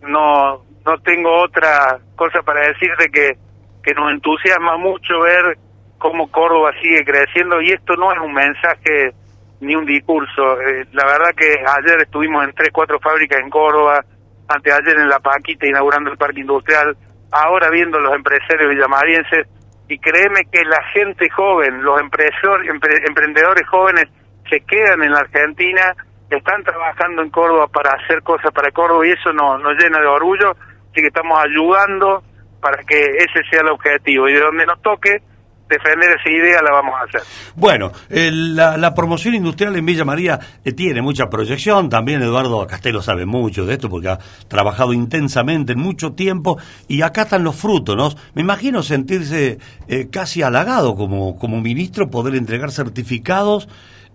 No 0.02 0.62
no 0.84 0.98
tengo 0.98 1.42
otra 1.42 1.98
cosa 2.16 2.42
para 2.42 2.66
decirte 2.68 3.10
que, 3.10 3.36
que 3.82 3.94
nos 3.94 4.12
entusiasma 4.12 4.76
mucho 4.76 5.20
ver 5.20 5.58
cómo 5.98 6.30
Córdoba 6.30 6.72
sigue 6.80 7.04
creciendo. 7.04 7.60
Y 7.60 7.70
esto 7.70 7.94
no 7.96 8.12
es 8.12 8.18
un 8.18 8.32
mensaje 8.32 9.12
ni 9.60 9.74
un 9.76 9.86
discurso. 9.86 10.60
Eh, 10.60 10.86
la 10.92 11.06
verdad 11.06 11.30
que 11.36 11.62
ayer 11.78 12.02
estuvimos 12.02 12.44
en 12.44 12.52
tres, 12.54 12.70
cuatro 12.72 12.98
fábricas 12.98 13.40
en 13.40 13.50
Córdoba, 13.50 14.04
anteayer 14.48 14.98
en 14.98 15.08
La 15.08 15.20
Paquita 15.20 15.66
inaugurando 15.66 16.10
el 16.10 16.18
parque 16.18 16.40
industrial, 16.40 16.96
ahora 17.30 17.70
viendo 17.70 17.98
los 18.00 18.14
empresarios 18.14 18.70
villamarienses 18.70 19.46
y 19.88 19.98
créeme 19.98 20.46
que 20.50 20.64
la 20.64 20.82
gente 20.92 21.28
joven, 21.30 21.82
los 21.82 22.00
emprendedores 22.00 23.68
jóvenes 23.68 24.08
se 24.52 24.60
quedan 24.60 25.02
en 25.02 25.12
la 25.12 25.20
Argentina, 25.20 25.96
están 26.28 26.62
trabajando 26.62 27.22
en 27.22 27.30
Córdoba 27.30 27.68
para 27.68 27.92
hacer 27.92 28.22
cosas 28.22 28.52
para 28.52 28.70
Córdoba 28.70 29.06
y 29.06 29.12
eso 29.12 29.32
nos, 29.32 29.60
nos 29.62 29.76
llena 29.82 29.98
de 29.98 30.06
orgullo 30.06 30.54
Así 30.92 31.00
que 31.00 31.06
estamos 31.06 31.38
ayudando 31.42 32.22
para 32.60 32.82
que 32.84 32.94
ese 33.16 33.40
sea 33.50 33.62
el 33.62 33.68
objetivo 33.68 34.28
y 34.28 34.34
de 34.34 34.40
donde 34.40 34.66
nos 34.66 34.80
toque 34.82 35.22
defender 35.70 36.10
esa 36.10 36.28
idea 36.28 36.60
la 36.62 36.70
vamos 36.70 36.94
a 37.00 37.04
hacer. 37.04 37.22
Bueno, 37.56 37.92
la, 38.10 38.94
promoción 38.94 39.34
industrial 39.34 39.74
en 39.74 39.86
Villa 39.86 40.04
María 40.04 40.38
eh, 40.62 40.72
tiene 40.72 41.00
mucha 41.00 41.30
proyección, 41.30 41.88
también 41.88 42.20
Eduardo 42.20 42.66
Castelo 42.66 43.00
sabe 43.00 43.24
mucho 43.24 43.64
de 43.64 43.72
esto 43.72 43.88
porque 43.88 44.08
ha 44.08 44.18
trabajado 44.48 44.92
intensamente 44.92 45.72
en 45.72 45.78
mucho 45.78 46.12
tiempo 46.12 46.58
y 46.88 47.00
acá 47.00 47.22
están 47.22 47.42
los 47.42 47.56
frutos, 47.56 47.96
¿no? 47.96 48.10
Me 48.34 48.42
imagino 48.42 48.82
sentirse 48.82 49.58
eh, 49.88 50.08
casi 50.10 50.42
halagado 50.42 50.94
como, 50.94 51.38
como 51.38 51.62
ministro, 51.62 52.10
poder 52.10 52.34
entregar 52.34 52.70
certificados 52.70 53.66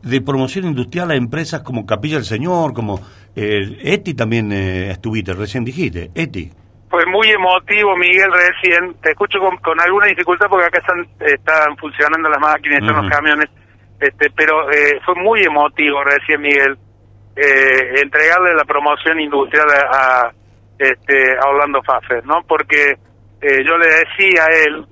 de 0.02 0.22
promoción 0.22 0.66
industrial 0.66 1.12
a 1.12 1.16
empresas 1.16 1.62
como 1.62 1.86
Capilla 1.86 2.16
del 2.16 2.26
Señor, 2.26 2.74
como 2.74 3.00
eh, 3.36 3.78
Eti 3.82 4.14
también 4.14 4.52
estuviste, 4.52 5.34
recién 5.34 5.64
dijiste, 5.64 6.12
Eti. 6.16 6.52
Fue 6.90 7.06
muy 7.06 7.30
emotivo, 7.30 7.98
Miguel, 7.98 8.32
recién. 8.32 8.94
Te 9.02 9.12
escucho 9.12 9.40
con, 9.40 9.80
alguna 9.82 10.06
dificultad 10.08 10.48
porque 10.50 10.68
acá 10.68 10.80
están, 10.80 11.06
están 11.20 11.76
funcionando 11.78 12.30
las 12.30 12.40
máquinas, 12.40 12.80
están 12.82 13.04
los 13.04 13.12
camiones. 13.12 13.50
Este, 14.00 14.30
pero 14.30 14.72
eh, 14.72 15.00
fue 15.04 15.16
muy 15.16 15.42
emotivo 15.44 16.04
recién, 16.04 16.42
Miguel, 16.42 16.78
eh, 17.36 18.02
entregarle 18.02 18.54
la 18.54 18.64
promoción 18.64 19.20
industrial 19.20 19.68
a, 19.70 20.32
este, 20.78 21.38
a 21.38 21.50
Orlando 21.50 21.82
Fafer, 21.84 22.26
¿no? 22.26 22.44
Porque 22.48 22.98
eh, 23.42 23.64
yo 23.66 23.78
le 23.78 23.88
decía 23.88 24.46
a 24.46 24.66
él 24.66 24.86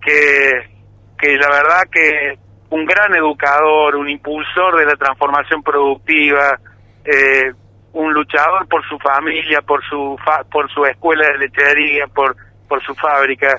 que, 0.00 0.70
que 1.18 1.36
la 1.36 1.48
verdad 1.48 1.82
que 1.90 2.38
un 2.70 2.84
gran 2.84 3.14
educador, 3.14 3.96
un 3.96 4.08
impulsor 4.08 4.76
de 4.76 4.86
la 4.86 4.96
transformación 4.96 5.62
productiva, 5.62 6.58
eh, 7.04 7.52
un 7.92 8.12
luchador 8.12 8.66
por 8.68 8.86
su 8.88 8.98
familia, 8.98 9.62
por 9.62 9.82
su 9.84 10.18
por 10.50 10.70
su 10.70 10.84
escuela 10.84 11.26
de 11.28 11.38
lechería, 11.38 12.06
por 12.08 12.36
por 12.68 12.82
su 12.82 12.94
fábrica. 12.94 13.58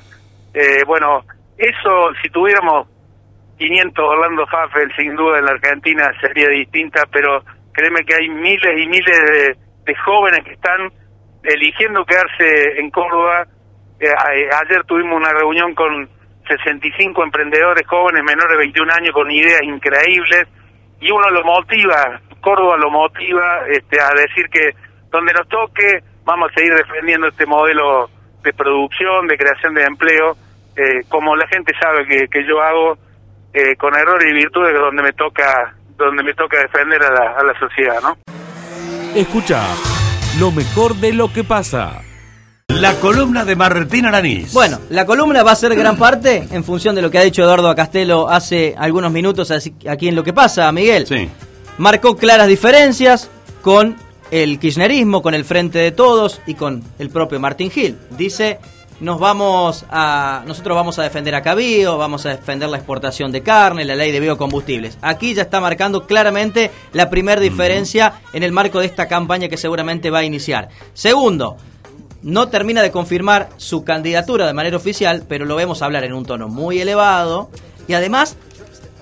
Eh, 0.53 0.83
bueno, 0.85 1.23
eso 1.57 2.11
si 2.21 2.29
tuviéramos 2.29 2.87
500 3.57 4.03
Orlando 4.03 4.45
Faffel, 4.47 4.93
sin 4.95 5.15
duda 5.15 5.39
en 5.39 5.45
la 5.45 5.51
Argentina 5.51 6.11
sería 6.21 6.49
distinta, 6.49 7.03
pero 7.11 7.43
créeme 7.73 8.03
que 8.05 8.15
hay 8.15 8.29
miles 8.29 8.79
y 8.79 8.87
miles 8.87 9.19
de, 9.31 9.57
de 9.85 9.95
jóvenes 9.95 10.43
que 10.43 10.53
están 10.53 10.91
eligiendo 11.43 12.05
quedarse 12.05 12.79
en 12.79 12.91
Córdoba. 12.91 13.47
Eh, 13.99 14.07
ayer 14.61 14.83
tuvimos 14.85 15.15
una 15.15 15.31
reunión 15.33 15.73
con 15.73 16.07
65 16.47 17.23
emprendedores 17.23 17.85
jóvenes 17.87 18.23
menores 18.23 18.51
de 18.51 18.57
21 18.57 18.93
años 18.93 19.11
con 19.13 19.29
ideas 19.29 19.61
increíbles 19.63 20.47
y 20.99 21.11
uno 21.11 21.29
lo 21.29 21.43
motiva 21.43 22.21
Córdoba 22.41 22.77
lo 22.77 22.89
motiva 22.89 23.67
este, 23.69 23.99
a 23.99 24.09
decir 24.15 24.47
que 24.49 24.71
donde 25.11 25.33
nos 25.33 25.47
toque 25.47 26.03
vamos 26.23 26.51
a 26.51 26.53
seguir 26.53 26.73
defendiendo 26.73 27.27
este 27.27 27.45
modelo 27.45 28.09
de 28.43 28.53
producción, 28.53 29.27
de 29.27 29.37
creación 29.37 29.73
de 29.73 29.83
empleo, 29.83 30.37
eh, 30.75 31.03
como 31.09 31.35
la 31.35 31.47
gente 31.47 31.73
sabe 31.79 32.05
que, 32.05 32.47
yo 32.47 32.61
hago 32.61 32.97
eh, 33.53 33.75
con 33.77 33.95
errores 33.95 34.29
y 34.29 34.33
virtudes 34.33 34.73
donde 34.73 35.03
me 35.03 35.13
toca 35.13 35.73
donde 35.97 36.21
me 36.23 36.33
toca 36.35 36.59
defender 36.59 37.01
a 37.03 37.11
la, 37.11 37.31
a 37.31 37.43
la 37.43 37.57
sociedad, 37.59 37.99
¿no? 38.03 38.15
Escucha 39.15 39.63
lo 40.39 40.51
mejor 40.51 40.93
de 40.95 41.11
lo 41.11 41.33
que 41.33 41.43
pasa. 41.43 42.06
La 42.79 42.93
columna 42.95 43.43
de 43.43 43.55
Martín 43.55 44.05
Aranís. 44.05 44.53
Bueno, 44.53 44.79
la 44.89 45.05
columna 45.05 45.43
va 45.43 45.51
a 45.51 45.55
ser 45.55 45.75
gran 45.75 45.97
parte 45.97 46.47
en 46.51 46.63
función 46.63 46.95
de 46.95 47.01
lo 47.01 47.11
que 47.11 47.17
ha 47.17 47.23
dicho 47.23 47.41
Eduardo 47.41 47.73
Castelo 47.75 48.29
hace 48.29 48.75
algunos 48.77 49.11
minutos 49.11 49.51
aquí 49.51 50.07
en 50.07 50.15
Lo 50.15 50.23
que 50.23 50.33
pasa, 50.33 50.71
Miguel. 50.71 51.05
Sí 51.07 51.29
marcó 51.77 52.17
claras 52.17 52.47
diferencias 52.47 53.29
con 53.61 53.95
el 54.31 54.59
kirchnerismo, 54.59 55.21
con 55.21 55.33
el 55.33 55.45
Frente 55.45 55.79
de 55.79 55.91
Todos 55.91 56.41
y 56.45 56.55
con 56.55 56.83
el 56.99 57.09
propio 57.09 57.39
Martín 57.39 57.71
Gil. 57.71 57.97
Dice, 58.17 58.59
nos 58.99 59.19
vamos 59.19 59.85
a, 59.89 60.43
nosotros 60.45 60.75
vamos 60.75 60.99
a 60.99 61.03
defender 61.03 61.35
a 61.35 61.41
Cabío, 61.41 61.97
vamos 61.97 62.25
a 62.25 62.29
defender 62.29 62.67
la 62.67 62.77
exportación 62.77 63.31
de 63.31 63.41
carne, 63.41 63.85
la 63.85 63.95
ley 63.95 64.11
de 64.11 64.19
biocombustibles. 64.19 64.97
Aquí 65.01 65.33
ya 65.33 65.43
está 65.43 65.61
marcando 65.61 66.05
claramente 66.05 66.71
la 66.93 67.09
primera 67.09 67.39
diferencia 67.39 68.21
en 68.33 68.43
el 68.43 68.51
marco 68.51 68.79
de 68.79 68.87
esta 68.87 69.07
campaña 69.07 69.47
que 69.47 69.57
seguramente 69.57 70.09
va 70.09 70.19
a 70.19 70.23
iniciar. 70.23 70.69
Segundo, 70.93 71.57
no 72.27 72.49
termina 72.49 72.81
de 72.81 72.91
confirmar 72.91 73.49
su 73.55 73.85
candidatura 73.85 74.45
de 74.45 74.53
manera 74.53 74.75
oficial, 74.75 75.23
pero 75.29 75.45
lo 75.45 75.55
vemos 75.55 75.81
hablar 75.81 76.03
en 76.03 76.11
un 76.11 76.25
tono 76.25 76.49
muy 76.49 76.77
elevado 76.77 77.49
y 77.87 77.93
además, 77.93 78.35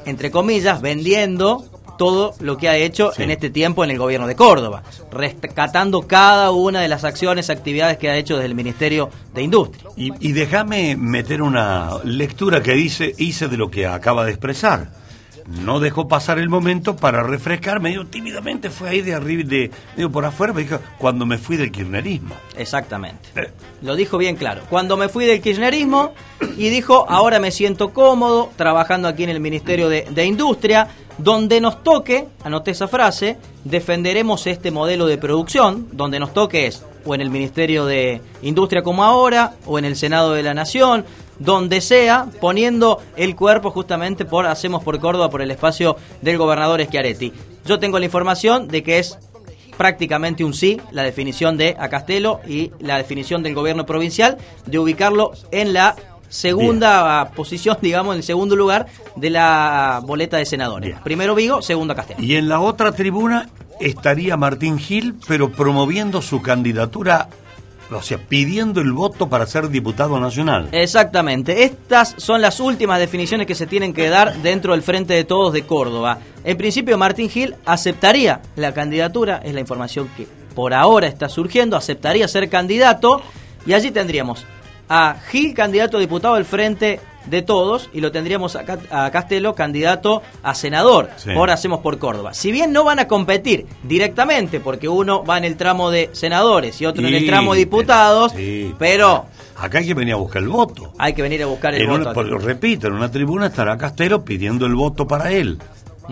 entre 0.06 0.30
comillas, 0.30 0.80
vendiendo 0.80 1.66
todo 1.98 2.36
lo 2.40 2.58
que 2.58 2.70
ha 2.70 2.78
hecho 2.78 3.12
en 3.18 3.32
este 3.32 3.50
tiempo 3.50 3.84
en 3.84 3.90
el 3.90 3.98
gobierno 3.98 4.28
de 4.28 4.36
Córdoba, 4.36 4.84
rescatando 5.12 6.04
cada 6.04 6.52
una 6.52 6.82
de 6.82 6.88
las 6.88 7.04
acciones, 7.04 7.50
actividades 7.50 7.98
que 7.98 8.12
ha 8.12 8.16
hecho 8.16 8.36
desde 8.36 8.46
el 8.46 8.54
Ministerio 8.54 9.10
de 9.34 9.42
Industria. 9.42 9.90
Y, 9.96 10.32
déjame 10.34 10.96
meter 10.96 11.42
una 11.42 11.98
lectura 12.04 12.62
que 12.62 12.74
dice, 12.74 13.16
hice 13.18 13.48
de 13.48 13.58
lo 13.58 13.72
que 13.72 13.88
acaba 13.88 14.24
de 14.26 14.32
expresar 14.34 14.92
no 15.48 15.80
dejó 15.80 16.08
pasar 16.08 16.40
el 16.40 16.50
momento 16.50 16.96
para 16.96 17.24
refrescar 17.24 17.80
medio 17.80 18.06
tímidamente, 18.08 18.70
fue 18.70 18.90
ahí 18.90 19.02
de 19.02 19.14
arriba, 19.14 19.44
de 19.46 19.72
medio 19.96 20.12
por 20.12 20.26
afuera, 20.26 20.54
me 20.54 20.64
dijo, 20.64 20.80
cuando 20.98 21.26
me 21.26 21.38
fui 21.38 21.58
del 21.58 21.72
kirchnerismo. 21.72 22.36
Exactamente. 22.58 23.30
Eh. 23.36 23.52
Lo 23.82 23.96
dijo 23.96 24.18
bien 24.18 24.36
claro. 24.36 24.64
Cuando 24.70 24.98
me 24.98 25.10
fui 25.10 25.26
del 25.26 25.42
kirchnerismo 25.42 26.14
y 26.58 26.70
dijo, 26.70 27.06
ahora 27.10 27.40
me 27.40 27.52
siento 27.52 27.94
cómodo 27.94 28.52
trabajando 28.56 29.08
aquí 29.08 29.24
en 29.24 29.30
el 29.30 29.40
Ministerio 29.40 29.90
de, 29.90 30.08
de 30.10 30.26
Industria, 30.26 30.88
donde 31.18 31.62
nos 31.62 31.84
toque, 31.84 32.28
anoté 32.44 32.72
esa 32.72 32.88
frase, 32.88 33.38
defenderemos 33.64 34.48
este 34.48 34.72
modelo 34.72 35.06
de 35.06 35.18
producción, 35.18 35.88
donde 35.92 36.20
nos 36.20 36.34
toque 36.34 36.68
es 36.68 36.84
o 37.06 37.14
en 37.14 37.22
el 37.22 37.30
Ministerio 37.30 37.86
de 37.86 38.22
Industria 38.42 38.82
como 38.82 39.04
ahora, 39.04 39.54
o 39.66 39.78
en 39.80 39.86
el 39.86 39.96
Senado 39.96 40.34
de 40.34 40.44
la 40.44 40.54
Nación, 40.54 41.06
donde 41.40 41.82
sea, 41.82 42.28
poniendo 42.40 43.02
el 43.16 43.36
cuerpo 43.36 43.72
justamente 43.72 44.26
por 44.26 44.46
Hacemos 44.46 44.84
por 44.84 45.00
Córdoba, 45.00 45.30
por 45.30 45.42
el 45.42 45.52
espacio 45.52 45.98
del 46.22 46.38
gobernador 46.38 46.84
Schiaretti. 46.84 47.34
Yo 47.66 47.80
tengo 47.80 48.00
la 48.00 48.06
información 48.06 48.68
de 48.68 48.84
que 48.84 49.00
es 49.00 49.18
prácticamente 49.78 50.44
un 50.44 50.54
sí 50.54 50.80
la 50.92 51.04
definición 51.04 51.58
de 51.58 51.76
Acastelo 51.78 52.40
y 52.48 52.72
la 52.80 52.98
definición 52.98 53.44
del 53.44 53.54
gobierno 53.54 53.86
provincial 53.86 54.38
de 54.66 54.80
ubicarlo 54.80 55.32
en 55.52 55.74
la 55.74 55.96
segunda 56.30 57.32
posición, 57.36 57.78
digamos, 57.82 58.14
en 58.16 58.20
el 58.20 58.24
segundo 58.24 58.56
lugar 58.56 58.88
de 59.16 59.30
la 59.30 60.02
boleta 60.04 60.38
de 60.38 60.46
senadores. 60.46 60.98
Primero 61.04 61.36
Vigo, 61.36 61.62
segundo 61.62 61.96
Castelo. 61.96 62.22
Y 62.22 62.36
en 62.36 62.50
la 62.50 62.60
otra 62.60 62.92
tribuna 62.92 63.50
estaría 63.80 64.38
Martín 64.38 64.78
Gil, 64.78 65.16
pero 65.28 65.52
promoviendo 65.52 66.22
su 66.22 66.42
candidatura 66.42 67.30
o 67.92 68.02
sea, 68.02 68.18
pidiendo 68.18 68.82
el 68.82 68.92
voto 68.92 69.30
para 69.30 69.46
ser 69.46 69.70
diputado 69.70 70.20
nacional. 70.20 70.70
Exactamente. 70.72 71.64
Estas 71.64 72.16
son 72.18 72.42
las 72.42 72.60
últimas 72.60 73.00
definiciones 73.00 73.48
que 73.48 73.56
se 73.56 73.68
tienen 73.68 73.94
que 73.94 74.10
dar 74.10 74.36
dentro 74.38 74.74
del 74.74 74.82
Frente 74.82 75.14
de 75.14 75.24
Todos 75.24 75.54
de 75.54 75.64
Córdoba. 75.64 76.20
En 76.44 76.58
principio, 76.58 76.98
Martín 76.98 77.30
Gil 77.30 77.56
aceptaría 77.66 78.42
la 78.56 78.74
candidatura, 78.74 79.42
es 79.44 79.54
la 79.54 79.60
información 79.60 80.10
que 80.16 80.28
por 80.56 80.74
ahora 80.74 81.08
está 81.08 81.30
surgiendo, 81.30 81.76
aceptaría 81.76 82.28
ser 82.28 82.50
candidato 82.50 83.22
y 83.66 83.74
allí 83.74 83.92
tendríamos 83.92 84.46
a 84.88 85.16
Gil, 85.30 85.54
candidato 85.54 85.98
a 85.98 86.00
diputado 86.00 86.36
del 86.36 86.46
Frente 86.46 87.00
de 87.28 87.42
Todos, 87.42 87.90
y 87.94 88.02
lo 88.02 88.12
tendríamos 88.12 88.56
a, 88.56 89.12
Castelo, 89.12 89.56
candidato 89.56 90.22
a 90.44 90.56
senador. 90.56 91.10
Ahora 91.36 91.56
Hacemos 91.56 91.80
por 91.80 91.98
Córdoba. 92.00 92.34
Si 92.34 92.52
bien 92.52 92.74
no 92.74 92.84
van 92.84 93.00
a 93.00 93.08
competir 93.08 93.66
directamente, 93.84 94.60
porque 94.60 94.90
uno 94.90 95.24
va 95.24 95.38
en 95.38 95.46
el 95.46 95.56
tramo 95.56 95.90
de 95.90 96.10
senadores 96.12 96.82
y 96.82 96.86
otro 96.86 97.08
en 97.08 97.14
el 97.14 97.26
tramo 97.26 97.54
de 97.54 97.60
diputados, 97.60 98.34
pero... 98.78 99.26
Acá 99.58 99.78
hay 99.78 99.88
que 99.88 99.94
venir 99.94 100.14
a 100.16 100.18
buscar 100.18 100.44
el 100.44 100.50
voto. 100.50 100.92
Hay 100.98 101.14
que 101.14 101.22
venir 101.22 101.42
a 101.42 101.46
buscar 101.46 101.74
el 101.74 101.88
voto. 101.88 102.38
repito, 102.38 102.88
en 102.88 102.94
una 102.94 103.10
tribuna 103.10 103.48
estará 103.48 103.78
Castelo 103.78 104.26
pidiendo 104.26 104.66
el 104.66 104.76
voto 104.76 105.08
para 105.08 105.32
él, 105.32 105.60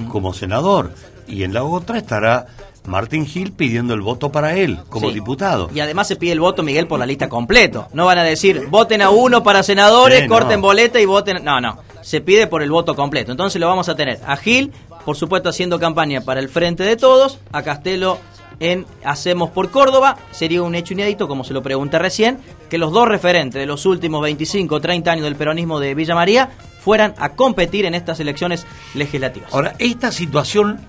como 0.09 0.33
senador, 0.33 0.93
y 1.27 1.43
en 1.43 1.53
la 1.53 1.63
otra 1.63 1.97
estará 1.97 2.47
Martín 2.85 3.25
Gil 3.25 3.51
pidiendo 3.51 3.93
el 3.93 4.01
voto 4.01 4.31
para 4.31 4.55
él 4.55 4.79
como 4.89 5.11
diputado. 5.11 5.69
Y 5.73 5.79
además 5.79 6.07
se 6.07 6.15
pide 6.15 6.33
el 6.33 6.39
voto, 6.39 6.63
Miguel, 6.63 6.87
por 6.87 6.99
la 6.99 7.05
lista 7.05 7.29
completo. 7.29 7.87
No 7.93 8.05
van 8.05 8.17
a 8.17 8.23
decir, 8.23 8.67
voten 8.69 9.01
a 9.01 9.09
uno 9.09 9.43
para 9.43 9.63
senadores, 9.63 10.27
corten 10.27 10.61
boleta 10.61 10.99
y 10.99 11.05
voten... 11.05 11.43
No, 11.43 11.61
no. 11.61 11.77
Se 12.01 12.19
pide 12.19 12.47
por 12.47 12.61
el 12.61 12.71
voto 12.71 12.95
completo. 12.95 13.31
Entonces 13.31 13.59
lo 13.61 13.67
vamos 13.67 13.87
a 13.87 13.95
tener 13.95 14.19
a 14.25 14.35
Gil, 14.35 14.73
por 15.05 15.15
supuesto, 15.15 15.49
haciendo 15.49 15.79
campaña 15.79 16.21
para 16.21 16.39
el 16.39 16.49
Frente 16.49 16.83
de 16.83 16.97
Todos, 16.97 17.39
a 17.51 17.63
Castelo 17.63 18.19
en 18.59 18.85
Hacemos 19.03 19.49
por 19.51 19.71
Córdoba. 19.71 20.17
Sería 20.31 20.61
un 20.61 20.75
hecho 20.75 20.93
inédito, 20.93 21.27
como 21.27 21.43
se 21.43 21.53
lo 21.53 21.63
pregunté 21.63 21.99
recién, 21.99 22.39
que 22.69 22.77
los 22.77 22.91
dos 22.91 23.07
referentes 23.07 23.59
de 23.59 23.65
los 23.65 23.85
últimos 23.85 24.21
25 24.21 24.75
o 24.75 24.81
30 24.81 25.11
años 25.11 25.23
del 25.23 25.35
peronismo 25.35 25.79
de 25.79 25.95
Villa 25.95 26.15
María 26.15 26.49
fueran 26.81 27.13
a 27.17 27.29
competir 27.29 27.85
en 27.85 27.95
estas 27.95 28.19
elecciones 28.19 28.65
legislativas. 28.93 29.53
Ahora, 29.53 29.75
esta 29.79 30.11
situación 30.11 30.85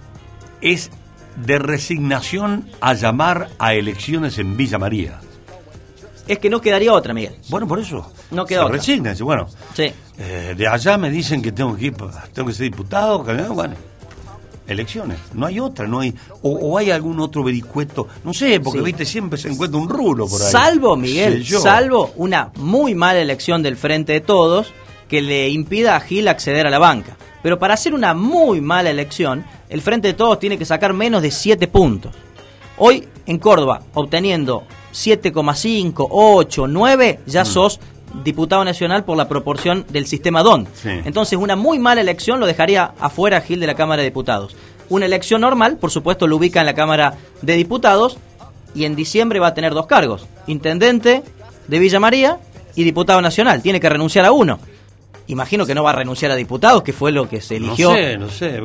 es 0.61 0.91
de 1.37 1.59
resignación 1.59 2.69
a 2.81 2.95
llamar 2.95 3.51
a 3.59 3.75
elecciones 3.75 4.39
en 4.39 4.57
Villa 4.57 4.79
María. 4.79 5.21
Es 6.27 6.39
que 6.39 6.49
no 6.49 6.61
quedaría 6.61 6.93
otra, 6.93 7.13
Miguel. 7.13 7.37
Bueno, 7.49 7.69
por 7.69 7.79
eso. 7.79 8.11
No 8.31 8.47
queda 8.47 8.67
Se 8.67 8.73
resigna, 8.73 9.15
bueno. 9.21 9.47
Sí. 9.75 9.93
Eh, 10.19 10.55
de 10.57 10.67
allá 10.67 10.97
me 10.97 11.11
dicen 11.11 11.43
que 11.43 11.53
tengo 11.53 11.77
que, 11.77 11.87
ir, 11.87 11.95
tengo 12.33 12.49
que 12.49 12.55
ser 12.55 12.65
diputado, 12.65 13.23
bueno. 13.53 13.75
elecciones. 14.67 15.19
No 15.35 15.47
hay 15.47 15.61
otra, 15.61 15.87
no 15.87 16.01
hay. 16.01 16.15
O, 16.41 16.79
hay 16.79 16.91
algún 16.91 17.21
otro 17.21 17.45
vericueto. 17.45 18.09
No 18.25 18.33
sé, 18.33 18.61
porque 18.61 18.81
viste, 18.81 19.05
siempre 19.05 19.39
se 19.39 19.49
encuentra 19.51 19.79
un 19.79 19.89
rulo 19.89 20.27
por 20.27 20.41
ahí. 20.41 20.51
Salvo, 20.51 20.97
Miguel, 20.97 21.45
salvo 21.47 22.13
una 22.17 22.51
muy 22.57 22.95
mala 22.95 23.21
elección 23.21 23.63
del 23.63 23.77
Frente 23.77 24.15
de 24.15 24.21
Todos 24.21 24.73
que 25.09 25.21
le 25.21 25.51
impida 25.51 25.97
a 25.97 26.01
Gil 26.01 26.29
acceder 26.29 26.67
a 26.67 26.71
la 26.71 26.79
banca. 26.79 27.17
Pero 27.45 27.59
para 27.59 27.75
hacer 27.75 27.93
una 27.93 28.15
muy 28.15 28.63
mala 28.63 28.89
elección, 28.89 29.45
el 29.69 29.83
Frente 29.83 30.09
de 30.09 30.15
Todos 30.15 30.39
tiene 30.39 30.57
que 30.57 30.65
sacar 30.65 30.95
menos 30.95 31.21
de 31.21 31.31
7 31.31 31.69
puntos. 31.69 32.15
Hoy 32.79 33.07
en 33.27 33.39
Córdoba, 33.39 33.83
obteniendo 33.93 34.65
7,5, 34.95 36.09
8, 36.11 36.67
9, 36.67 37.21
ya 37.27 37.43
mm. 37.43 37.47
sos 37.47 37.81
diputado 38.25 38.65
nacional 38.65 39.05
por 39.05 39.19
la 39.19 39.29
proporción 39.29 39.85
del 39.91 40.07
sistema 40.07 40.43
DON. 40.43 40.67
Entonces, 40.85 41.39
una 41.39 41.55
muy 41.55 41.79
mala 41.79 42.01
elección 42.01 42.41
lo 42.41 42.47
dejaría 42.47 42.95
afuera 42.99 43.43
Gil 43.43 43.61
de 43.61 43.67
la 43.67 43.75
Cámara 43.75 44.01
de 44.01 44.09
Diputados. 44.09 44.57
Una 44.89 45.05
elección 45.05 45.43
normal, 45.43 45.77
por 45.77 45.91
supuesto, 45.91 46.27
lo 46.27 46.37
ubica 46.37 46.61
en 46.61 46.67
la 46.67 46.75
Cámara 46.75 47.19
de 47.43 47.57
Diputados 47.57 48.17
y 48.75 48.87
en 48.87 48.97
diciembre 48.97 49.39
va 49.39 49.49
a 49.49 49.55
tener 49.55 49.75
dos 49.75 49.85
cargos: 49.85 50.27
intendente 50.47 51.23
de 51.69 51.79
Villa 51.79 52.01
María 52.01 52.39
y 52.75 52.85
diputado 52.85 53.21
nacional. 53.21 53.61
Tiene 53.61 53.81
que 53.81 53.91
renunciar 53.91 54.25
a 54.25 54.33
uno. 54.33 54.61
Imagino 55.27 55.65
que 55.67 55.75
no 55.75 55.83
va 55.83 55.91
a 55.91 55.95
renunciar 55.95 56.31
a 56.31 56.37
diputados, 56.37 56.83
que 56.83 56.93
fue 56.93 57.13
lo 57.13 57.29
que 57.29 57.41
se 57.41 57.57
eligió. 57.57 57.91
No 57.91 57.97
sé, 57.97 58.19
no 58.19 58.29
sé. 58.29 58.61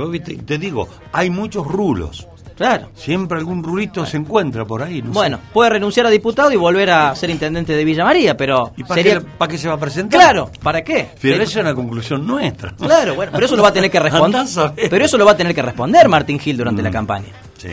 Te 0.45 0.57
digo, 0.57 0.87
hay 1.11 1.29
muchos 1.29 1.65
rulos. 1.65 2.27
Claro. 2.59 2.89
Siempre 2.93 3.37
algún 3.37 3.63
rurito 3.63 4.05
se 4.05 4.17
encuentra 4.17 4.65
por 4.65 4.83
ahí. 4.83 4.99
bueno, 4.99 5.39
puede 5.53 5.69
renunciar 5.69 6.05
a 6.05 6.09
diputado 6.09 6.51
y 6.51 6.57
volver 6.57 6.89
a 6.89 7.15
ser 7.15 7.29
intendente 7.29 7.73
de 7.73 7.85
Villa 7.85 8.03
María, 8.03 8.35
pero. 8.35 8.73
¿Y 8.75 8.83
para, 8.83 9.01
qué, 9.01 9.21
para 9.21 9.49
qué 9.49 9.57
se 9.57 9.69
va 9.69 9.75
a 9.75 9.79
presentar? 9.79 10.19
Claro, 10.19 10.51
¿para 10.61 10.81
qué? 10.83 11.07
Pero 11.21 11.35
esa 11.35 11.43
es 11.43 11.55
una 11.63 11.73
conclusión 11.73 12.27
nuestra. 12.27 12.75
Claro, 12.75 13.15
bueno, 13.15 13.31
pero 13.33 13.45
eso 13.45 13.55
lo 13.55 13.63
va 13.63 13.69
a 13.69 13.73
tener 13.73 13.89
que 13.89 13.99
responder. 14.01 14.45
pero 14.89 15.05
eso 15.05 15.17
lo 15.17 15.25
va 15.25 15.31
a 15.31 15.37
tener 15.37 15.55
que 15.55 15.61
responder 15.61 16.09
Martín 16.09 16.37
Gil 16.37 16.57
durante 16.57 16.81
la 16.81 16.89
mm, 16.89 16.93
campaña. 16.93 17.27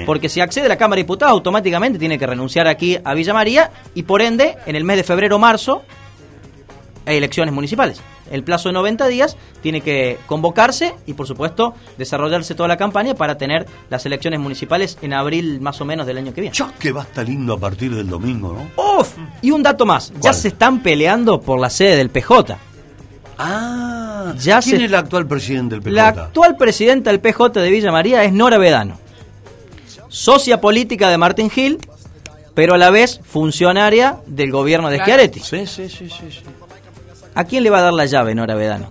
Porque 0.04 0.28
si 0.28 0.40
accede 0.40 0.66
a 0.66 0.68
la 0.68 0.76
Cámara 0.76 0.98
de 0.98 1.02
Diputados, 1.02 1.32
automáticamente 1.32 1.98
tiene 1.98 2.16
que 2.16 2.26
renunciar 2.26 2.68
aquí 2.68 2.96
a 3.02 3.14
Villa 3.14 3.34
María 3.34 3.70
y 3.94 4.04
por 4.04 4.22
ende, 4.22 4.56
en 4.66 4.76
el 4.76 4.84
mes 4.84 4.98
de 4.98 5.04
febrero 5.04 5.34
o 5.36 5.38
marzo, 5.40 5.82
elecciones 7.06 7.54
municipales 7.54 8.02
el 8.30 8.42
plazo 8.42 8.68
de 8.68 8.74
90 8.74 9.06
días, 9.08 9.36
tiene 9.62 9.80
que 9.80 10.18
convocarse 10.26 10.94
y, 11.06 11.14
por 11.14 11.26
supuesto, 11.26 11.74
desarrollarse 11.98 12.54
toda 12.54 12.68
la 12.68 12.76
campaña 12.76 13.14
para 13.14 13.36
tener 13.38 13.66
las 13.90 14.04
elecciones 14.06 14.40
municipales 14.40 14.98
en 15.02 15.12
abril 15.12 15.60
más 15.60 15.80
o 15.80 15.84
menos 15.84 16.06
del 16.06 16.18
año 16.18 16.32
que 16.34 16.40
viene. 16.40 16.56
Ya 16.56 16.72
que 16.78 16.92
va 16.92 17.02
a 17.02 17.04
estar 17.04 17.26
lindo 17.26 17.54
a 17.54 17.58
partir 17.58 17.94
del 17.94 18.08
domingo, 18.08 18.52
¿no? 18.52 18.82
¡Uf! 19.00 19.16
Y 19.42 19.50
un 19.50 19.62
dato 19.62 19.86
más, 19.86 20.12
ya 20.20 20.32
se 20.32 20.48
están 20.48 20.80
peleando 20.80 21.40
por 21.40 21.60
la 21.60 21.70
sede 21.70 21.96
del 21.96 22.10
PJ. 22.10 22.56
Ah, 23.38 24.32
ya 24.38 24.60
¿quién 24.60 24.76
es 24.76 24.82
el 24.84 24.94
actual 24.94 25.26
presidente 25.26 25.74
del 25.74 25.82
PJ? 25.82 25.94
La 25.94 26.08
actual 26.08 26.56
presidenta 26.56 27.10
del 27.10 27.20
PJ 27.20 27.60
de 27.60 27.70
Villa 27.70 27.92
María 27.92 28.24
es 28.24 28.32
Nora 28.32 28.56
Vedano, 28.56 28.98
socia 30.08 30.60
política 30.60 31.10
de 31.10 31.18
Martín 31.18 31.50
Gil, 31.50 31.78
pero 32.54 32.74
a 32.74 32.78
la 32.78 32.88
vez 32.88 33.20
funcionaria 33.22 34.16
del 34.26 34.50
gobierno 34.50 34.88
de 34.88 35.00
Schiaretti. 35.00 35.40
Sí, 35.40 35.66
sí, 35.66 35.88
sí, 35.90 36.08
sí. 36.08 36.30
sí. 36.30 36.65
¿A 37.36 37.44
quién 37.44 37.62
le 37.62 37.68
va 37.70 37.78
a 37.78 37.82
dar 37.82 37.92
la 37.92 38.06
llave 38.06 38.34
Nora 38.34 38.54
Vedano? 38.54 38.90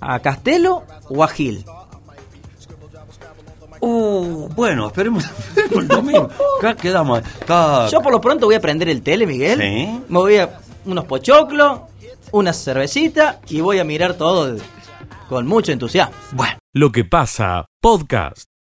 ¿A 0.00 0.20
Castelo 0.20 0.84
o 1.08 1.24
a 1.24 1.28
Gil? 1.28 1.64
Uh, 3.80 4.48
bueno, 4.54 4.86
esperemos, 4.86 5.24
el 5.72 5.88
domingo. 5.88 6.28
quedamos. 6.80 7.22
Yo 7.90 8.00
por 8.00 8.12
lo 8.12 8.20
pronto 8.20 8.46
voy 8.46 8.54
a 8.54 8.60
prender 8.60 8.88
el 8.88 9.02
tele, 9.02 9.26
Miguel. 9.26 9.60
¿Sí? 9.60 10.00
Me 10.08 10.18
voy 10.18 10.36
a 10.36 10.60
unos 10.84 11.04
pochoclos, 11.06 11.80
una 12.30 12.52
cervecita 12.52 13.40
y 13.48 13.60
voy 13.60 13.80
a 13.80 13.84
mirar 13.84 14.14
todo 14.14 14.56
con 15.28 15.46
mucho 15.48 15.72
entusiasmo. 15.72 16.14
Bueno. 16.32 16.58
Lo 16.72 16.92
que 16.92 17.04
pasa, 17.04 17.66
podcast. 17.80 18.46